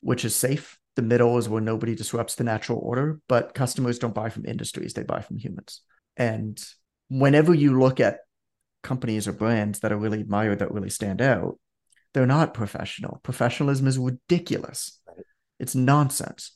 which 0.00 0.24
is 0.24 0.34
safe. 0.34 0.78
The 0.96 1.02
middle 1.02 1.38
is 1.38 1.48
where 1.48 1.60
nobody 1.60 1.94
disrupts 1.94 2.34
the 2.34 2.44
natural 2.44 2.78
order, 2.78 3.20
but 3.28 3.54
customers 3.54 3.98
don't 3.98 4.14
buy 4.14 4.28
from 4.28 4.44
industries, 4.44 4.92
they 4.92 5.02
buy 5.02 5.20
from 5.20 5.38
humans. 5.38 5.80
And 6.16 6.62
whenever 7.08 7.54
you 7.54 7.78
look 7.78 8.00
at 8.00 8.18
companies 8.82 9.28
or 9.28 9.32
brands 9.32 9.80
that 9.80 9.92
are 9.92 9.98
really 9.98 10.20
admired, 10.20 10.58
that 10.58 10.72
really 10.72 10.90
stand 10.90 11.22
out, 11.22 11.58
they're 12.12 12.26
not 12.26 12.52
professional. 12.52 13.20
Professionalism 13.22 13.86
is 13.86 13.98
ridiculous. 13.98 15.00
It's 15.58 15.74
nonsense. 15.74 16.52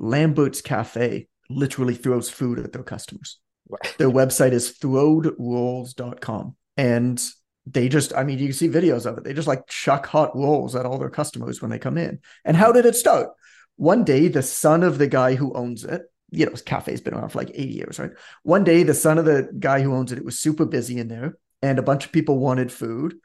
Lambert's 0.00 0.62
Cafe 0.62 1.28
literally 1.48 1.94
throws 1.94 2.30
food 2.30 2.58
at 2.58 2.72
their 2.72 2.82
customers. 2.82 3.38
Right. 3.68 3.94
Their 3.98 4.10
website 4.10 4.52
is 4.52 4.76
throwedrolls.com. 4.78 6.56
And 6.76 7.22
they 7.66 7.88
just, 7.88 8.14
I 8.16 8.24
mean, 8.24 8.38
you 8.38 8.46
can 8.46 8.54
see 8.54 8.68
videos 8.68 9.06
of 9.06 9.18
it. 9.18 9.24
They 9.24 9.34
just 9.34 9.46
like 9.46 9.66
chuck 9.68 10.06
hot 10.06 10.34
rolls 10.34 10.74
at 10.74 10.86
all 10.86 10.98
their 10.98 11.10
customers 11.10 11.60
when 11.60 11.70
they 11.70 11.78
come 11.78 11.98
in. 11.98 12.20
And 12.44 12.56
how 12.56 12.72
did 12.72 12.86
it 12.86 12.96
start? 12.96 13.28
One 13.76 14.02
day, 14.02 14.28
the 14.28 14.42
son 14.42 14.82
of 14.82 14.98
the 14.98 15.06
guy 15.06 15.34
who 15.34 15.52
owns 15.54 15.84
it, 15.84 16.02
you 16.30 16.46
know, 16.46 16.52
his 16.52 16.62
cafe's 16.62 17.00
been 17.00 17.14
around 17.14 17.30
for 17.30 17.38
like 17.38 17.50
80 17.50 17.68
years, 17.68 17.98
right? 17.98 18.12
One 18.42 18.64
day, 18.64 18.82
the 18.82 18.94
son 18.94 19.18
of 19.18 19.24
the 19.24 19.50
guy 19.58 19.82
who 19.82 19.94
owns 19.94 20.12
it, 20.12 20.18
it 20.18 20.24
was 20.24 20.38
super 20.38 20.64
busy 20.64 20.98
in 20.98 21.08
there, 21.08 21.36
and 21.60 21.78
a 21.78 21.82
bunch 21.82 22.06
of 22.06 22.12
people 22.12 22.38
wanted 22.38 22.72
food. 22.72 23.16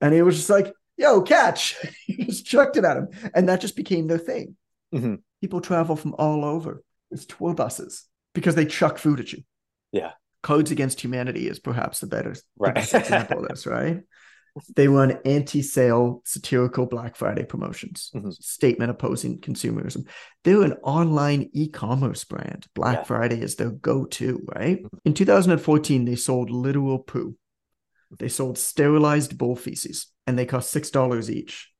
And 0.00 0.12
he 0.12 0.22
was 0.22 0.36
just 0.36 0.50
like, 0.50 0.72
yo, 0.96 1.22
catch. 1.22 1.76
he 2.06 2.24
just 2.24 2.46
chucked 2.46 2.76
it 2.76 2.84
at 2.84 2.96
him. 2.96 3.08
And 3.34 3.48
that 3.48 3.60
just 3.60 3.76
became 3.76 4.06
their 4.06 4.18
thing. 4.18 4.56
Mm-hmm. 4.94 5.16
People 5.40 5.60
travel 5.60 5.96
from 5.96 6.14
all 6.18 6.44
over. 6.44 6.82
It's 7.10 7.26
tour 7.26 7.54
buses 7.54 8.04
because 8.34 8.54
they 8.54 8.66
chuck 8.66 8.98
food 8.98 9.20
at 9.20 9.32
you. 9.32 9.42
Yeah. 9.92 10.12
Cards 10.42 10.70
Against 10.70 11.00
Humanity 11.00 11.48
is 11.48 11.58
perhaps 11.58 12.00
the 12.00 12.06
better 12.06 12.34
right. 12.58 12.74
the 12.74 12.80
best 12.80 12.94
example 12.94 13.42
of 13.42 13.48
this, 13.48 13.66
right? 13.66 14.00
They 14.74 14.88
run 14.88 15.18
anti-sale 15.24 16.22
satirical 16.24 16.86
Black 16.86 17.16
Friday 17.16 17.44
promotions, 17.44 18.10
mm-hmm. 18.14 18.30
statement 18.30 18.90
opposing 18.90 19.40
consumerism. 19.40 20.08
They're 20.44 20.62
an 20.62 20.74
online 20.82 21.50
e-commerce 21.52 22.24
brand. 22.24 22.66
Black 22.74 22.98
yeah. 22.98 23.02
Friday 23.02 23.40
is 23.40 23.56
their 23.56 23.70
go-to, 23.70 24.40
right? 24.54 24.82
Mm-hmm. 24.82 24.96
In 25.04 25.14
2014, 25.14 26.04
they 26.06 26.16
sold 26.16 26.50
literal 26.50 27.00
poo. 27.00 27.36
They 28.18 28.28
sold 28.28 28.56
sterilized 28.56 29.36
bull 29.36 29.56
feces, 29.56 30.06
and 30.26 30.38
they 30.38 30.46
cost 30.46 30.70
six 30.70 30.90
dollars 30.90 31.30
each, 31.30 31.72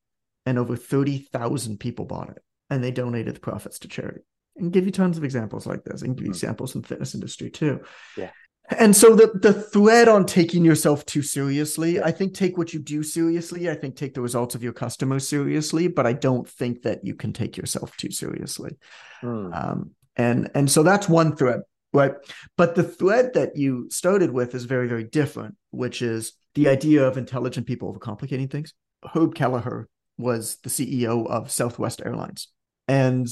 and 0.44 0.58
over 0.58 0.76
thirty 0.76 1.18
thousand 1.18 1.78
people 1.78 2.04
bought 2.04 2.30
it, 2.30 2.42
and 2.70 2.82
they 2.82 2.90
donated 2.90 3.36
the 3.36 3.40
profits 3.40 3.78
to 3.80 3.88
charity. 3.88 4.20
And 4.56 4.72
give 4.72 4.86
you 4.86 4.92
tons 4.92 5.18
of 5.18 5.24
examples 5.24 5.66
like 5.66 5.84
this, 5.84 6.02
and 6.02 6.16
give 6.16 6.24
you 6.24 6.30
mm-hmm. 6.30 6.36
examples 6.36 6.74
in 6.74 6.80
the 6.80 6.88
fitness 6.88 7.14
industry 7.14 7.50
too. 7.50 7.80
Yeah. 8.16 8.30
And 8.70 8.96
so 8.96 9.14
the 9.14 9.30
the 9.38 9.52
thread 9.52 10.08
on 10.08 10.26
taking 10.26 10.64
yourself 10.64 11.06
too 11.06 11.22
seriously, 11.22 12.02
I 12.02 12.10
think 12.10 12.34
take 12.34 12.58
what 12.58 12.72
you 12.72 12.80
do 12.80 13.02
seriously. 13.02 13.70
I 13.70 13.74
think 13.74 13.96
take 13.96 14.14
the 14.14 14.20
results 14.20 14.54
of 14.54 14.62
your 14.62 14.72
customers 14.72 15.28
seriously, 15.28 15.88
but 15.88 16.06
I 16.06 16.14
don't 16.14 16.48
think 16.48 16.82
that 16.82 17.04
you 17.04 17.14
can 17.14 17.32
take 17.32 17.56
yourself 17.56 17.96
too 17.96 18.10
seriously. 18.10 18.76
Mm. 19.22 19.54
Um, 19.54 19.90
and 20.16 20.50
and 20.54 20.70
so 20.70 20.82
that's 20.82 21.08
one 21.08 21.36
thread, 21.36 21.60
right? 21.92 22.12
But 22.56 22.74
the 22.74 22.82
thread 22.82 23.34
that 23.34 23.56
you 23.56 23.88
started 23.90 24.32
with 24.32 24.54
is 24.54 24.64
very 24.64 24.88
very 24.88 25.04
different, 25.04 25.54
which 25.70 26.02
is 26.02 26.32
the 26.54 26.68
idea 26.68 27.06
of 27.06 27.18
intelligent 27.18 27.66
people 27.66 27.92
overcomplicating 27.92 28.50
things. 28.50 28.74
Herb 29.14 29.34
Kelleher 29.34 29.88
was 30.18 30.56
the 30.64 30.70
CEO 30.70 31.28
of 31.28 31.52
Southwest 31.52 32.02
Airlines, 32.04 32.48
and 32.88 33.28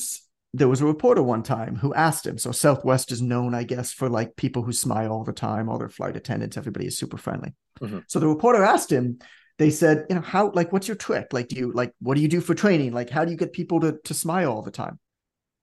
there 0.55 0.69
was 0.69 0.81
a 0.81 0.87
reporter 0.87 1.23
one 1.23 1.43
time 1.43 1.75
who 1.75 1.93
asked 1.95 2.25
him. 2.25 2.38
So 2.38 2.53
Southwest 2.53 3.11
is 3.11 3.21
known, 3.21 3.55
I 3.55 3.64
guess, 3.64 3.93
for 3.93 4.09
like 4.09 4.37
people 4.37 4.62
who 4.62 4.73
smile 4.73 5.11
all 5.11 5.25
the 5.25 5.33
time, 5.33 5.69
all 5.69 5.79
their 5.79 5.88
flight 5.88 6.17
attendants, 6.17 6.57
everybody 6.57 6.87
is 6.87 6.97
super 6.97 7.17
friendly. 7.17 7.55
Mm-hmm. 7.81 7.99
So 8.07 8.21
the 8.21 8.29
reporter 8.29 8.62
asked 8.62 8.90
him, 8.90 9.19
they 9.59 9.71
said, 9.71 10.07
you 10.09 10.14
know, 10.14 10.21
how 10.21 10.53
like 10.53 10.73
what's 10.73 10.87
your 10.87 10.97
trick? 10.97 11.33
Like, 11.33 11.49
do 11.49 11.57
you 11.57 11.73
like 11.73 11.93
what 12.01 12.14
do 12.14 12.21
you 12.21 12.29
do 12.29 12.40
for 12.40 12.55
training? 12.55 12.93
Like, 12.93 13.11
how 13.11 13.25
do 13.25 13.33
you 13.33 13.37
get 13.37 13.53
people 13.53 13.81
to 13.81 13.99
to 14.05 14.14
smile 14.14 14.53
all 14.53 14.62
the 14.62 14.71
time? 14.71 14.99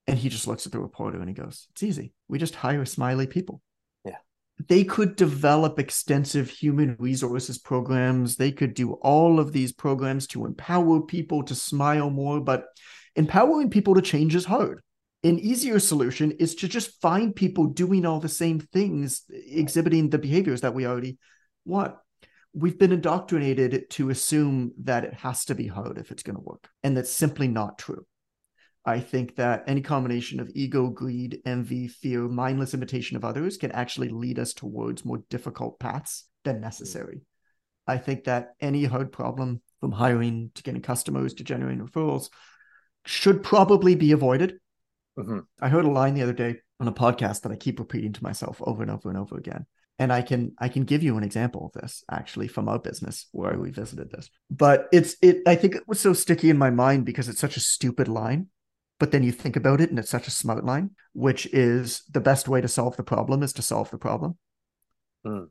And 0.08 0.18
he 0.18 0.30
just 0.30 0.48
looks 0.48 0.66
at 0.66 0.72
the 0.72 0.80
reporter 0.80 1.20
and 1.20 1.30
he 1.30 1.34
goes, 1.34 1.68
It's 1.72 1.84
easy. 1.84 2.14
We 2.28 2.38
just 2.38 2.56
hire 2.56 2.86
smiley 2.86 3.28
people. 3.28 3.62
Yeah. 4.04 4.18
They 4.68 4.84
could 4.84 5.16
develop 5.16 5.80
extensive 5.80 6.50
human 6.50 6.96
resources 7.00 7.58
programs. 7.58 8.36
They 8.36 8.52
could 8.52 8.74
do 8.74 8.94
all 8.94 9.40
of 9.40 9.54
these 9.54 9.72
programs 9.72 10.28
to 10.28 10.46
empower 10.46 11.02
people 11.02 11.44
to 11.44 11.56
smile 11.56 12.10
more, 12.10 12.42
but 12.42 12.66
Empowering 13.16 13.70
people 13.70 13.96
to 13.96 14.02
change 14.02 14.36
is 14.36 14.46
hard. 14.46 14.82
An 15.24 15.38
easier 15.38 15.80
solution 15.80 16.32
is 16.32 16.56
to 16.56 16.68
just 16.68 17.00
find 17.02 17.36
people 17.36 17.68
doing 17.68 18.06
all 18.06 18.20
the 18.20 18.30
same 18.30 18.60
things, 18.60 19.24
exhibiting 19.30 20.10
the 20.10 20.18
behaviors 20.18 20.62
that 20.62 20.74
we 20.74 20.88
already 20.88 21.18
want. 21.66 21.96
We've 22.54 22.80
been 22.80 22.92
indoctrinated 22.92 23.90
to 23.92 24.10
assume 24.10 24.74
that 24.84 25.04
it 25.04 25.14
has 25.14 25.46
to 25.46 25.56
be 25.56 25.68
hard 25.68 25.98
if 25.98 26.12
it's 26.12 26.24
going 26.24 26.38
to 26.38 26.42
work, 26.42 26.70
and 26.84 26.98
that's 26.98 27.12
simply 27.12 27.48
not 27.48 27.78
true. 27.78 28.06
I 28.84 29.00
think 29.00 29.36
that 29.36 29.66
any 29.68 29.82
combination 29.82 30.40
of 30.40 30.50
ego, 30.56 30.90
greed, 30.90 31.40
envy, 31.46 31.88
fear, 31.88 32.28
mindless 32.28 32.74
imitation 32.74 33.16
of 33.16 33.24
others 33.24 33.58
can 33.58 33.72
actually 33.72 34.10
lead 34.10 34.40
us 34.40 34.54
towards 34.54 35.06
more 35.06 35.24
difficult 35.30 35.80
paths 35.80 36.26
than 36.44 36.62
necessary. 36.62 37.22
I 37.86 38.00
think 38.00 38.24
that 38.24 38.54
any 38.60 38.86
hard 38.86 39.12
problem, 39.12 39.62
from 39.80 39.92
hiring 39.92 40.52
to 40.56 40.64
getting 40.64 40.82
customers 40.82 41.36
to 41.36 41.44
generating 41.44 41.86
referrals, 41.86 42.30
should 43.06 43.44
probably 43.44 43.96
be 43.96 44.12
avoided. 44.12 44.60
Mm-hmm. 45.18 45.40
I 45.62 45.70
heard 45.70 45.86
a 45.86 45.90
line 45.90 46.14
the 46.14 46.24
other 46.24 46.34
day 46.34 46.58
on 46.80 46.88
a 46.88 46.94
podcast 46.94 47.42
that 47.42 47.52
I 47.52 47.56
keep 47.56 47.80
repeating 47.80 48.14
to 48.14 48.24
myself 48.24 48.62
over 48.62 48.82
and 48.82 48.92
over 48.92 49.10
and 49.10 49.18
over 49.18 49.38
again. 49.38 49.66
And 50.00 50.12
I 50.12 50.22
can 50.24 50.54
I 50.58 50.68
can 50.68 50.84
give 50.84 51.04
you 51.04 51.18
an 51.18 51.24
example 51.24 51.66
of 51.66 51.80
this 51.80 52.04
actually 52.10 52.48
from 52.48 52.68
our 52.68 52.80
business 52.80 53.28
where 53.32 53.58
we 53.60 53.70
visited 53.70 54.10
this. 54.10 54.30
But 54.50 54.88
it's 54.92 55.16
it 55.22 55.42
I 55.46 55.56
think 55.56 55.76
it 55.76 55.88
was 55.88 56.00
so 56.00 56.14
sticky 56.14 56.50
in 56.50 56.58
my 56.58 56.72
mind 56.72 57.06
because 57.06 57.30
it's 57.30 57.40
such 57.40 57.58
a 57.58 57.62
stupid 57.62 58.08
line. 58.08 58.48
But 59.00 59.12
then 59.12 59.24
you 59.24 59.32
think 59.32 59.56
about 59.56 59.82
it 59.82 59.90
and 59.90 60.00
it's 60.00 60.10
such 60.10 60.28
a 60.28 60.32
smart 60.32 60.64
line, 60.64 60.92
which 61.14 61.46
is 61.48 62.04
the 62.10 62.22
best 62.22 62.48
way 62.48 62.62
to 62.62 62.68
solve 62.68 62.98
the 62.98 63.04
problem 63.04 63.44
is 63.44 63.54
to 63.54 63.62
solve 63.62 63.92
the 63.92 63.98
problem. 63.98 64.38
Mm. 65.26 65.48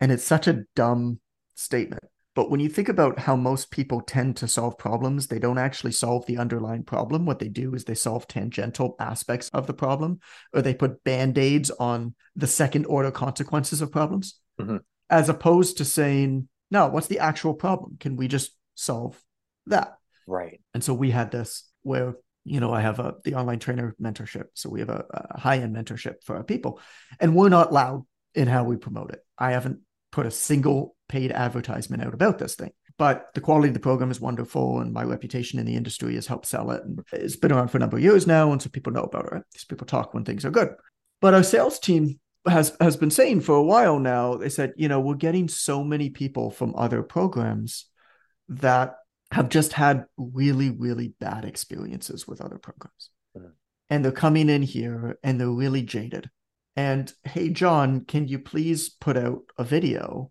And 0.00 0.12
it's 0.12 0.24
such 0.24 0.48
a 0.48 0.64
dumb 0.74 1.20
statement. 1.54 2.04
But 2.34 2.50
when 2.50 2.60
you 2.60 2.68
think 2.68 2.88
about 2.88 3.18
how 3.18 3.36
most 3.36 3.70
people 3.70 4.00
tend 4.00 4.36
to 4.38 4.48
solve 4.48 4.78
problems, 4.78 5.26
they 5.26 5.38
don't 5.38 5.58
actually 5.58 5.92
solve 5.92 6.24
the 6.26 6.38
underlying 6.38 6.82
problem. 6.82 7.26
What 7.26 7.38
they 7.38 7.48
do 7.48 7.74
is 7.74 7.84
they 7.84 7.94
solve 7.94 8.26
tangential 8.26 8.96
aspects 8.98 9.50
of 9.50 9.66
the 9.66 9.74
problem, 9.74 10.20
or 10.54 10.62
they 10.62 10.74
put 10.74 11.04
band 11.04 11.36
aids 11.36 11.70
on 11.70 12.14
the 12.34 12.46
second 12.46 12.86
order 12.86 13.10
consequences 13.10 13.82
of 13.82 13.92
problems, 13.92 14.38
mm-hmm. 14.58 14.78
as 15.10 15.28
opposed 15.28 15.76
to 15.78 15.84
saying, 15.84 16.48
no, 16.70 16.88
what's 16.88 17.08
the 17.08 17.18
actual 17.18 17.52
problem? 17.52 17.98
Can 18.00 18.16
we 18.16 18.28
just 18.28 18.56
solve 18.74 19.22
that? 19.66 19.98
Right. 20.26 20.60
And 20.72 20.82
so 20.82 20.94
we 20.94 21.10
had 21.10 21.30
this 21.30 21.68
where 21.82 22.14
you 22.44 22.60
know, 22.60 22.72
I 22.72 22.80
have 22.80 22.98
a 22.98 23.14
the 23.24 23.34
online 23.34 23.58
trainer 23.58 23.94
mentorship. 24.02 24.46
So 24.54 24.68
we 24.68 24.80
have 24.80 24.88
a, 24.88 25.04
a 25.10 25.38
high 25.40 25.58
end 25.58 25.76
mentorship 25.76 26.24
for 26.24 26.36
our 26.36 26.42
people, 26.42 26.80
and 27.20 27.36
we're 27.36 27.48
not 27.48 27.72
loud 27.72 28.04
in 28.34 28.48
how 28.48 28.64
we 28.64 28.76
promote 28.76 29.12
it. 29.12 29.20
I 29.38 29.52
haven't 29.52 29.80
put 30.12 30.26
a 30.26 30.30
single 30.30 30.94
paid 31.08 31.32
advertisement 31.32 32.02
out 32.04 32.14
about 32.14 32.38
this 32.38 32.54
thing. 32.54 32.70
But 32.98 33.28
the 33.34 33.40
quality 33.40 33.68
of 33.68 33.74
the 33.74 33.80
program 33.80 34.10
is 34.10 34.20
wonderful, 34.20 34.80
and 34.80 34.92
my 34.92 35.02
reputation 35.02 35.58
in 35.58 35.66
the 35.66 35.74
industry 35.74 36.14
has 36.14 36.26
helped 36.26 36.46
sell 36.46 36.70
it. 36.70 36.84
And 36.84 37.02
it's 37.12 37.36
been 37.36 37.50
around 37.50 37.68
for 37.68 37.78
a 37.78 37.80
number 37.80 37.96
of 37.96 38.02
years 38.02 38.26
now, 38.26 38.52
and 38.52 38.62
so 38.62 38.68
people 38.68 38.92
know 38.92 39.02
about 39.02 39.32
it. 39.32 39.42
These 39.52 39.64
people 39.64 39.86
talk 39.86 40.14
when 40.14 40.24
things 40.24 40.44
are 40.44 40.50
good. 40.50 40.74
But 41.20 41.34
our 41.34 41.42
sales 41.42 41.78
team 41.78 42.20
has 42.46 42.76
has 42.80 42.96
been 42.96 43.10
saying 43.10 43.40
for 43.40 43.56
a 43.56 43.62
while 43.62 43.98
now. 43.98 44.36
They 44.36 44.50
said, 44.50 44.74
you 44.76 44.88
know, 44.88 45.00
we're 45.00 45.14
getting 45.14 45.48
so 45.48 45.82
many 45.82 46.10
people 46.10 46.50
from 46.50 46.74
other 46.76 47.02
programs 47.02 47.86
that 48.48 48.96
have 49.30 49.48
just 49.48 49.72
had 49.72 50.04
really, 50.16 50.70
really 50.70 51.14
bad 51.18 51.44
experiences 51.44 52.28
with 52.28 52.40
other 52.40 52.58
programs. 52.58 53.10
Mm-hmm. 53.36 53.48
And 53.88 54.04
they're 54.04 54.12
coming 54.12 54.50
in 54.50 54.62
here 54.62 55.18
and 55.22 55.40
they're 55.40 55.48
really 55.48 55.82
jaded 55.82 56.30
and 56.76 57.12
hey, 57.24 57.50
Jon, 57.50 58.04
can 58.04 58.28
you 58.28 58.38
please 58.38 58.88
put 58.88 59.16
out 59.16 59.42
a 59.58 59.64
video 59.64 60.30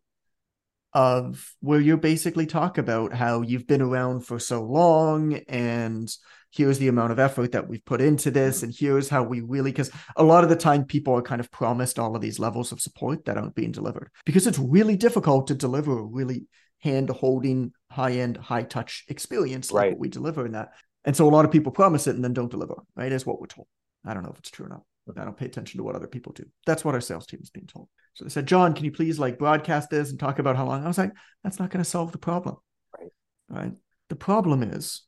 of 0.94 1.54
where 1.62 1.80
you 1.80 1.96
basically 1.96 2.46
talk 2.46 2.78
about 2.78 3.14
how 3.14 3.42
you've 3.42 3.68
been 3.68 3.82
around 3.82 4.22
for 4.26 4.40
so 4.40 4.62
long 4.62 5.36
and 5.48 6.14
here's 6.52 6.80
the 6.80 6.90
amount 6.90 7.14
of 7.14 7.20
effort 7.20 7.54
that 7.54 7.70
we've 7.70 7.86
put 7.86 8.02
into 8.02 8.30
this 8.30 8.62
and 8.62 8.76
here's 8.78 9.08
how 9.08 9.24
we 9.24 9.40
really 9.40 9.72
because 9.72 9.90
a 10.18 10.24
lot 10.24 10.44
of 10.44 10.50
the 10.50 10.56
time 10.56 10.84
people 10.84 11.14
are 11.14 11.22
kind 11.22 11.40
of 11.40 11.50
promised 11.50 11.98
all 11.98 12.14
of 12.14 12.22
these 12.22 12.40
levels 12.40 12.74
of 12.74 12.82
support 12.82 13.24
that 13.24 13.38
aren't 13.38 13.56
being 13.56 13.72
delivered 13.72 14.10
because 14.26 14.46
it's 14.46 14.60
really 14.60 14.98
difficult 14.98 15.48
to 15.48 15.56
deliver 15.56 15.98
a 15.98 16.04
really 16.04 16.46
hand 16.80 17.10
holding, 17.10 17.72
high 17.90 18.14
end, 18.14 18.36
high 18.36 18.64
touch 18.64 19.06
experience 19.08 19.72
like 19.72 19.82
Right. 19.84 19.92
what 19.92 20.00
we 20.00 20.10
deliver 20.10 20.46
in 20.46 20.54
that. 20.54 20.74
And 21.06 21.16
so 21.16 21.28
a 21.28 21.32
lot 21.32 21.46
of 21.46 21.52
people 21.52 21.72
promise 21.72 22.06
it 22.08 22.16
and 22.16 22.24
then 22.24 22.34
don't 22.34 22.52
deliver, 22.52 22.76
right? 22.96 23.12
Is 23.12 23.26
what 23.26 23.40
we're 23.40 23.48
told. 23.48 23.68
I 24.06 24.14
don't 24.14 24.24
know 24.24 24.32
if 24.32 24.40
it's 24.40 24.52
true 24.52 24.66
or 24.66 24.70
not. 24.70 24.82
I 25.10 25.26
don't 25.26 25.38
pay 25.38 25.46
attention 25.46 25.78
to 25.78 25.84
what 25.84 25.96
other 25.96 26.08
people 26.08 26.32
do. 26.32 26.46
That's 26.66 26.86
what 26.86 26.94
our 26.96 27.02
sales 27.02 27.26
team 27.26 27.40
is 27.42 27.50
being 27.50 27.68
told. 27.68 27.90
So 28.14 28.24
they 28.24 28.30
said, 28.30 28.46
Jon, 28.46 28.74
can 28.74 28.86
you 28.86 28.92
please 28.92 29.20
like 29.20 29.40
broadcast 29.40 29.90
this 29.90 30.10
and 30.10 30.20
talk 30.20 30.40
about 30.40 30.56
how 30.56 30.66
long? 30.66 30.84
I 30.84 30.88
was 30.88 30.98
like, 30.98 31.12
that's 31.44 31.60
not 31.60 31.70
going 31.70 31.84
to 31.84 31.90
solve 31.90 32.12
the 32.12 32.18
problem. 32.18 32.58
Right. 32.98 33.12
Right. 33.50 33.74
The 34.10 34.16
problem 34.16 34.64
is 34.64 35.02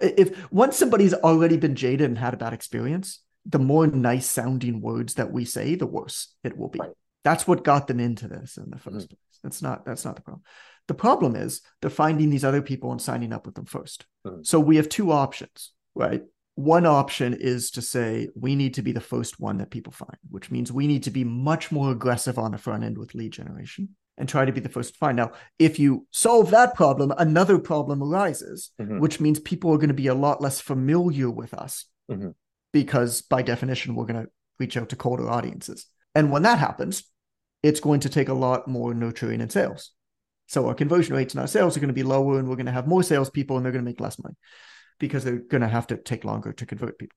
if 0.00 0.50
once 0.52 0.76
somebody's 0.76 1.14
already 1.14 1.56
been 1.56 1.74
jaded 1.76 2.08
and 2.08 2.18
had 2.18 2.34
a 2.34 2.38
bad 2.38 2.52
experience, 2.52 3.22
the 3.46 3.58
more 3.58 3.86
nice 3.86 4.28
sounding 4.28 4.80
words 4.80 5.14
that 5.14 5.32
we 5.32 5.44
say, 5.44 5.74
the 5.74 5.86
worse 5.86 6.34
it 6.44 6.56
will 6.56 6.68
be. 6.68 6.80
Right. 6.80 6.90
That's 7.22 7.46
what 7.46 7.64
got 7.64 7.86
them 7.86 8.00
into 8.00 8.28
this 8.28 8.56
in 8.56 8.70
the 8.70 8.78
1st 8.78 9.06
Mhm. 9.06 9.08
place. 9.10 9.38
That's 9.42 9.62
not 9.62 9.84
that's 9.84 10.04
not 10.04 10.16
the 10.16 10.22
problem. 10.22 10.42
The 10.88 10.94
problem 10.94 11.36
is 11.36 11.60
they're 11.80 11.90
finding 11.90 12.30
these 12.30 12.44
other 12.44 12.62
people 12.62 12.90
and 12.90 13.00
signing 13.00 13.32
up 13.32 13.46
with 13.46 13.54
them 13.54 13.66
1st 13.66 14.06
Mhm. 14.26 14.46
So 14.46 14.58
we 14.58 14.76
have 14.76 14.88
two 14.88 15.12
options, 15.12 15.72
right? 15.94 16.22
One 16.56 16.84
option 16.84 17.34
is 17.34 17.70
to 17.72 17.82
say 17.82 18.28
we 18.34 18.54
need 18.54 18.74
to 18.74 18.82
be 18.82 18.92
the 18.92 19.00
first 19.00 19.40
one 19.40 19.58
that 19.58 19.70
people 19.70 19.92
find, 19.92 20.16
which 20.30 20.50
means 20.50 20.72
we 20.72 20.86
need 20.86 21.04
to 21.04 21.10
be 21.10 21.24
much 21.24 21.72
more 21.72 21.92
aggressive 21.92 22.38
on 22.38 22.52
the 22.52 22.58
front 22.58 22.84
end 22.84 22.98
with 22.98 23.14
lead 23.14 23.32
generation 23.32 23.90
and 24.18 24.28
try 24.28 24.44
to 24.44 24.52
be 24.52 24.60
the 24.60 24.68
first 24.68 24.92
to 24.92 24.98
find. 24.98 25.16
Now, 25.16 25.32
if 25.58 25.78
you 25.78 26.06
solve 26.10 26.50
that 26.50 26.74
problem, 26.74 27.12
another 27.16 27.58
problem 27.58 28.02
arises, 28.02 28.72
Mhm. 28.78 29.00
which 29.00 29.20
means 29.20 29.40
people 29.40 29.72
are 29.72 29.78
going 29.78 29.88
to 29.88 29.94
be 29.94 30.08
a 30.08 30.14
lot 30.14 30.42
less 30.42 30.60
familiar 30.60 31.30
with 31.30 31.54
us 31.54 31.86
Mhm. 32.10 32.34
because 32.72 33.22
by 33.22 33.40
definition, 33.40 33.94
we're 33.94 34.06
going 34.06 34.24
to 34.24 34.30
reach 34.58 34.76
out 34.76 34.90
to 34.90 34.96
colder 34.96 35.30
audiences. 35.30 35.86
And 36.14 36.30
when 36.30 36.42
that 36.42 36.58
happens, 36.58 37.04
it's 37.62 37.80
going 37.80 38.00
to 38.00 38.10
take 38.10 38.28
a 38.28 38.34
lot 38.34 38.68
more 38.68 38.92
nurturing 38.92 39.40
and 39.40 39.50
sales. 39.50 39.92
So 40.48 40.66
our 40.66 40.74
conversion 40.74 41.14
rates 41.14 41.32
and 41.32 41.40
our 41.40 41.46
sales 41.46 41.76
are 41.76 41.80
going 41.80 41.88
to 41.88 41.94
be 41.94 42.02
lower, 42.02 42.38
and 42.38 42.48
we're 42.48 42.56
going 42.56 42.66
to 42.66 42.72
have 42.72 42.88
more 42.88 43.02
salespeople, 43.02 43.56
and 43.56 43.64
they're 43.64 43.72
going 43.72 43.84
to 43.84 43.88
make 43.90 44.00
less 44.00 44.22
money 44.22 44.34
because 45.00 45.24
they're 45.24 45.38
going 45.38 45.62
to 45.62 45.68
have 45.68 45.88
to 45.88 45.96
take 45.96 46.24
longer 46.24 46.52
to 46.52 46.66
convert 46.66 46.98
people. 46.98 47.16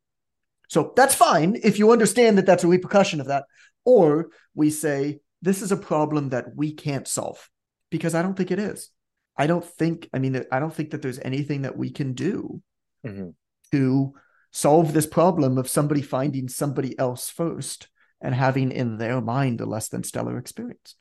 So 0.70 0.94
that's 0.96 1.14
fine 1.14 1.60
if 1.62 1.78
you 1.78 1.92
understand 1.92 2.40
that 2.40 2.48
that's 2.48 2.64
a 2.64 2.68
repercussion 2.68 3.22
of 3.22 3.28
that. 3.28 3.44
Or 3.86 4.30
we 4.56 4.72
say, 4.72 5.20
this 5.44 5.62
is 5.62 5.72
a 5.72 5.78
problem 5.78 6.30
that 6.30 6.56
we 6.56 6.74
can't 6.74 7.08
solve 7.08 7.48
because 7.92 8.16
I 8.16 8.24
don't 8.24 8.36
think 8.36 8.50
it 8.50 8.58
is. 8.58 8.90
I 9.38 9.46
don't 9.46 9.64
think, 9.64 10.10
I 10.14 10.20
mean, 10.20 10.44
I 10.52 10.60
don't 10.60 10.74
think 10.74 10.92
that 10.92 11.02
there's 11.04 11.20
anything 11.20 11.64
that 11.64 11.78
we 11.78 11.92
can 11.92 12.14
do 12.14 12.62
Mhm. 13.06 13.36
to 13.72 14.14
solve 14.52 14.94
this 14.94 15.08
problem 15.08 15.58
of 15.58 15.68
somebody 15.68 16.02
finding 16.02 16.48
somebody 16.48 16.98
else 16.98 17.30
first 17.30 17.90
and 18.22 18.34
having 18.34 18.72
in 18.72 18.98
their 18.98 19.20
mind 19.20 19.60
a 19.60 19.66
less 19.66 19.90
than 19.90 20.04
stellar 20.04 20.38
experience. 20.38 20.96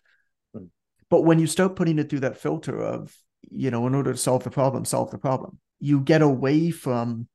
Hmm. 0.53 0.67
But 1.09 1.23
when 1.23 1.39
you 1.39 1.47
start 1.47 1.77
putting 1.77 1.99
it 1.99 2.11
through 2.11 2.21
that 2.21 2.39
filter 2.39 2.83
of, 2.83 3.17
you 3.43 3.71
know, 3.71 3.87
in 3.87 3.95
order 3.95 4.13
to 4.13 4.19
solve 4.19 4.43
the 4.43 4.51
problem, 4.51 4.85
solve 4.85 5.11
the 5.11 5.19
problem, 5.19 5.61
you 5.83 5.99
get 6.01 6.23
away 6.23 6.71
from, 6.71 7.27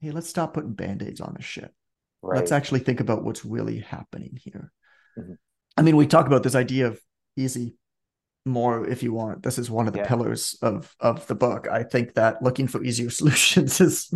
hey, 0.00 0.10
let's 0.10 0.28
stop 0.28 0.52
putting 0.54 0.72
band 0.72 1.00
aids 1.00 1.20
on 1.20 1.34
this 1.36 1.46
shit. 1.46 1.72
Right. 2.22 2.36
Let's 2.38 2.50
actually 2.50 2.80
think 2.80 2.98
about 2.98 3.22
what's 3.22 3.44
really 3.44 3.78
happening 3.78 4.36
here. 4.42 4.72
Mhm. 5.16 5.36
I 5.76 5.82
mean, 5.82 5.96
we 5.96 6.08
talk 6.08 6.26
about 6.26 6.42
this 6.42 6.56
idea 6.56 6.88
of 6.88 7.00
easy 7.36 7.76
more 8.44 8.84
if 8.88 9.04
you 9.04 9.12
want. 9.12 9.44
This 9.44 9.58
is 9.58 9.70
one 9.70 9.86
of 9.86 9.92
the 9.92 10.00
Yeah. 10.00 10.08
pillars 10.08 10.58
of 10.60 10.92
of 10.98 11.24
the 11.28 11.36
book. 11.36 11.68
I 11.68 11.84
think 11.84 12.14
that 12.14 12.42
looking 12.42 12.66
for 12.66 12.82
easier 12.82 13.10
solutions 13.20 13.80
is 13.80 14.10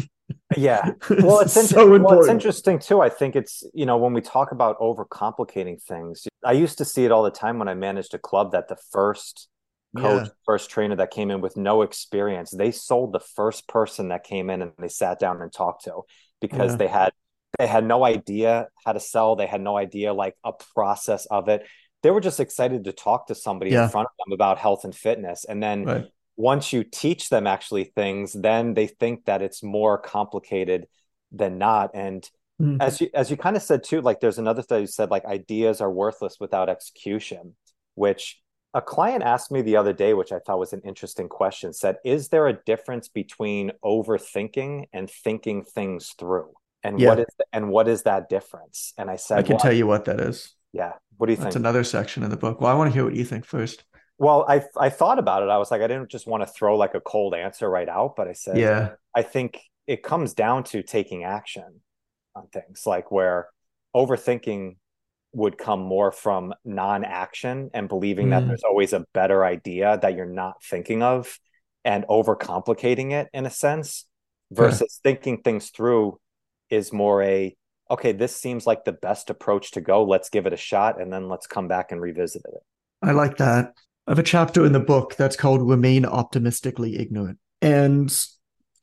yeah. 0.56 0.92
Well, 1.10 1.40
it's, 1.40 1.52
so 1.52 1.60
inter- 1.94 2.02
well, 2.04 2.18
it's 2.18 2.28
interesting 2.28 2.80
too. 2.80 3.00
I 3.00 3.10
think 3.10 3.36
it's, 3.36 3.62
you 3.74 3.86
know, 3.86 3.96
when 3.98 4.12
we 4.12 4.20
talk 4.22 4.50
about 4.50 4.78
overcomplicating 4.80 5.80
things, 5.80 6.26
I 6.44 6.52
used 6.52 6.78
to 6.78 6.84
see 6.84 7.04
it 7.04 7.12
all 7.12 7.22
the 7.22 7.30
time 7.30 7.58
when 7.60 7.68
I 7.68 7.74
managed 7.74 8.14
a 8.14 8.18
club 8.18 8.50
that 8.52 8.66
the 8.68 8.76
first 8.90 9.48
coach, 9.96 10.26
Yeah. 10.26 10.32
first 10.44 10.70
trainer 10.70 10.96
that 10.96 11.10
came 11.10 11.30
in 11.30 11.40
with 11.40 11.56
no 11.56 11.82
experience, 11.82 12.50
they 12.50 12.70
sold 12.70 13.12
the 13.12 13.20
first 13.20 13.68
person 13.68 14.08
that 14.08 14.24
came 14.24 14.50
in 14.50 14.62
and 14.62 14.72
they 14.78 14.88
sat 14.88 15.18
down 15.18 15.40
and 15.42 15.52
talked 15.52 15.84
to 15.84 16.02
because 16.40 16.72
Yeah. 16.72 16.76
they 16.76 16.88
had 16.88 17.12
they 17.58 17.66
had 17.66 17.84
no 17.84 18.02
idea 18.04 18.68
how 18.84 18.92
to 18.94 19.00
sell, 19.00 19.36
they 19.36 19.46
had 19.46 19.60
no 19.60 19.76
idea 19.76 20.14
like 20.14 20.36
a 20.42 20.52
process 20.74 21.26
of 21.26 21.48
it. 21.48 21.66
They 22.02 22.10
were 22.10 22.20
just 22.20 22.40
excited 22.40 22.84
to 22.84 22.92
talk 22.92 23.26
to 23.26 23.34
somebody 23.34 23.72
Yeah. 23.72 23.84
in 23.84 23.90
front 23.90 24.06
of 24.08 24.12
them 24.24 24.32
about 24.32 24.58
health 24.58 24.84
and 24.84 24.94
fitness. 24.94 25.44
And 25.44 25.62
then 25.62 25.84
Right. 25.84 26.10
once 26.36 26.72
you 26.72 26.82
teach 26.82 27.28
them 27.28 27.46
actually 27.46 27.84
things, 27.84 28.32
then 28.32 28.74
they 28.74 28.86
think 28.86 29.26
that 29.26 29.42
it's 29.42 29.62
more 29.62 29.98
complicated 29.98 30.88
than 31.30 31.58
not. 31.58 31.90
And 31.94 32.28
Mhm. 32.58 32.80
as 32.80 33.00
you 33.00 33.10
as 33.14 33.30
you 33.30 33.36
kind 33.36 33.56
of 33.56 33.62
said 33.62 33.84
too, 33.84 34.00
like 34.00 34.20
there's 34.20 34.38
another 34.38 34.62
thing 34.62 34.80
you 34.80 34.86
said, 34.86 35.10
like 35.10 35.24
ideas 35.26 35.80
are 35.80 35.90
worthless 35.92 36.38
without 36.40 36.68
execution, 36.68 37.56
which 37.94 38.41
a 38.74 38.80
client 38.82 39.22
asked 39.22 39.50
me 39.50 39.62
the 39.62 39.76
other 39.76 39.92
day, 39.92 40.14
which 40.14 40.32
I 40.32 40.38
thought 40.38 40.58
was 40.58 40.72
an 40.72 40.80
interesting 40.84 41.28
question, 41.28 41.72
said, 41.72 41.96
is 42.04 42.28
there 42.28 42.46
a 42.48 42.54
difference 42.64 43.08
between 43.08 43.72
overthinking 43.84 44.86
and 44.92 45.10
thinking 45.10 45.64
things 45.64 46.14
through? 46.18 46.52
And 46.82 46.98
Yeah. 46.98 47.10
what 47.10 47.20
is 47.20 47.26
and 47.52 47.68
what 47.70 47.86
is 47.88 48.02
that 48.04 48.28
difference? 48.28 48.92
And 48.98 49.10
I 49.10 49.16
said, 49.16 49.38
I 49.38 49.42
can 49.42 49.54
well, 49.54 49.60
tell 49.60 49.72
you 49.72 49.86
what 49.86 50.04
that 50.06 50.20
is. 50.20 50.54
yeah. 50.72 50.92
What 51.18 51.26
do 51.26 51.32
you 51.32 51.36
think? 51.36 51.44
That's 51.44 51.54
think? 51.54 51.62
another 51.62 51.84
section 51.84 52.22
in 52.24 52.30
the 52.30 52.36
book. 52.36 52.60
Well, 52.60 52.70
I 52.70 52.74
want 52.74 52.88
to 52.90 52.94
hear 52.94 53.04
what 53.04 53.14
you 53.14 53.24
think 53.24 53.44
first. 53.44 53.84
Well, 54.18 54.44
I 54.48 54.64
I 54.76 54.88
thought 54.90 55.18
about 55.18 55.42
it. 55.42 55.48
I 55.48 55.58
was 55.58 55.70
like, 55.70 55.82
I 55.82 55.86
didn't 55.88 56.10
just 56.10 56.26
want 56.26 56.42
to 56.42 56.46
throw 56.46 56.76
like 56.76 56.94
a 56.94 57.00
cold 57.00 57.34
answer 57.34 57.68
right 57.68 57.88
out, 57.88 58.16
but 58.16 58.28
I 58.28 58.32
said, 58.32 58.56
Yeah. 58.56 58.90
I 59.14 59.22
think 59.22 59.60
it 59.86 60.02
comes 60.02 60.32
down 60.34 60.64
to 60.64 60.82
taking 60.82 61.24
action 61.24 61.80
on 62.34 62.46
things, 62.48 62.84
like 62.86 63.10
where 63.10 63.48
overthinking 63.94 64.76
would 65.32 65.56
come 65.58 65.80
more 65.80 66.12
from 66.12 66.52
non-action 66.64 67.70
and 67.74 67.88
believing 67.88 68.30
that 68.30 68.42
Mm. 68.42 68.48
there's 68.48 68.64
always 68.64 68.92
a 68.92 69.04
better 69.14 69.44
idea 69.44 69.98
that 70.02 70.14
you're 70.14 70.26
not 70.26 70.62
thinking 70.62 71.02
of 71.02 71.38
and 71.84 72.04
overcomplicating 72.08 73.12
it 73.12 73.28
in 73.32 73.46
a 73.46 73.50
sense 73.50 74.06
versus 74.50 75.00
thinking 75.02 75.38
things 75.42 75.70
through 75.70 76.18
is 76.70 76.92
more 76.92 77.22
a 77.22 77.56
okay 77.90 78.12
this 78.12 78.36
seems 78.36 78.66
like 78.66 78.84
the 78.84 78.92
best 78.92 79.30
approach 79.30 79.70
to 79.72 79.80
go 79.80 80.04
let's 80.04 80.28
give 80.28 80.46
it 80.46 80.52
a 80.52 80.56
shot 80.58 81.00
and 81.00 81.12
then 81.12 81.28
let's 81.28 81.46
come 81.46 81.68
back 81.68 81.90
and 81.92 82.00
revisit 82.00 82.42
it 82.44 82.60
I 83.02 83.10
like 83.12 83.38
that. 83.38 83.72
I 84.06 84.10
have 84.12 84.18
a 84.18 84.22
chapter 84.22 84.64
in 84.64 84.72
the 84.72 84.80
book 84.80 85.16
that's 85.16 85.34
called 85.36 85.60
Remain 85.68 86.04
Optimistically 86.04 86.98
Ignorant. 86.98 87.38
And 87.60 88.16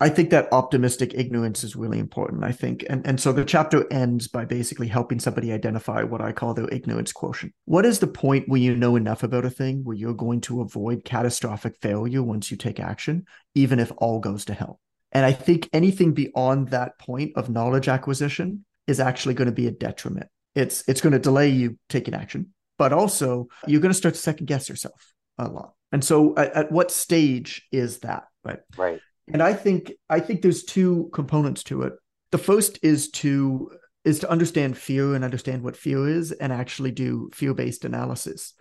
I 0.02 0.10
think 0.10 0.30
that 0.30 0.47
optimistic 0.54 1.14
ignorance 1.14 1.64
is 1.64 1.76
really 1.76 2.00
important. 2.00 2.43
I 2.43 2.52
think. 2.52 2.86
And, 2.89 3.06
and 3.06 3.20
so 3.20 3.32
the 3.32 3.43
chapter 3.43 3.86
ends 3.91 4.28
by 4.28 4.45
basically 4.45 4.88
helping 4.88 5.20
somebody 5.20 5.52
identify 5.52 6.04
what 6.04 6.22
I 6.22 6.32
call 6.32 6.54
their 6.54 6.70
ignorance 6.70 7.12
quotient. 7.12 7.54
What 7.66 7.86
is 7.86 8.00
the 8.00 8.08
point 8.08 8.47
where 8.47 8.62
you 8.62 8.76
know 8.76 8.95
enough 8.95 9.24
about 9.24 9.45
a 9.45 9.50
thing 9.50 9.84
where 9.84 9.95
you're 9.95 10.14
going 10.14 10.41
to 10.41 10.62
avoid 10.62 11.06
catastrophic 11.06 11.78
failure 11.82 12.24
once 12.24 12.50
you 12.50 12.58
take 12.58 12.80
action, 12.80 13.26
even 13.56 13.80
if 13.80 13.91
all 13.97 14.20
goes 14.20 14.45
to 14.45 14.54
hell? 14.54 14.80
And 15.12 15.26
I 15.26 15.34
think 15.34 15.70
anything 15.74 16.14
beyond 16.14 16.70
that 16.70 17.00
point 17.00 17.34
of 17.36 17.50
knowledge 17.50 17.88
acquisition 17.88 18.66
is 18.88 19.00
actually 19.00 19.34
going 19.34 19.47
to 19.47 19.52
be 19.52 19.68
a 19.68 19.72
detriment. 19.72 20.28
It's 20.56 20.84
it's 20.88 21.02
going 21.02 21.14
to 21.14 21.20
delay 21.20 21.50
you 21.50 21.78
taking 21.89 22.14
action 22.14 22.54
but 22.80 22.93
also 22.93 23.50
you're 23.68 23.82
going 23.82 23.91
to 23.91 23.97
start 23.97 24.16
to 24.16 24.20
second 24.20 24.47
guess 24.47 24.68
yourself 24.68 25.14
a 25.38 25.47
lot. 25.47 25.74
And 25.91 26.04
so 26.04 26.36
at, 26.36 26.54
at, 26.54 26.72
what 26.72 26.89
stage 26.89 27.68
is 27.72 28.00
that, 28.00 28.24
right? 28.43 28.60
Right. 28.76 29.00
And 29.32 29.42
I 29.42 29.54
think 29.54 29.92
I 30.10 30.20
think 30.20 30.42
there's 30.42 30.64
two 30.64 31.10
components 31.14 31.64
to 31.66 31.84
it. 31.84 31.94
The 32.32 32.38
first 32.38 32.80
is 32.82 33.10
to 33.12 33.72
is 34.06 34.20
to 34.20 34.30
understand 34.30 34.78
fear 34.78 35.14
and 35.14 35.24
understand 35.24 35.62
what 35.64 35.76
fear 35.76 36.08
is 36.08 36.32
and 36.32 36.54
actually 36.54 36.92
do 36.92 37.30
fear-based 37.34 37.86
analysis. 37.86 38.54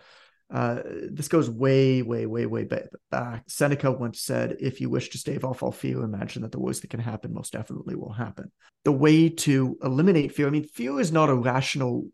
Uh, 0.51 0.81
this 1.11 1.27
goes 1.27 1.49
way, 1.49 2.01
way, 2.01 2.25
way, 2.25 2.45
way 2.45 2.65
back. 2.65 3.43
Seneca 3.47 3.91
once 3.91 4.19
said, 4.19 4.57
if 4.59 4.81
you 4.81 4.89
wish 4.89 5.09
to 5.09 5.17
stave 5.17 5.45
off 5.45 5.61
all 5.61 5.71
fear, 5.71 6.01
imagine 6.01 6.41
that 6.41 6.51
the 6.51 6.59
worst 6.59 6.81
that 6.81 6.89
can 6.89 6.99
happen 6.99 7.33
most 7.33 7.53
definitely 7.53 7.95
will 7.95 8.11
happen. 8.11 8.51
The 8.83 8.91
way 8.91 9.29
to 9.29 9.77
eliminate 9.83 10.33
fear, 10.33 10.47
I 10.47 10.49
mean, 10.49 10.63
fear 10.63 10.99
is 10.99 11.11
not 11.11 11.29
a 11.29 11.35
rational 11.35 12.07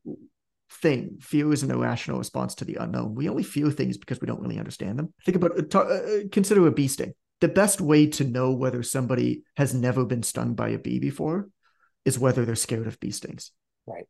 thing. 0.69 1.17
Fear 1.21 1.53
is 1.53 1.63
an 1.63 1.71
irrational 1.71 2.17
response 2.17 2.55
to 2.55 2.65
the 2.65 2.75
unknown. 2.75 3.15
We 3.15 3.29
only 3.29 3.43
fear 3.43 3.71
things 3.71 3.97
because 3.97 4.19
we 4.19 4.27
don't 4.27 4.41
really 4.41 4.59
understand 4.59 4.99
them. 4.99 5.13
Think 5.25 5.37
about, 5.37 5.73
uh, 5.73 5.79
uh, 5.79 6.19
consider 6.31 6.67
a 6.67 6.71
bee 6.71 6.89
sting. 6.89 7.13
The 7.41 7.47
best 7.47 7.81
way 7.81 8.07
to 8.07 8.23
know 8.23 8.51
whether 8.53 8.81
somebody 8.83 9.43
has 9.57 9.73
never 9.73 10.05
been 10.05 10.23
stung 10.23 10.55
by 10.55 10.69
a 10.69 10.79
bee 10.79 10.99
before 10.99 11.49
is 12.05 12.19
whether 12.19 12.45
they're 12.45 12.55
scared 12.55 12.87
of 12.87 12.99
bee 12.99 13.11
stings. 13.11 13.51
Right. 13.85 14.05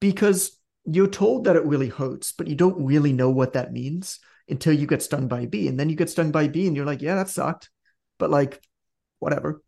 Because 0.00 0.58
you're 0.84 1.08
told 1.08 1.44
that 1.44 1.56
it 1.56 1.64
really 1.64 1.88
hurts, 1.88 2.32
but 2.32 2.46
you 2.46 2.54
don't 2.54 2.84
really 2.84 3.12
know 3.12 3.30
what 3.30 3.54
that 3.54 3.72
means 3.72 4.20
until 4.48 4.72
you 4.72 4.86
get 4.86 5.02
stung 5.02 5.28
by 5.28 5.42
a 5.42 5.46
bee. 5.46 5.68
And 5.68 5.78
then 5.78 5.88
you 5.88 5.96
get 5.96 6.10
stung 6.10 6.30
by 6.30 6.44
a 6.44 6.48
bee 6.48 6.66
and 6.66 6.76
you're 6.76 6.86
like, 6.86 7.02
yeah, 7.02 7.16
that 7.16 7.28
sucked. 7.28 7.70
But 8.18 8.30
like, 8.30 8.60
whatever, 9.18 9.62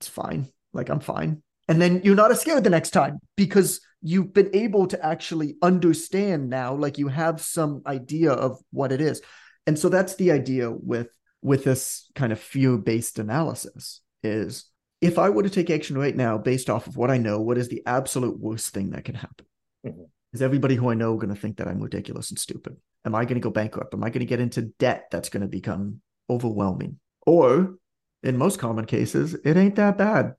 it's 0.00 0.08
fine. 0.08 0.48
Like, 0.72 0.88
I'm 0.88 1.00
fine. 1.00 1.42
And 1.68 1.80
then 1.80 2.02
you're 2.04 2.14
not 2.14 2.30
as 2.30 2.40
scared 2.40 2.64
the 2.64 2.70
next 2.70 2.90
time 2.90 3.18
because 3.36 3.80
you've 4.02 4.32
been 4.32 4.50
able 4.54 4.86
to 4.88 5.04
actually 5.04 5.56
understand 5.62 6.48
now, 6.48 6.74
like 6.74 6.98
you 6.98 7.08
have 7.08 7.40
some 7.40 7.82
idea 7.86 8.32
of 8.32 8.58
what 8.70 8.92
it 8.92 9.00
is. 9.00 9.20
And 9.66 9.78
so 9.78 9.88
that's 9.88 10.14
the 10.14 10.30
idea 10.30 10.70
with 10.70 11.08
with 11.42 11.64
this 11.64 12.10
kind 12.14 12.32
of 12.32 12.40
fear-based 12.40 13.18
analysis 13.18 14.00
is 14.22 14.66
if 15.00 15.18
I 15.18 15.28
were 15.28 15.42
to 15.42 15.50
take 15.50 15.70
action 15.70 15.96
right 15.98 16.16
now 16.16 16.38
based 16.38 16.70
off 16.70 16.86
of 16.86 16.96
what 16.96 17.10
I 17.10 17.18
know, 17.18 17.40
what 17.40 17.58
is 17.58 17.68
the 17.68 17.82
absolute 17.86 18.38
worst 18.38 18.72
thing 18.72 18.90
that 18.90 19.04
can 19.04 19.14
happen? 19.14 19.46
Mm-hmm. 19.86 20.02
Is 20.32 20.42
everybody 20.42 20.74
who 20.74 20.90
I 20.90 20.94
know 20.94 21.16
going 21.16 21.34
to 21.34 21.40
think 21.40 21.58
that 21.58 21.68
I'm 21.68 21.80
ridiculous 21.80 22.30
and 22.30 22.38
stupid? 22.38 22.76
Am 23.04 23.14
I 23.14 23.24
going 23.24 23.34
to 23.34 23.40
go 23.40 23.50
bankrupt? 23.50 23.94
Am 23.94 24.02
I 24.02 24.10
going 24.10 24.20
to 24.20 24.26
get 24.26 24.40
into 24.40 24.62
debt 24.62 25.06
that's 25.10 25.28
going 25.28 25.42
to 25.42 25.48
become 25.48 26.00
overwhelming. 26.28 26.98
Or 27.26 27.76
in 28.22 28.36
most 28.36 28.58
common 28.58 28.86
cases, 28.86 29.34
it 29.34 29.56
ain't 29.56 29.76
that 29.76 29.98
bad. 29.98 30.34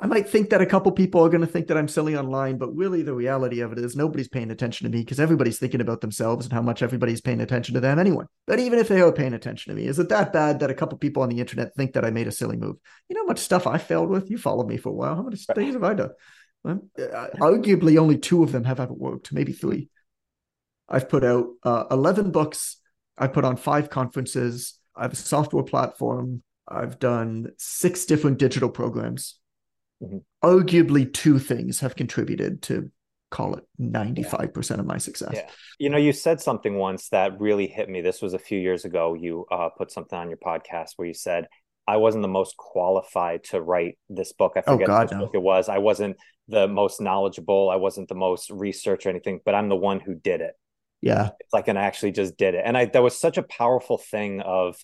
I 0.00 0.06
might 0.06 0.28
think 0.28 0.50
that 0.50 0.60
a 0.60 0.66
couple 0.66 0.92
people 0.92 1.24
are 1.24 1.28
going 1.28 1.40
to 1.40 1.46
think 1.46 1.66
that 1.66 1.76
I'm 1.76 1.88
silly 1.88 2.16
online, 2.16 2.56
but 2.56 2.74
really 2.76 3.02
the 3.02 3.14
reality 3.14 3.60
of 3.60 3.72
it 3.72 3.78
is 3.78 3.96
nobody's 3.96 4.28
paying 4.28 4.52
attention 4.52 4.84
to 4.84 4.96
me 4.96 5.02
because 5.02 5.18
everybody's 5.18 5.58
thinking 5.58 5.80
about 5.80 6.02
themselves 6.02 6.46
and 6.46 6.52
how 6.52 6.62
much 6.62 6.82
everybody's 6.82 7.20
paying 7.20 7.40
attention 7.40 7.74
to 7.74 7.80
them 7.80 7.98
anyway. 7.98 8.24
But 8.46 8.60
even 8.60 8.78
if 8.78 8.86
they 8.86 9.00
are 9.00 9.10
paying 9.10 9.34
attention 9.34 9.72
to 9.72 9.76
me, 9.80 9.88
is 9.88 9.98
it 9.98 10.08
that 10.10 10.32
bad 10.32 10.60
that 10.60 10.70
a 10.70 10.74
couple 10.74 10.98
people 10.98 11.24
on 11.24 11.28
the 11.30 11.40
internet 11.40 11.74
think 11.74 11.94
that 11.94 12.04
I 12.04 12.10
made 12.10 12.28
a 12.28 12.32
silly 12.32 12.56
move? 12.56 12.76
You 13.08 13.16
know 13.16 13.22
how 13.22 13.26
much 13.26 13.40
stuff 13.40 13.66
I 13.66 13.78
failed 13.78 14.08
with? 14.08 14.30
You 14.30 14.38
followed 14.38 14.68
me 14.68 14.76
for 14.76 14.90
a 14.90 14.92
while. 14.92 15.16
How 15.16 15.22
many 15.22 15.36
things 15.36 15.74
have 15.74 15.82
I 15.82 15.94
done? 15.94 16.10
Well, 16.62 16.88
uh, 16.96 17.28
arguably, 17.40 17.98
only 17.98 18.18
two 18.18 18.44
of 18.44 18.52
them 18.52 18.64
have 18.64 18.78
ever 18.78 18.94
worked, 18.94 19.32
maybe 19.32 19.52
three. 19.52 19.88
I've 20.88 21.08
put 21.08 21.24
out 21.24 21.48
uh, 21.64 21.84
11 21.90 22.30
books. 22.30 22.76
I've 23.16 23.32
put 23.32 23.44
on 23.44 23.56
five 23.56 23.90
conferences. 23.90 24.78
I 24.94 25.02
have 25.02 25.12
a 25.14 25.16
software 25.16 25.64
platform. 25.64 26.44
I've 26.68 27.00
done 27.00 27.48
six 27.58 28.04
different 28.04 28.38
digital 28.38 28.68
programs 28.68 29.40
mm-hmm. 30.02 30.18
arguably 30.44 31.12
two 31.12 31.38
things 31.38 31.80
have 31.80 31.96
contributed 31.96 32.62
to 32.62 32.90
call 33.30 33.54
it 33.56 33.64
95% 33.80 34.70
yeah. 34.70 34.76
of 34.76 34.86
my 34.86 34.98
success. 34.98 35.32
Yeah. 35.34 35.48
You 35.78 35.90
know, 35.90 35.98
you 35.98 36.12
said 36.12 36.40
something 36.40 36.76
once 36.76 37.08
that 37.10 37.38
really 37.40 37.66
hit 37.66 37.88
me. 37.88 38.00
This 38.00 38.22
was 38.22 38.34
a 38.34 38.38
few 38.38 38.58
years 38.58 38.84
ago. 38.84 39.14
You 39.14 39.46
uh, 39.50 39.68
put 39.76 39.90
something 39.90 40.18
on 40.18 40.28
your 40.28 40.38
podcast 40.38 40.92
where 40.96 41.06
you 41.06 41.14
said, 41.14 41.46
I 41.86 41.96
wasn't 41.96 42.22
the 42.22 42.28
most 42.28 42.56
qualified 42.56 43.44
to 43.44 43.60
write 43.60 43.98
this 44.08 44.32
book. 44.32 44.52
I 44.56 44.62
oh, 44.66 44.74
forget 44.74 44.88
oh 44.88 44.92
God, 44.92 45.12
no. 45.12 45.18
book 45.20 45.30
it 45.34 45.42
was. 45.42 45.68
I 45.68 45.78
wasn't 45.78 46.16
the 46.46 46.68
most 46.68 47.00
knowledgeable. 47.00 47.70
I 47.70 47.76
wasn't 47.76 48.08
the 48.08 48.14
most 48.14 48.50
research 48.50 49.06
or 49.06 49.10
anything, 49.10 49.40
but 49.44 49.54
I'm 49.54 49.68
the 49.68 49.76
one 49.76 50.00
who 50.00 50.14
did 50.14 50.40
it. 50.40 50.52
Yeah. 51.00 51.30
It's 51.40 51.52
like, 51.52 51.68
and 51.68 51.78
I 51.78 51.82
actually 51.82 52.12
just 52.12 52.36
did 52.36 52.54
it. 52.54 52.62
And 52.64 52.76
I, 52.76 52.86
that 52.86 53.02
was 53.02 53.18
such 53.18 53.38
a 53.38 53.42
powerful 53.42 53.98
thing 53.98 54.40
of 54.40 54.76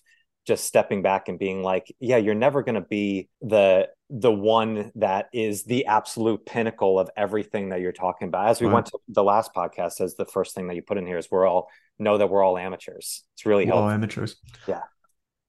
just 0.45 0.65
stepping 0.65 1.01
back 1.01 1.27
and 1.27 1.39
being 1.39 1.63
like, 1.63 1.93
yeah, 1.99 2.17
you're 2.17 2.35
never 2.35 2.63
going 2.63 2.75
to 2.75 2.81
be 2.81 3.29
the 3.41 3.89
the 4.11 4.31
one 4.31 4.91
that 4.95 5.27
is 5.33 5.63
the 5.63 5.87
absolute 5.87 6.45
pinnacle 6.45 6.99
of 6.99 7.09
everything 7.17 7.69
that 7.69 7.81
you're 7.81 7.91
talking 7.91 8.27
about. 8.27 8.49
As 8.49 8.61
we 8.61 8.67
right. 8.67 8.75
went 8.75 8.85
to 8.87 8.99
the 9.07 9.23
last 9.23 9.51
podcast, 9.55 9.99
as 9.99 10.15
the 10.15 10.25
first 10.25 10.53
thing 10.53 10.67
that 10.67 10.75
you 10.75 10.83
put 10.83 10.97
in 10.97 11.07
here 11.07 11.17
is 11.17 11.29
we're 11.31 11.47
all 11.47 11.69
know 11.97 12.17
that 12.17 12.29
we're 12.29 12.43
all 12.43 12.57
amateurs. 12.57 13.23
It's 13.33 13.45
really 13.45 13.65
helpful. 13.65 13.83
All 13.83 13.89
amateurs. 13.89 14.35
Yeah. 14.67 14.81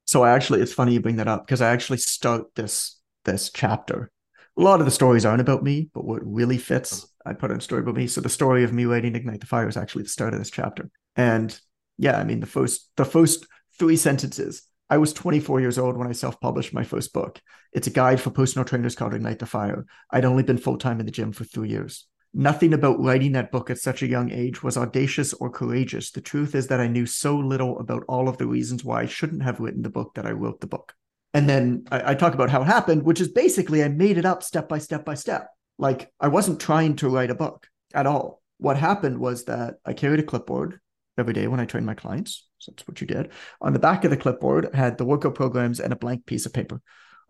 So 0.07 0.23
I 0.23 0.31
actually, 0.31 0.63
it's 0.63 0.73
funny 0.73 0.93
you 0.93 1.01
bring 1.01 1.17
that 1.17 1.29
up 1.29 1.47
because 1.47 1.61
I 1.61 1.71
actually 1.71 1.99
start 1.99 2.55
this 2.55 2.99
this 3.25 3.51
chapter. 3.51 4.11
A 4.57 4.63
lot 4.63 4.81
of 4.81 4.87
the 4.87 4.93
stories 4.93 5.27
aren't 5.27 5.43
about 5.43 5.63
me, 5.63 5.91
but 5.93 6.05
what 6.05 6.25
really 6.25 6.57
fits, 6.57 7.01
mm-hmm. 7.01 7.29
I 7.31 7.35
put 7.35 7.51
in 7.51 7.59
a 7.59 7.61
story 7.61 7.83
about 7.83 7.97
me. 7.97 8.07
So 8.07 8.23
the 8.23 8.29
story 8.29 8.65
of 8.65 8.73
me 8.73 8.87
waiting 8.87 9.13
to 9.13 9.19
Ignite 9.19 9.41
the 9.41 9.47
Fire 9.47 9.69
is 9.69 9.77
actually 9.77 10.05
the 10.05 10.09
start 10.09 10.33
of 10.33 10.39
this 10.39 10.51
chapter. 10.51 10.89
And 11.17 11.59
yeah, 11.99 12.19
I 12.19 12.25
mean 12.25 12.41
the 12.41 12.47
first 12.47 12.91
the 12.97 13.05
first 13.05 13.47
three 13.79 13.97
sentences 13.97 14.63
I 14.89 14.99
was 14.99 15.13
24 15.13 15.61
years 15.61 15.79
old 15.79 15.97
when 15.97 16.07
I 16.07 16.13
self 16.13 16.41
published 16.41 16.73
my 16.73 16.85
first 16.85 17.13
book. 17.13 17.41
It's 17.73 17.89
a 17.89 17.91
guide 17.91 18.21
for 18.21 18.31
personal 18.31 18.65
trainers 18.65 18.95
called 18.95 19.15
Ignite 19.15 19.41
the 19.41 19.47
Fire. 19.47 19.85
I'd 20.11 20.25
only 20.25 20.43
been 20.43 20.59
full 20.59 20.79
time 20.79 21.01
in 21.01 21.07
the 21.07 21.13
gym 21.13 21.33
for 21.33 21.45
three 21.45 21.69
years. 21.69 22.07
Nothing 22.33 22.75
about 22.75 23.01
writing 23.01 23.33
that 23.33 23.51
book 23.51 23.71
at 23.71 23.79
such 23.79 24.03
a 24.03 24.07
young 24.07 24.31
age 24.31 24.63
was 24.63 24.77
audacious 24.77 25.33
or 25.33 25.51
courageous. 25.51 26.11
The 26.11 26.21
truth 26.21 26.55
is 26.55 26.69
that 26.69 26.81
I 26.81 26.87
knew 26.87 27.07
so 27.07 27.37
little 27.37 27.79
about 27.79 28.05
all 28.09 28.29
of 28.29 28.37
the 28.37 28.47
reasons 28.47 28.85
why 28.85 29.03
I 29.03 29.07
shouldn't 29.07 29.43
have 29.43 29.59
written 29.59 29.83
the 29.83 29.91
book 29.91 30.15
that 30.15 30.27
I 30.27 30.33
wrote 30.33 30.61
the 30.61 30.67
book. 30.67 30.95
And 31.35 31.49
then 31.49 31.85
I, 31.91 32.13
I 32.13 32.15
talk 32.15 32.35
about 32.35 32.51
how 32.51 32.63
it 32.63 32.67
happened, 32.67 33.03
which 33.03 33.21
is 33.21 33.29
basically 33.29 33.83
I 33.83 33.89
made 33.89 34.19
it 34.19 34.25
up 34.25 34.43
step 34.43 34.69
by 34.69 34.79
step 34.79 35.05
by 35.05 35.15
step. 35.15 35.49
Like 35.79 36.13
I 36.21 36.29
wasn't 36.29 36.61
trying 36.61 36.97
to 36.97 37.09
write 37.09 37.31
a 37.31 37.35
book 37.35 37.67
at 37.93 38.07
all. 38.07 38.43
What 38.59 38.77
happened 38.77 39.19
was 39.19 39.45
that 39.45 39.77
I 39.85 39.95
carried 39.95 40.21
a 40.21 40.23
clipboard 40.23 40.81
every 41.19 41.35
day 41.35 41.47
when 41.49 41.61
I 41.61 41.65
trained 41.65 41.87
my 41.87 41.95
clients. 41.95 42.47
So 42.67 42.73
that's 42.73 42.89
what 42.89 43.01
you 43.01 43.07
did. 43.07 43.31
On 43.61 43.73
the 43.73 43.79
back 43.79 44.05
of 44.05 44.11
the 44.11 44.17
clipboard 44.17 44.75
had 44.75 44.99
the 44.99 45.05
workout 45.05 45.37
programs 45.37 45.79
and 45.79 45.93
a 45.93 45.97
blank 45.97 46.27
piece 46.27 46.47
of 46.47 46.53
paper. 46.53 46.81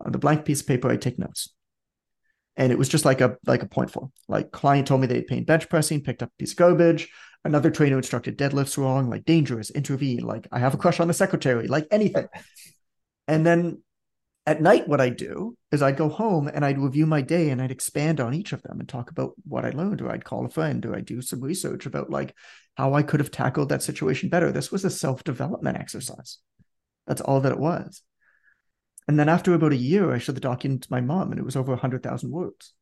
On 0.01 0.11
the 0.11 0.17
blank 0.17 0.45
piece 0.45 0.61
of 0.61 0.67
paper, 0.67 0.89
I 0.89 0.97
take 0.97 1.19
notes. 1.19 1.53
And 2.55 2.71
it 2.71 2.77
was 2.77 2.89
just 2.89 3.05
like 3.05 3.21
a 3.21 3.37
like 3.45 3.61
a 3.61 3.67
point 3.67 3.91
form. 3.91 4.11
Like 4.27 4.51
client 4.51 4.87
told 4.87 5.01
me 5.01 5.07
they'd 5.07 5.27
pain 5.27 5.43
bench 5.43 5.69
pressing, 5.69 6.01
picked 6.01 6.23
up 6.23 6.29
a 6.29 6.37
piece 6.39 6.53
of 6.53 6.57
garbage. 6.57 7.07
Another 7.45 7.69
trainer 7.69 7.97
instructed 7.97 8.35
deadlifts 8.35 8.79
wrong, 8.79 9.11
like 9.11 9.25
dangerous, 9.25 9.69
intervene, 9.69 10.21
like 10.21 10.47
I 10.51 10.57
have 10.57 10.73
a 10.73 10.77
crush 10.77 10.99
on 10.99 11.07
the 11.07 11.13
secretary, 11.13 11.67
like 11.67 11.87
anything. 11.91 12.27
And 13.29 13.45
then 13.45 13.83
at 14.47 14.61
night, 14.61 14.87
what 14.87 15.01
I 15.01 15.09
do 15.09 15.57
is 15.73 15.81
I'd 15.81 15.97
go 15.97 16.07
home 16.07 16.47
and 16.47 16.63
I'd 16.63 16.79
review 16.79 17.05
my 17.05 17.19
day 17.19 17.49
and 17.49 17.61
I'd 17.61 17.69
expand 17.69 18.21
on 18.21 18.33
each 18.33 18.53
of 18.53 18.63
them 18.63 18.79
and 18.79 18.87
talk 18.87 19.11
about 19.11 19.33
what 19.45 19.65
I 19.65 19.71
learned, 19.71 20.01
or 20.01 20.09
I'd 20.09 20.23
call 20.23 20.45
a 20.45 20.49
friend, 20.49 20.85
or 20.85 20.95
I'd 20.95 21.05
do 21.05 21.21
some 21.21 21.41
research 21.41 21.85
about 21.85 22.09
like 22.09 22.33
how 22.75 22.93
I 22.93 23.03
could 23.03 23.19
have 23.19 23.29
tackled 23.29 23.67
that 23.69 23.83
situation 23.83 24.29
better. 24.29 24.49
This 24.53 24.71
was 24.71 24.85
a 24.85 24.89
self 24.89 25.25
development 25.25 25.77
exercise. 25.77 26.37
That's 27.05 27.19
all 27.19 27.41
that 27.41 27.51
it 27.51 27.59
was. 27.59 28.01
And 29.09 29.19
then 29.19 29.27
after 29.27 29.53
about 29.53 29.73
a 29.73 29.77
year, 29.77 30.13
I 30.13 30.17
showed 30.17 30.35
the 30.35 30.41
document 30.41 30.83
to 30.83 30.91
my 30.91 31.01
mom 31.01 31.31
and 31.31 31.39
it 31.39 31.45
was 31.45 31.57
over 31.57 31.73
100,000 31.73 32.31
words. 32.31 32.73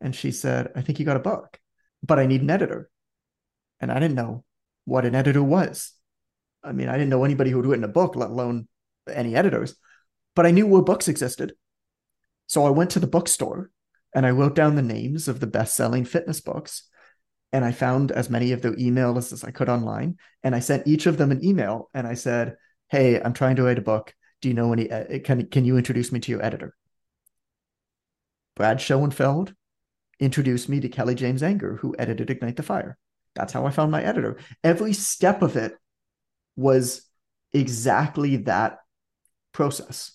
And 0.00 0.14
she 0.14 0.30
said, 0.30 0.70
I 0.76 0.82
think 0.82 1.00
you 1.00 1.04
got 1.04 1.16
a 1.16 1.20
book, 1.20 1.58
but 2.04 2.20
I 2.20 2.26
need 2.26 2.42
an 2.42 2.50
editor. 2.50 2.88
And 3.80 3.90
I 3.90 3.98
didn't 3.98 4.14
know 4.14 4.44
what 4.84 5.04
an 5.04 5.16
editor 5.16 5.42
was. 5.42 5.94
I 6.62 6.70
mean, 6.70 6.88
I 6.88 6.92
didn't 6.92 7.10
know 7.10 7.24
anybody 7.24 7.50
who 7.50 7.56
had 7.56 7.66
written 7.66 7.84
a 7.84 7.88
book, 7.88 8.14
let 8.14 8.30
alone 8.30 8.68
any 9.12 9.34
editors 9.34 9.74
but 10.34 10.46
I 10.46 10.50
knew 10.50 10.66
where 10.66 10.82
books 10.82 11.08
existed. 11.08 11.54
So 12.46 12.66
I 12.66 12.70
went 12.70 12.90
to 12.90 13.00
the 13.00 13.06
bookstore 13.06 13.70
and 14.14 14.26
I 14.26 14.30
wrote 14.30 14.54
down 14.54 14.76
the 14.76 14.82
names 14.82 15.28
of 15.28 15.40
the 15.40 15.46
best 15.46 15.74
selling 15.74 16.04
fitness 16.04 16.40
books. 16.40 16.84
And 17.52 17.64
I 17.64 17.72
found 17.72 18.12
as 18.12 18.30
many 18.30 18.52
of 18.52 18.62
their 18.62 18.74
emails 18.74 19.32
as 19.32 19.44
I 19.44 19.50
could 19.50 19.68
online. 19.68 20.16
And 20.42 20.54
I 20.54 20.60
sent 20.60 20.86
each 20.86 21.06
of 21.06 21.18
them 21.18 21.30
an 21.30 21.44
email 21.44 21.90
and 21.92 22.06
I 22.06 22.14
said, 22.14 22.56
Hey, 22.88 23.20
I'm 23.20 23.32
trying 23.32 23.56
to 23.56 23.62
write 23.62 23.78
a 23.78 23.82
book. 23.82 24.14
Do 24.40 24.48
you 24.48 24.54
know 24.54 24.72
any? 24.72 24.90
Uh, 24.90 25.18
can, 25.24 25.46
can 25.46 25.64
you 25.64 25.76
introduce 25.76 26.12
me 26.12 26.20
to 26.20 26.32
your 26.32 26.44
editor? 26.44 26.74
Brad 28.56 28.80
Schoenfeld 28.80 29.54
introduced 30.20 30.68
me 30.68 30.80
to 30.80 30.88
Kelly 30.88 31.14
James-Enger, 31.14 31.78
who 31.78 31.94
edited 31.98 32.30
Ignite 32.30 32.56
the 32.56 32.62
Fire. 32.62 32.98
That's 33.34 33.52
how 33.52 33.66
I 33.66 33.70
found 33.70 33.90
my 33.90 34.02
editor. 34.02 34.38
Every 34.62 34.92
step 34.92 35.42
of 35.42 35.56
it 35.56 35.74
was 36.54 37.02
exactly 37.52 38.36
that 38.38 38.78
process. 39.52 40.12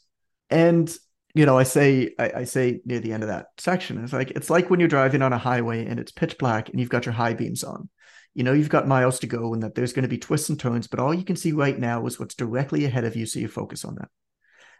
And 0.49 0.95
you 1.37 1.45
know, 1.45 1.57
I 1.57 1.63
say 1.63 2.15
I, 2.17 2.31
I, 2.37 2.43
say 2.45 2.81
near 2.83 2.99
the 2.99 3.13
end 3.13 3.21
of 3.21 3.29
that 3.29 3.47
section, 3.59 4.03
it's 4.03 4.13
like 4.13 4.31
it's 4.31 4.49
like 4.49 4.69
when 4.69 4.79
you're 4.79 4.89
driving 4.89 5.21
on 5.21 5.33
a 5.33 5.37
highway 5.37 5.85
and 5.85 5.99
it's 5.99 6.11
pitch 6.11 6.37
black 6.39 6.69
and 6.69 6.79
you've 6.79 6.89
got 6.89 7.05
your 7.05 7.13
high 7.13 7.33
beams 7.33 7.63
on. 7.63 7.89
You 8.33 8.43
know, 8.43 8.53
you've 8.53 8.69
got 8.69 8.87
miles 8.87 9.19
to 9.19 9.27
go 9.27 9.53
and 9.53 9.61
that 9.61 9.75
there's 9.75 9.93
going 9.93 10.03
to 10.03 10.09
be 10.09 10.17
twists 10.17 10.49
and 10.49 10.59
turns, 10.59 10.87
but 10.87 10.99
all 10.99 11.13
you 11.13 11.23
can 11.23 11.35
see 11.35 11.51
right 11.51 11.77
now 11.77 12.05
is 12.05 12.19
what's 12.19 12.35
directly 12.35 12.85
ahead 12.85 13.03
of 13.03 13.15
you, 13.15 13.25
so 13.25 13.39
you 13.39 13.47
focus 13.47 13.85
on 13.85 13.95
that. 13.95 14.09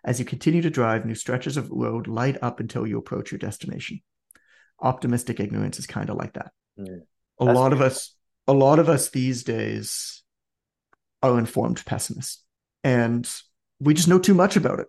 As 0.04 0.20
you 0.20 0.26
continue 0.26 0.62
to 0.62 0.70
drive, 0.70 1.06
new 1.06 1.16
stretches 1.16 1.58
of 1.58 1.70
road 1.70 2.08
light 2.08 2.38
up 2.42 2.60
until 2.60 2.88
you 2.88 2.98
approach 2.98 3.32
your 3.32 3.40
destination. 3.40 4.02
Optimistic 4.80 5.40
ignorance 5.40 5.80
is 5.80 5.88
kind 5.88 6.10
of 6.10 6.18
like 6.18 6.34
that. 6.34 6.52
Mm, 6.80 7.02
a 7.40 7.46
lot 7.46 7.74
of 7.74 7.82
us, 7.82 8.16
a 8.48 8.54
lot 8.54 8.80
of 8.80 8.90
us 8.90 9.10
these 9.10 9.44
days 9.44 10.24
are 11.22 11.38
informed 11.38 11.84
pessimists. 11.86 12.44
And 12.84 13.30
we 13.80 13.94
just 13.94 14.08
know 14.08 14.20
too 14.20 14.36
much 14.36 14.56
about 14.56 14.80
it 14.80 14.88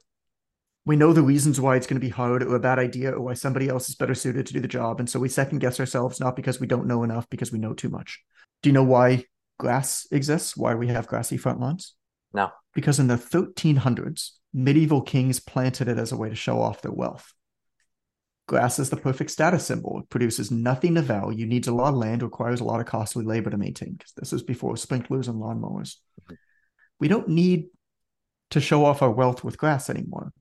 we 0.85 0.97
know 0.97 1.13
the 1.13 1.23
reasons 1.23 1.61
why 1.61 1.77
it's 1.77 1.87
going 1.87 2.01
to 2.01 2.07
be 2.07 2.11
hard 2.11 2.43
or 2.43 2.57
a 2.57 2.61
bad 2.61 2.79
idea 2.79 3.13
or 3.13 3.21
why 3.21 3.35
somebody 3.35 3.69
else 3.69 3.91
is 3.91 3.95
better 3.95 4.15
suited 4.15 4.47
to 4.47 4.55
do 4.55 4.61
the 4.61 4.69
job. 4.69 5.01
And 5.01 5.11
so 5.11 5.21
we 5.21 5.29
second 5.29 5.59
guess 5.59 5.79
ourselves, 5.79 6.19
not 6.19 6.35
because 6.35 6.61
we 6.61 6.67
don't 6.67 6.87
know 6.87 7.03
enough, 7.03 7.29
because 7.29 7.53
we 7.53 7.59
know 7.59 7.75
too 7.75 7.91
much. 7.91 8.23
Do 8.63 8.71
you 8.71 8.73
know 8.73 8.85
why 8.85 9.25
grass 9.59 10.07
exists? 10.11 10.57
Why 10.57 10.75
we 10.75 10.89
have 10.89 11.07
grassy 11.07 11.37
front 11.37 11.61
lawns? 11.61 11.95
No. 12.33 12.51
Because 12.75 12.99
in 12.99 13.09
the 13.09 13.17
1300s, 13.17 14.31
medieval 14.55 15.03
kings 15.03 15.41
planted 15.41 15.89
it 15.89 15.99
as 15.99 16.13
a 16.13 16.17
way 16.17 16.31
to 16.31 16.35
show 16.35 16.61
off 16.61 16.81
their 16.81 16.93
wealth. 16.93 17.35
Grass 18.47 18.79
is 18.79 18.89
the 18.89 18.97
perfect 18.97 19.31
status 19.31 19.67
symbol. 19.67 20.01
It 20.01 20.09
produces 20.09 20.51
nothing 20.51 20.97
of 20.97 21.05
value, 21.05 21.45
needs 21.45 21.69
a 21.69 21.75
lot 21.75 21.91
of 21.91 21.97
land, 21.97 22.23
requires 22.23 22.61
a 22.61 22.65
lot 22.65 22.81
of 22.81 22.87
costly 22.87 23.27
labor 23.27 23.51
to 23.51 23.59
maintain, 23.59 23.93
because 23.93 24.13
this 24.13 24.33
is 24.33 24.43
before 24.43 24.75
sprinklers 24.79 25.29
and 25.29 25.39
lawnmowers. 25.39 25.97
Mm-hmm. 26.23 26.35
We 26.99 27.09
don't 27.09 27.29
need 27.29 27.67
to 28.51 28.61
show 28.63 28.87
off 28.87 29.03
our 29.03 29.11
wealth 29.11 29.45
with 29.45 29.59
grass 29.59 29.91
anymore 29.91 30.33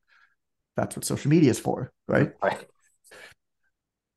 that's 0.77 0.95
what 0.95 1.03
social 1.03 1.29
media 1.29 1.51
is 1.51 1.59
for, 1.59 1.91
right? 2.07 2.31
Right. 2.41 2.65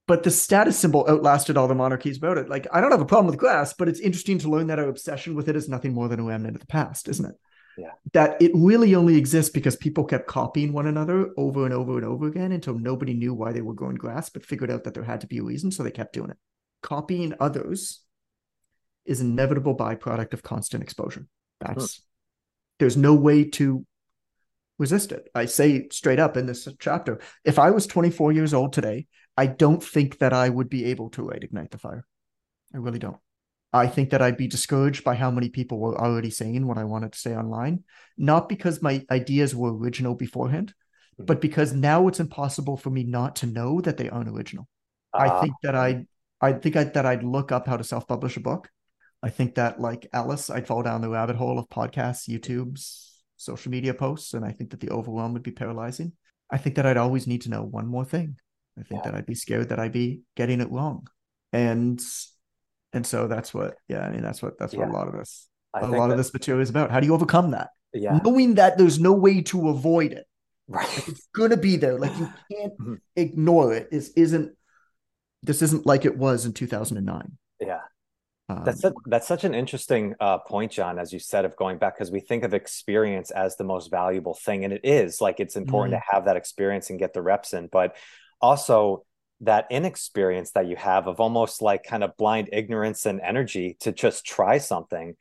But 0.07 0.25
the 0.25 0.31
status 0.33 0.77
symbol 0.77 1.07
outlasted 1.09 1.57
all 1.57 1.69
the 1.69 1.75
monarchies 1.77 2.19
about 2.19 2.37
it. 2.37 2.49
Like, 2.49 2.67
I 2.73 2.81
don't 2.81 2.91
have 2.91 3.01
a 3.01 3.07
problem 3.07 3.29
with 3.29 3.39
glass, 3.39 3.75
but 3.75 3.89
it's 3.89 4.01
interesting 4.01 4.39
to 4.39 4.51
learn 4.51 4.67
that 4.67 4.81
our 4.81 4.89
obsession 4.89 5.37
with 5.37 5.49
it 5.49 5.55
is 5.55 5.69
nothing 5.69 5.95
more 5.95 6.09
than 6.09 6.19
a 6.19 6.25
remnant 6.25 6.57
of 6.57 6.61
the 6.61 6.67
past, 6.67 7.09
isn't 7.09 7.27
it? 7.27 7.37
Yeah. 7.79 7.93
That 8.15 8.43
it 8.43 8.51
really 8.53 8.97
only 8.97 9.17
exists 9.17 9.53
because 9.53 9.77
people 9.77 10.03
kept 10.03 10.27
copying 10.27 10.73
one 10.73 10.89
another 10.89 11.31
over 11.37 11.65
and 11.65 11.73
over 11.73 11.97
and 11.97 12.05
over 12.05 12.27
again 12.27 12.51
until 12.51 12.77
nobody 12.77 13.15
knew 13.15 13.33
why 13.33 13.53
they 13.53 13.61
were 13.61 13.73
growing 13.73 13.95
glass, 13.95 14.31
but 14.31 14.45
figured 14.45 14.73
out 14.73 14.83
that 14.83 14.95
there 14.95 15.05
had 15.05 15.21
to 15.21 15.29
be 15.29 15.39
a 15.39 15.45
reason, 15.45 15.71
so 15.71 15.85
they 15.85 15.93
kept 15.93 16.13
doing 16.13 16.31
it. 16.31 16.37
Copying 16.83 17.35
others 17.39 18.01
is 19.07 19.21
an 19.21 19.31
inevitable 19.31 19.77
byproduct 19.77 20.33
of 20.33 20.43
constant 20.43 20.83
exposure. 20.83 21.27
That's 21.61 21.99
hmm. 21.99 22.03
there's 22.81 22.97
no 22.97 23.15
way 23.15 23.45
to 23.45 23.87
resist 24.81 25.13
it. 25.13 25.29
I 25.35 25.45
say 25.45 25.89
straight 25.91 26.19
up 26.19 26.39
in 26.39 26.47
this 26.47 26.67
chapter, 26.81 27.21
if 27.45 27.59
I 27.59 27.71
was 27.71 27.87
24 27.87 28.33
years 28.33 28.55
old 28.55 28.73
today, 28.73 29.07
I 29.37 29.47
don't 29.47 29.85
think 29.85 30.19
that 30.19 30.33
I 30.33 30.49
would 30.49 30.71
be 30.71 30.87
able 30.87 31.11
to 31.11 31.23
write 31.23 31.45
Ignite 31.45 31.71
the 31.71 31.79
Fire. 31.79 32.07
I 32.75 32.79
really 32.79 32.99
don't. 32.99 33.19
I 33.73 33.87
think 33.87 34.11
that 34.11 34.23
I'd 34.23 34.39
be 34.39 34.49
discouraged 34.49 35.05
by 35.05 35.15
how 35.15 35.31
many 35.31 35.51
people 35.51 35.79
were 35.79 36.01
already 36.01 36.31
saying 36.31 36.67
what 36.67 36.79
I 36.79 36.85
wanted 36.85 37.13
to 37.13 37.19
say 37.19 37.37
online, 37.37 37.85
not 38.17 38.49
because 38.49 38.83
my 38.83 39.05
ideas 39.11 39.55
were 39.55 39.77
original 39.77 40.15
beforehand, 40.15 40.73
mm-hmm. 41.15 41.27
but 41.27 41.43
because 41.43 41.73
now 41.75 42.09
it's 42.09 42.19
impossible 42.19 42.79
for 42.79 42.91
me 42.91 43.05
not 43.05 43.37
to 43.37 43.47
know 43.47 43.83
that 43.83 43.99
they 43.99 44.09
aren't 44.09 44.31
original. 44.31 44.67
Uh, 45.13 45.19
I 45.19 45.29
ah. 45.29 45.41
think 45.43 45.55
that 45.63 45.77
I, 45.77 46.07
I 46.41 46.55
think 46.55 46.77
I, 46.77 46.85
that 46.85 47.07
I'd 47.07 47.23
look 47.23 47.53
up 47.53 47.67
how 47.67 47.77
to 47.77 47.85
self-publish 47.85 48.39
a 48.39 48.41
book. 48.41 48.71
I 49.23 49.29
think 49.29 49.57
that 49.57 49.79
like 49.79 50.09
Alice, 50.15 50.49
I'd 50.49 50.67
fall 50.67 50.83
down 50.83 51.03
the 51.03 51.11
rabbit 51.11 51.37
hole 51.37 51.59
of 51.59 51.69
podcasts, 51.69 52.29
YouTube's, 52.29 53.10
social 53.41 53.71
media 53.71 53.95
posts, 53.95 54.35
and 54.35 54.45
I 54.45 54.53
think 54.53 54.71
that 54.71 54.81
the 54.81 54.91
overwhelm 54.91 55.33
would 55.33 55.43
be 55.43 55.51
paralyzing. 55.51 56.13
I 56.51 56.59
think 56.59 56.77
that 56.77 56.87
I'd 56.87 56.97
always 56.97 57.27
need 57.27 57.43
to 57.43 57.51
know 57.51 57.63
one 57.63 57.87
more 57.87 58.05
thing. 58.05 58.37
I 58.79 58.83
think 58.83 59.05
yeah. 59.05 59.11
that 59.11 59.19
I'd 59.19 59.27
be 59.27 59.35
scared 59.35 59.69
that 59.69 59.79
I'd 59.79 59.93
be 59.93 60.23
getting 60.37 60.61
it 60.61 60.71
wrong. 60.71 61.07
And 61.53 62.01
and 62.93 63.07
so 63.07 63.27
that's 63.27 63.53
what 63.55 63.77
yeah 63.89 64.01
i 64.01 64.11
mean 64.11 64.23
that's 64.23 64.43
what 64.43 64.59
that's 64.59 64.75
what 64.75 64.89
a 64.89 64.93
lot 64.93 65.09
of 65.09 65.15
this 65.15 65.49
I 65.73 65.81
a 65.81 65.87
lot 65.87 66.09
that, 66.09 66.13
of 66.13 66.19
this 66.19 66.33
material 66.33 66.63
is 66.63 66.71
about 66.71 66.91
how 66.91 67.01
do 67.01 67.07
you 67.07 67.15
overcome 67.15 67.53
that 67.53 67.71
yeah 67.93 68.19
knowing 68.25 68.55
that 68.55 68.79
there's 68.79 68.99
no 68.99 69.13
way 69.13 69.43
to 69.43 69.69
avoid 69.69 70.13
it 70.13 70.27
right 70.69 70.87
like 70.97 71.09
it's 71.09 71.29
gonna 71.35 71.57
be 71.57 71.77
there 71.77 71.99
like 71.99 72.17
you 72.19 72.29
can't 72.53 72.79
mm-hmm. 72.79 72.95
ignore 73.17 73.75
it 73.75 73.91
this 73.91 74.11
isn't 74.17 74.53
this 75.43 75.63
isn't 75.63 75.87
like 75.87 76.05
it 76.05 76.17
was 76.17 76.45
in 76.45 76.53
2009 76.53 77.23
yeah 77.23 77.27
um, 78.51 78.65
that's 78.65 78.85
a, 78.85 78.93
that's 79.07 79.27
such 79.27 79.45
an 79.45 79.55
interesting 79.55 80.15
uh, 80.21 80.39
point, 80.39 80.73
Jon, 80.73 80.99
as 80.99 81.13
you 81.13 81.19
said, 81.19 81.45
of 81.45 81.57
going 81.57 81.79
back 81.79 81.97
because 81.97 82.11
we 82.11 82.21
think 82.21 82.45
of 82.45 82.55
experience 82.55 83.31
as 83.31 83.57
the 83.57 83.65
most 83.65 83.91
valuable 83.91 84.35
thing, 84.35 84.65
and 84.65 84.73
it 84.73 84.83
is 84.85 85.21
like 85.21 85.41
it's 85.41 85.57
important 85.57 85.95
mm-hmm. 85.95 86.11
to 86.11 86.15
have 86.17 86.25
that 86.27 86.37
experience 86.37 86.91
and 86.91 86.99
get 86.99 87.13
the 87.13 87.23
reps 87.23 87.53
in, 87.53 87.69
but 87.69 87.97
also 88.41 89.05
that 89.43 89.67
inexperience 89.71 90.51
that 90.53 90.67
you 90.67 90.77
have 90.77 91.07
of 91.07 91.21
almost 91.21 91.63
like 91.63 91.83
kind 91.83 92.05
of 92.05 92.17
blind 92.17 92.51
ignorance 92.53 93.07
and 93.07 93.21
energy 93.21 93.77
to 93.81 93.93
just 93.93 94.25
try 94.25 94.59
something 94.59 95.17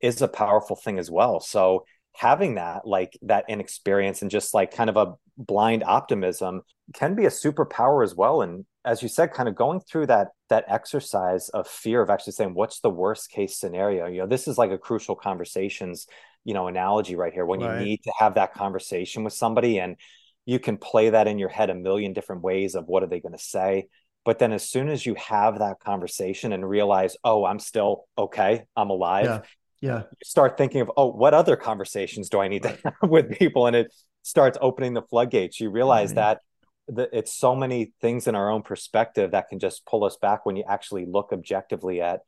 is 0.00 0.20
a 0.20 0.28
powerful 0.28 0.74
thing 0.74 0.98
as 0.98 1.10
well. 1.10 1.38
So 1.38 1.84
having 2.14 2.56
that 2.56 2.86
like 2.86 3.16
that 3.22 3.44
inexperience 3.48 4.22
and 4.22 4.30
just 4.30 4.52
like 4.52 4.74
kind 4.74 4.90
of 4.90 4.96
a 4.96 5.14
blind 5.38 5.84
optimism 5.84 6.62
can 6.92 7.14
be 7.14 7.24
a 7.24 7.30
superpower 7.30 8.04
as 8.04 8.14
well 8.14 8.42
and 8.42 8.66
as 8.84 9.02
you 9.02 9.08
said 9.08 9.32
kind 9.32 9.48
of 9.48 9.54
going 9.54 9.80
through 9.80 10.06
that 10.06 10.28
that 10.48 10.64
exercise 10.68 11.48
of 11.50 11.66
fear 11.66 12.02
of 12.02 12.10
actually 12.10 12.32
saying 12.32 12.54
what's 12.54 12.80
the 12.80 12.90
worst 12.90 13.30
case 13.30 13.58
scenario 13.58 14.06
you 14.06 14.18
know 14.18 14.26
this 14.26 14.48
is 14.48 14.58
like 14.58 14.70
a 14.70 14.78
crucial 14.78 15.14
conversations 15.14 16.06
you 16.44 16.54
know 16.54 16.68
analogy 16.68 17.16
right 17.16 17.32
here 17.32 17.46
when 17.46 17.60
right. 17.60 17.78
you 17.78 17.84
need 17.84 18.02
to 18.02 18.12
have 18.18 18.34
that 18.34 18.54
conversation 18.54 19.24
with 19.24 19.32
somebody 19.32 19.78
and 19.78 19.96
you 20.44 20.58
can 20.58 20.76
play 20.76 21.10
that 21.10 21.28
in 21.28 21.38
your 21.38 21.48
head 21.48 21.70
a 21.70 21.74
million 21.74 22.12
different 22.12 22.42
ways 22.42 22.74
of 22.74 22.86
what 22.86 23.02
are 23.02 23.06
they 23.08 23.20
going 23.20 23.36
to 23.36 23.42
say 23.42 23.86
but 24.24 24.38
then 24.38 24.52
as 24.52 24.68
soon 24.68 24.88
as 24.88 25.04
you 25.04 25.14
have 25.14 25.58
that 25.58 25.78
conversation 25.80 26.52
and 26.52 26.68
realize 26.68 27.16
oh 27.24 27.44
i'm 27.44 27.58
still 27.58 28.04
okay 28.18 28.64
i'm 28.76 28.90
alive 28.90 29.24
yeah, 29.24 29.40
yeah. 29.80 29.98
you 29.98 30.24
start 30.24 30.56
thinking 30.58 30.80
of 30.80 30.90
oh 30.96 31.06
what 31.06 31.34
other 31.34 31.56
conversations 31.56 32.28
do 32.28 32.40
i 32.40 32.48
need 32.48 32.62
to 32.62 32.68
have 32.84 33.10
with 33.10 33.30
people 33.30 33.66
and 33.66 33.76
it 33.76 33.92
starts 34.22 34.58
opening 34.60 34.94
the 34.94 35.02
floodgates 35.02 35.60
you 35.60 35.70
realize 35.70 36.10
right. 36.10 36.16
that 36.16 36.40
the, 36.88 37.08
it's 37.16 37.32
so 37.32 37.54
many 37.54 37.92
things 38.00 38.26
in 38.26 38.34
our 38.34 38.50
own 38.50 38.62
perspective 38.62 39.30
that 39.30 39.48
can 39.48 39.58
just 39.58 39.86
pull 39.86 40.04
us 40.04 40.16
back 40.16 40.44
when 40.44 40.56
you 40.56 40.64
actually 40.68 41.06
look 41.06 41.30
objectively 41.32 42.00
at 42.00 42.20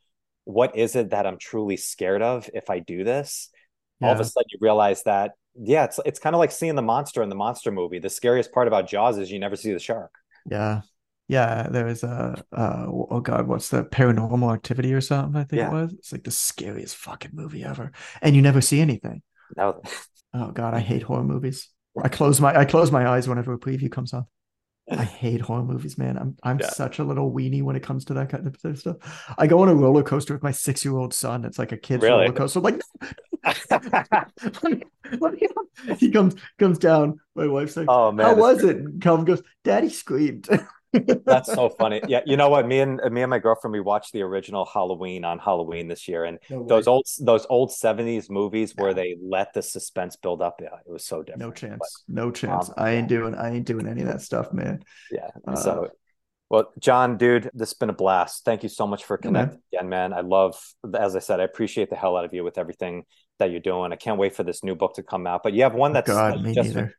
what 0.45 0.77
is 0.77 0.95
it 0.95 1.11
that 1.11 1.27
i'm 1.27 1.39
truly 1.39 1.77
scared 1.77 2.23
of 2.23 2.49
if 2.55 2.71
i 2.71 2.79
do 2.79 3.03
this 3.05 3.51
yeah. 4.01 4.09
all 4.09 4.15
of 4.15 4.21
a 4.21 4.25
sudden 4.25 4.47
you 4.51 4.59
realize 4.61 5.03
that 5.05 5.33
yeah, 5.57 5.85
it's 5.85 6.01
it's 6.05 6.19
kind 6.19 6.35
of 6.35 6.41
like 6.41 6.51
seeing 6.51 6.75
the 6.75 6.83
monster 6.83 7.23
in 7.23 7.29
the 7.29 7.35
monster 7.35 7.71
movie. 7.71 7.99
The 7.99 8.11
scariest 8.11 8.53
part 8.53 8.67
about 8.67 8.89
Jaws 8.89 9.19
is 9.19 9.31
you 9.31 9.39
never 9.39 9.57
see 9.57 9.73
the 9.73 9.79
shark. 9.79 10.13
Yeah. 10.51 10.83
Yeah, 11.27 11.69
there 11.71 11.87
was 11.87 12.03
a 12.03 12.45
uh, 12.53 12.87
oh 12.87 13.21
god, 13.21 13.47
what's 13.47 13.71
the 13.71 13.83
paranormal 13.83 14.53
activity 14.53 14.93
or 14.93 15.01
something? 15.01 15.41
I 15.41 15.45
think 15.45 15.61
yeah. 15.61 15.71
it 15.71 15.73
was. 15.73 15.93
It's 15.95 16.13
like 16.13 16.25
the 16.25 16.31
scariest 16.31 16.97
fucking 16.97 17.31
movie 17.33 17.65
ever, 17.65 17.93
and 18.21 18.37
you 18.37 18.43
never 18.43 18.61
see 18.61 18.81
anything. 18.81 19.23
No. 19.57 19.81
Oh 20.35 20.51
god, 20.51 20.75
I 20.75 20.81
hate 20.81 21.03
horror 21.03 21.25
movies. 21.25 21.71
I 22.03 22.09
close 22.09 22.43
my 22.43 22.55
I 22.55 22.67
close 22.67 22.91
my 22.93 23.09
eyes 23.09 23.27
whenever 23.27 23.55
a 23.55 23.59
preview 23.59 23.91
comes 23.91 24.13
on. 24.13 24.27
I 24.91 25.05
hate 25.05 25.41
horror 25.41 25.62
movies, 25.62 25.97
man. 25.97 26.18
I'm 26.18 26.37
I'm 26.43 26.59
yeah. 26.59 26.68
such 26.68 26.99
a 26.99 27.05
little 27.05 27.32
weenie 27.32 27.62
when 27.62 27.74
it 27.74 27.82
comes 27.82 28.05
to 28.07 28.14
that 28.14 28.28
kind 28.28 28.47
of 28.47 28.78
stuff. 28.78 28.97
I 29.39 29.47
go 29.47 29.62
on 29.62 29.68
a 29.68 29.74
roller 29.74 30.03
coaster 30.03 30.35
with 30.35 30.43
my 30.43 30.51
six 30.51 30.85
year 30.85 30.97
old 30.97 31.14
son. 31.14 31.45
It's 31.45 31.59
like 31.59 31.72
a 31.72 31.76
kid's 31.76 32.03
really? 32.03 32.22
roller 32.22 32.32
coaster. 32.32 32.59
I'm 32.59 32.64
like, 32.64 32.80
he 35.99 36.11
comes 36.11 36.35
comes 36.59 36.78
down. 36.78 37.20
My 37.35 37.47
wife's 37.47 37.76
like, 37.76 37.87
"Oh 37.89 38.12
man, 38.12 38.26
how 38.26 38.35
was 38.35 38.62
it?" 38.62 39.01
Calvin 39.01 39.24
goes, 39.24 39.43
"Daddy 39.62 39.89
screamed." 39.89 40.49
That's 41.24 41.53
so 41.53 41.68
funny. 41.68 42.01
Yeah, 42.09 42.20
you 42.26 42.36
know 42.36 42.49
what? 42.49 42.66
Me 42.66 42.80
and 42.80 43.01
me 43.11 43.22
and 43.22 43.30
my 43.30 43.38
girlfriend 43.38 43.72
we 43.72 43.80
watched 43.80 44.12
the 44.12 44.22
original 44.22 44.64
Halloween 44.64 45.24
on 45.24 45.38
Halloween 45.38 45.88
this 45.88 46.09
year, 46.09 46.24
and 46.24 46.38
no 46.51 46.66
those 46.66 46.86
old 46.86 47.07
those 47.20 47.47
old 47.51 47.72
seventies 47.72 48.30
movies 48.30 48.74
where 48.76 48.95
they 48.95 49.16
let 49.22 49.53
the 49.53 49.62
suspense 49.62 50.16
build 50.16 50.42
up. 50.42 50.61
Yeah, 50.61 50.76
it 50.86 50.90
was 50.90 51.05
so 51.05 51.22
different. 51.22 51.40
No 51.40 51.51
chance. 51.51 52.05
But, 52.07 52.14
no 52.14 52.30
chance. 52.30 52.68
Um, 52.68 52.74
I 52.78 52.90
ain't 52.92 53.09
doing. 53.09 53.34
I 53.34 53.55
ain't 53.55 53.66
doing 53.66 53.86
any 53.86 54.03
of 54.03 54.09
that 54.09 54.20
stuff, 54.20 54.53
man. 54.53 54.84
Yeah. 55.11 55.28
Uh, 55.47 55.57
so, 55.57 55.88
well, 56.49 56.72
Jon, 56.78 57.16
dude, 57.16 57.51
this 57.55 57.70
has 57.70 57.74
been 57.74 57.90
a 57.90 57.95
blast. 57.95 58.45
Thank 58.45 58.62
you 58.62 58.68
so 58.68 58.86
much 58.86 59.05
for 59.05 59.18
connecting 59.18 59.61
yeah, 59.72 59.82
man. 59.82 60.07
again, 60.07 60.12
man. 60.12 60.18
I 60.18 60.20
love, 60.20 60.57
as 60.99 61.16
I 61.16 61.18
said, 61.18 61.40
I 61.40 61.45
appreciate 61.45 61.90
the 61.90 61.97
hell 61.97 62.16
out 62.16 62.24
of 62.24 62.32
you 62.32 62.45
with 62.45 62.59
everything 62.59 63.05
that 63.38 63.51
you're 63.51 63.61
doing. 63.61 63.92
I 63.92 63.97
can't 63.97 64.18
wait 64.18 64.36
for 64.36 64.45
this 64.45 64.62
new 64.62 64.76
book 64.76 64.95
to 64.95 65.03
come 65.03 65.26
out. 65.26 65.42
But 65.42 65.55
you 65.55 65.64
have 65.64 65.74
one 65.74 65.92
that's 65.92 66.09
God, 66.09 66.42
me 66.42 66.55
just, 66.55 66.68
neither. 66.68 66.95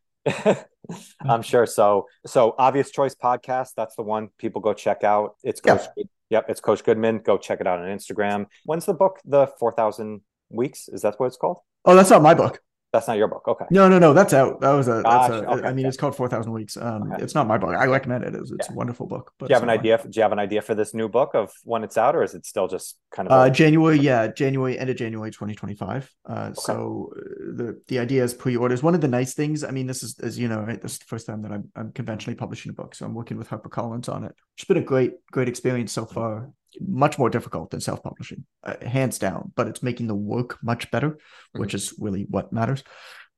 I'm 1.22 1.42
sure. 1.42 1.66
So, 1.66 2.08
so 2.26 2.56
obvious 2.58 2.92
choice 2.92 3.16
podcast. 3.16 3.70
That's 3.76 3.96
the 3.96 4.04
one 4.04 4.30
people 4.38 4.62
go 4.62 4.74
check 4.74 5.04
out. 5.04 5.36
It's 5.44 5.62
Coach. 5.62 5.82
Yeah. 5.98 6.04
Yep, 6.32 6.46
it's 6.50 6.60
Coach 6.60 6.84
Goodman. 6.84 7.20
Go 7.20 7.38
check 7.38 7.62
it 7.62 7.68
out 7.68 7.80
on 7.80 7.86
Instagram. 7.86 8.48
When's 8.66 8.86
the 8.86 8.94
book? 8.94 9.20
The 9.26 9.48
four 9.60 9.72
thousand 9.72 10.22
weeks. 10.50 10.88
Is 10.90 11.02
that 11.04 11.16
what 11.20 11.28
it's 11.28 11.38
called? 11.38 11.60
Oh, 11.86 11.96
that's 11.96 12.10
not 12.10 12.22
my 12.22 12.34
book. 12.34 12.60
That's 12.96 13.10
not 13.10 13.18
your 13.18 13.28
book. 13.28 13.44
Okay. 13.46 13.66
No, 13.72 13.90
no, 13.90 14.00
no. 14.00 14.14
That's 14.14 14.34
out. 14.34 14.62
That 14.62 14.72
was 14.72 14.88
a. 14.88 15.04
Gosh, 15.04 15.30
that's 15.30 15.44
a 15.44 15.50
okay, 15.50 15.68
I 15.68 15.74
mean, 15.74 15.86
it's 15.86 15.98
called 15.98 16.16
Four 16.16 16.30
Thousand 16.30 16.54
Weeks. 16.54 16.78
Um, 16.78 17.12
okay. 17.12 17.22
it's 17.24 17.36
not 17.36 17.46
my 17.46 17.58
book. 17.58 17.76
I 17.76 17.88
recommend 17.88 18.24
it. 18.24 18.34
It's, 18.34 18.52
it's 18.52 18.70
yeah. 18.70 18.74
a 18.74 18.76
wonderful 18.76 19.06
book. 19.06 19.34
But 19.38 19.48
do 19.48 19.52
you 19.52 19.56
have 19.56 19.64
an 19.64 19.70
idea? 19.70 19.98
do 20.02 20.10
you 20.14 20.22
have 20.22 20.32
an 20.32 20.40
idea 20.40 20.62
for 20.62 20.76
this 20.76 20.94
new 20.94 21.10
book 21.10 21.32
of 21.34 21.52
when 21.66 21.84
it's 21.84 21.98
out, 21.98 22.16
or 22.16 22.24
is 22.24 22.34
it 22.34 22.46
still 22.46 22.70
just 22.70 22.98
kind 23.12 23.28
of? 23.28 23.34
Uh, 23.34 23.50
January. 23.50 24.00
Yeah, 24.00 24.28
January. 24.28 24.80
End 24.80 24.90
of 24.90 24.96
January, 24.96 25.30
twenty 25.30 25.56
twenty 25.56 25.76
five. 25.76 26.10
Uh, 26.26 26.54
so 26.54 27.12
uh, 27.18 27.20
the 27.58 27.82
the 27.90 28.00
idea 28.00 28.24
is 28.24 28.34
pre-orders. 28.34 28.82
One 28.82 28.96
of 28.96 29.02
the 29.02 29.10
nice 29.10 29.34
things. 29.34 29.66
I 29.66 29.72
mean, 29.72 29.88
this 29.88 30.02
is 30.02 30.18
as 30.20 30.40
you 30.40 30.48
know, 30.48 30.62
right, 30.62 30.82
this 30.82 30.94
is 30.94 31.00
the 31.00 31.06
first 31.06 31.28
time 31.28 31.42
that 31.42 31.52
I'm, 31.52 31.70
I'm 31.76 31.92
conventionally 31.92 32.36
publishing 32.36 32.70
a 32.70 32.74
book, 32.74 32.96
so 32.96 33.06
I'm 33.06 33.14
working 33.14 33.38
with 33.38 33.50
HarperCollins 33.50 34.08
on 34.08 34.24
it. 34.24 34.34
It's 34.58 34.64
been 34.66 34.78
a 34.78 34.82
great 34.82 35.12
great 35.32 35.50
experience 35.50 35.92
so 35.92 36.06
far 36.06 36.50
much 36.80 37.18
more 37.18 37.30
difficult 37.30 37.72
than 37.72 37.82
self-publishing 37.82 38.46
uh, 38.64 38.76
hands 38.86 39.20
down 39.20 39.52
but 39.56 39.68
it's 39.68 39.84
making 39.84 40.08
the 40.08 40.16
work 40.16 40.58
much 40.64 40.90
better 40.92 41.12
mm-hmm. 41.12 41.60
which 41.60 41.74
is 41.74 41.94
really 42.00 42.26
what 42.30 42.54
matters 42.54 42.84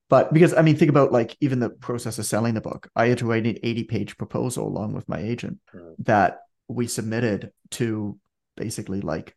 but 0.10 0.34
because 0.34 0.54
I 0.54 0.62
mean, 0.62 0.78
think 0.78 0.90
about 0.90 1.12
like 1.12 1.36
even 1.42 1.60
the 1.60 1.70
process 1.70 2.18
of 2.18 2.26
selling 2.26 2.54
the 2.54 2.62
book. 2.62 2.90
I 2.96 3.08
had 3.08 3.18
to 3.20 3.26
write 3.26 3.46
an 3.46 3.58
80 3.62 3.84
page 3.86 4.18
proposal 4.18 4.68
along 4.68 4.94
with 4.94 5.10
my 5.10 5.20
agent 5.20 5.60
mm. 5.76 5.96
that 6.00 6.40
we 6.68 6.88
submitted 6.88 7.52
to 7.72 8.18
basically 8.56 9.02
like 9.02 9.36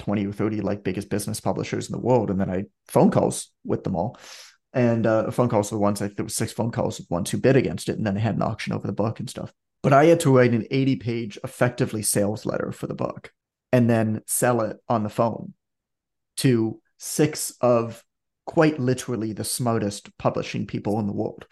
20 0.00 0.26
or 0.26 0.32
30 0.32 0.60
like 0.60 0.82
biggest 0.82 1.08
business 1.08 1.40
publishers 1.40 1.88
in 1.88 1.92
the 1.92 2.04
world. 2.04 2.30
And 2.30 2.40
then 2.40 2.50
I 2.50 2.64
phone 2.88 3.10
calls 3.10 3.50
with 3.64 3.84
them 3.84 3.94
all. 3.94 4.18
And 4.72 5.06
uh, 5.06 5.30
phone 5.30 5.48
calls 5.48 5.70
were 5.70 5.78
the 5.78 5.82
ones, 5.82 6.02
I 6.02 6.08
there 6.08 6.24
was 6.24 6.34
six 6.34 6.52
phone 6.52 6.72
calls 6.72 6.98
with 6.98 7.10
ones 7.10 7.30
who 7.30 7.38
bid 7.38 7.56
against 7.56 7.88
it. 7.88 7.96
And 7.96 8.06
then 8.06 8.14
they 8.14 8.20
had 8.20 8.34
an 8.34 8.42
auction 8.42 8.72
over 8.72 8.86
the 8.86 8.92
book 8.92 9.20
and 9.20 9.30
stuff. 9.30 9.52
But 9.82 9.92
I 9.92 10.06
had 10.06 10.20
to 10.20 10.36
write 10.36 10.52
an 10.52 10.66
80 10.70 10.96
page 10.96 11.38
effectively 11.44 12.02
sales 12.02 12.44
letter 12.44 12.72
for 12.72 12.88
the 12.88 12.94
book 12.94 13.32
and 13.72 13.88
then 13.88 14.22
sell 14.26 14.60
it 14.62 14.78
on 14.88 15.02
the 15.02 15.08
phone 15.08 15.54
to 16.38 16.80
six 16.98 17.52
of 17.60 18.02
quite 18.46 18.80
literally 18.80 19.32
the 19.32 19.44
smartest 19.44 20.16
publishing 20.18 20.66
people 20.66 20.98
in 20.98 21.06
the 21.06 21.12
world 21.12 21.46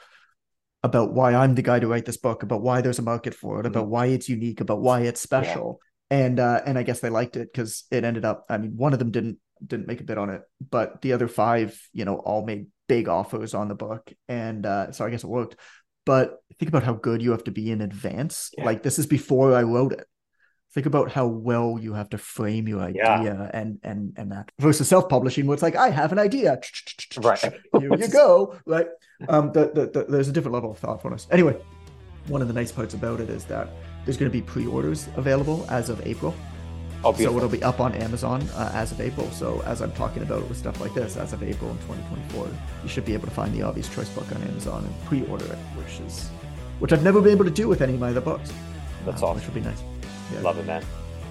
about 0.82 1.12
why 1.12 1.34
I'm 1.34 1.54
the 1.54 1.62
guy 1.62 1.80
to 1.80 1.88
write 1.88 2.06
this 2.06 2.16
book, 2.16 2.42
about 2.42 2.62
why 2.62 2.80
there's 2.80 2.98
a 2.98 3.02
market 3.02 3.34
for 3.34 3.56
it, 3.56 3.58
mm-hmm. 3.60 3.66
about 3.66 3.88
why 3.88 4.06
it's 4.06 4.28
unique, 4.28 4.60
about 4.60 4.80
why 4.80 5.00
it's 5.00 5.20
special. 5.20 5.80
Yeah. 6.10 6.18
And 6.18 6.40
uh, 6.40 6.62
and 6.64 6.78
I 6.78 6.84
guess 6.84 7.00
they 7.00 7.10
liked 7.10 7.36
it 7.36 7.52
because 7.52 7.84
it 7.90 8.04
ended 8.04 8.24
up. 8.24 8.46
I 8.48 8.58
mean, 8.58 8.76
one 8.76 8.92
of 8.92 9.00
them 9.00 9.10
didn't 9.10 9.38
didn't 9.64 9.88
make 9.88 10.00
a 10.00 10.04
bid 10.04 10.18
on 10.18 10.30
it, 10.30 10.42
but 10.70 11.02
the 11.02 11.12
other 11.14 11.26
five, 11.26 11.80
you 11.92 12.04
know, 12.04 12.16
all 12.16 12.46
made 12.46 12.66
big 12.88 13.08
offers 13.08 13.54
on 13.54 13.66
the 13.66 13.74
book, 13.74 14.12
and 14.28 14.64
uh, 14.64 14.92
so 14.92 15.04
I 15.04 15.10
guess 15.10 15.24
it 15.24 15.28
worked. 15.28 15.56
But 16.04 16.36
think 16.60 16.68
about 16.68 16.84
how 16.84 16.92
good 16.92 17.20
you 17.20 17.32
have 17.32 17.42
to 17.44 17.50
be 17.50 17.72
in 17.72 17.80
advance. 17.80 18.50
Yeah. 18.56 18.64
Like 18.66 18.84
this 18.84 19.00
is 19.00 19.06
before 19.06 19.52
I 19.56 19.62
wrote 19.62 19.92
it 19.92 20.06
think 20.76 20.84
about 20.84 21.10
how 21.10 21.26
well 21.26 21.78
you 21.80 21.94
have 21.94 22.10
to 22.10 22.18
frame 22.18 22.68
your 22.68 22.82
idea 22.82 23.02
yeah. 23.02 23.50
and 23.54 23.80
and 23.82 24.12
and 24.18 24.30
that 24.30 24.52
versus 24.58 24.86
self-publishing 24.86 25.46
where 25.46 25.54
it's 25.54 25.62
like 25.62 25.74
i 25.74 25.88
have 25.88 26.12
an 26.12 26.18
idea. 26.18 26.60
Right. 27.16 27.38
Here 27.80 27.96
you 27.96 28.08
go 28.08 28.58
right? 28.66 28.86
Um 29.30 29.50
the, 29.52 29.70
the, 29.72 29.86
the, 29.86 30.04
there's 30.06 30.28
a 30.28 30.32
different 30.32 30.52
level 30.52 30.70
of 30.70 30.78
thoughtfulness. 30.78 31.26
Anyway 31.30 31.56
one 32.28 32.42
of 32.42 32.48
the 32.48 32.52
nice 32.52 32.70
parts 32.70 32.92
about 32.92 33.20
it 33.20 33.30
is 33.30 33.46
that 33.46 33.70
there's 34.04 34.18
going 34.18 34.30
to 34.30 34.38
be 34.40 34.42
pre-orders 34.42 35.08
available 35.16 35.64
as 35.70 35.88
of 35.88 36.06
april. 36.06 36.34
Oh, 37.02 37.14
so 37.14 37.34
it'll 37.34 37.48
be 37.48 37.62
up 37.62 37.80
on 37.80 37.94
amazon 37.94 38.42
uh, 38.50 38.70
as 38.74 38.92
of 38.92 39.00
april. 39.00 39.30
So 39.30 39.62
as 39.62 39.80
i'm 39.80 39.92
talking 39.92 40.22
about 40.22 40.42
it 40.42 40.48
with 40.50 40.58
stuff 40.58 40.78
like 40.78 40.92
this 40.92 41.16
as 41.16 41.32
of 41.32 41.42
april 41.42 41.70
in 41.70 41.78
2024 41.78 42.50
you 42.82 42.88
should 42.90 43.06
be 43.06 43.14
able 43.14 43.28
to 43.28 43.36
find 43.40 43.54
the 43.54 43.62
obvious 43.62 43.88
choice 43.88 44.10
book 44.10 44.30
on 44.30 44.42
amazon 44.42 44.84
and 44.84 44.94
pre-order 45.06 45.46
it 45.46 45.60
which 45.78 46.00
is 46.06 46.28
which 46.80 46.92
i've 46.92 47.02
never 47.02 47.22
been 47.22 47.32
able 47.32 47.46
to 47.46 47.58
do 47.62 47.66
with 47.66 47.80
any 47.80 47.94
of 47.94 48.00
my 48.00 48.10
other 48.10 48.20
books. 48.20 48.52
That's 49.06 49.22
uh, 49.22 49.28
awesome. 49.28 49.36
which 49.36 49.46
would 49.46 49.54
be 49.54 49.66
nice 49.70 49.95
yeah. 50.32 50.40
Love 50.40 50.58
it, 50.58 50.66
man. 50.66 50.82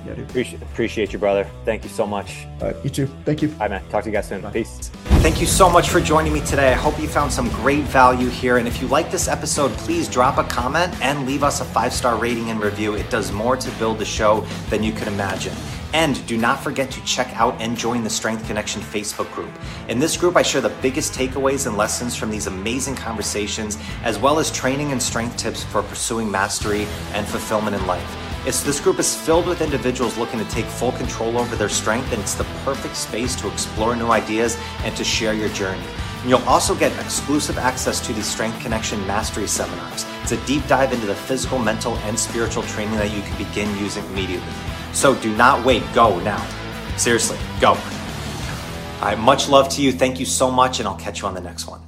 Yeah, 0.06 0.14
dude. 0.14 0.30
Appreciate, 0.30 0.62
appreciate 0.62 1.14
you, 1.14 1.20
brother. 1.20 1.50
Thank 1.64 1.84
you 1.84 1.90
so 1.90 2.06
much. 2.06 2.46
All 2.62 2.68
right, 2.68 2.76
you 2.84 2.90
too. 2.90 3.08
Thank 3.26 3.42
you. 3.42 3.52
All 3.54 3.60
right, 3.60 3.72
man. 3.72 3.90
Talk 3.90 4.04
to 4.04 4.10
you 4.10 4.14
guys 4.14 4.28
soon. 4.28 4.44
Peace. 4.52 4.92
Thank 5.26 5.42
you 5.42 5.48
so 5.48 5.68
much 5.68 5.90
for 5.90 6.00
joining 6.00 6.32
me 6.32 6.42
today. 6.42 6.72
I 6.72 6.76
hope 6.76 7.00
you 7.00 7.08
found 7.08 7.34
some 7.34 7.50
great 7.50 7.84
value 7.86 8.30
here. 8.30 8.58
And 8.58 8.68
if 8.68 8.82
you 8.82 8.88
like 8.88 9.10
this 9.10 9.28
episode, 9.28 9.72
please 9.72 10.08
drop 10.08 10.38
a 10.38 10.44
comment 10.44 10.94
and 11.02 11.26
leave 11.26 11.44
us 11.44 11.62
a 11.62 11.66
five 11.66 11.92
star 11.92 12.18
rating 12.18 12.52
and 12.52 12.62
review. 12.62 12.94
It 12.94 13.10
does 13.10 13.32
more 13.32 13.58
to 13.58 13.72
build 13.80 13.98
the 13.98 14.06
show 14.06 14.42
than 14.70 14.84
you 14.84 14.92
could 14.92 15.08
imagine. 15.08 15.56
And 15.94 16.24
do 16.28 16.38
not 16.38 16.62
forget 16.62 16.92
to 16.92 17.04
check 17.06 17.34
out 17.36 17.60
and 17.62 17.76
join 17.78 18.04
the 18.04 18.10
Strength 18.10 18.46
Connection 18.46 18.82
Facebook 18.82 19.32
group. 19.34 19.50
In 19.88 19.98
this 19.98 20.18
group, 20.18 20.36
I 20.36 20.42
share 20.42 20.62
the 20.62 20.70
biggest 20.82 21.14
takeaways 21.14 21.68
and 21.68 21.78
lessons 21.78 22.16
from 22.16 22.30
these 22.30 22.48
amazing 22.48 22.96
conversations, 22.96 23.78
as 24.04 24.20
well 24.20 24.38
as 24.38 24.52
training 24.52 24.92
and 24.92 25.02
strength 25.02 25.38
tips 25.38 25.64
for 25.64 25.82
pursuing 25.84 26.30
mastery 26.30 26.86
and 27.14 27.26
fulfillment 27.26 27.76
in 27.76 27.88
life. 27.88 28.25
It's, 28.46 28.62
this 28.62 28.80
group 28.80 29.00
is 29.00 29.16
filled 29.16 29.48
with 29.48 29.62
individuals 29.62 30.18
looking 30.18 30.38
to 30.38 30.46
take 30.52 30.66
full 30.66 30.92
control 30.92 31.40
over 31.40 31.56
their 31.56 31.68
strength, 31.68 32.12
and 32.12 32.22
it's 32.22 32.36
the 32.36 32.44
perfect 32.64 32.96
space 32.96 33.36
to 33.38 33.52
explore 33.52 33.96
new 33.96 34.12
ideas 34.12 34.56
and 34.84 34.96
to 34.98 35.04
share 35.04 35.34
your 35.34 35.50
journey. 35.50 35.84
And 36.22 36.30
you'll 36.30 36.48
also 36.48 36.76
get 36.76 36.92
exclusive 37.04 37.58
access 37.58 38.00
to 38.06 38.14
the 38.14 38.22
Strength 38.22 38.60
Connection 38.62 39.00
Mastery 39.08 39.48
seminars. 39.48 40.06
It's 40.22 40.32
a 40.32 40.46
deep 40.46 40.66
dive 40.68 40.94
into 40.94 41.08
the 41.08 41.16
physical, 41.16 41.58
mental, 41.58 41.96
and 41.98 42.20
spiritual 42.20 42.62
training 42.64 42.98
that 42.98 43.12
you 43.12 43.24
can 43.24 43.36
begin 43.38 43.76
using 43.80 44.06
immediately. 44.06 44.54
So 44.94 45.16
do 45.16 45.36
not 45.36 45.66
wait, 45.66 45.82
go 45.96 46.20
now. 46.20 46.46
Seriously, 46.98 47.40
go. 47.60 47.70
All 47.70 47.78
right, 49.02 49.18
much 49.18 49.50
love 49.50 49.70
to 49.70 49.82
you. 49.82 49.92
Thank 49.92 50.20
you 50.20 50.26
so 50.26 50.52
much, 50.52 50.80
and 50.80 50.88
I'll 50.88 50.98
catch 50.98 51.22
you 51.22 51.28
on 51.28 51.34
the 51.34 51.42
next 51.42 51.68
one. 51.68 51.85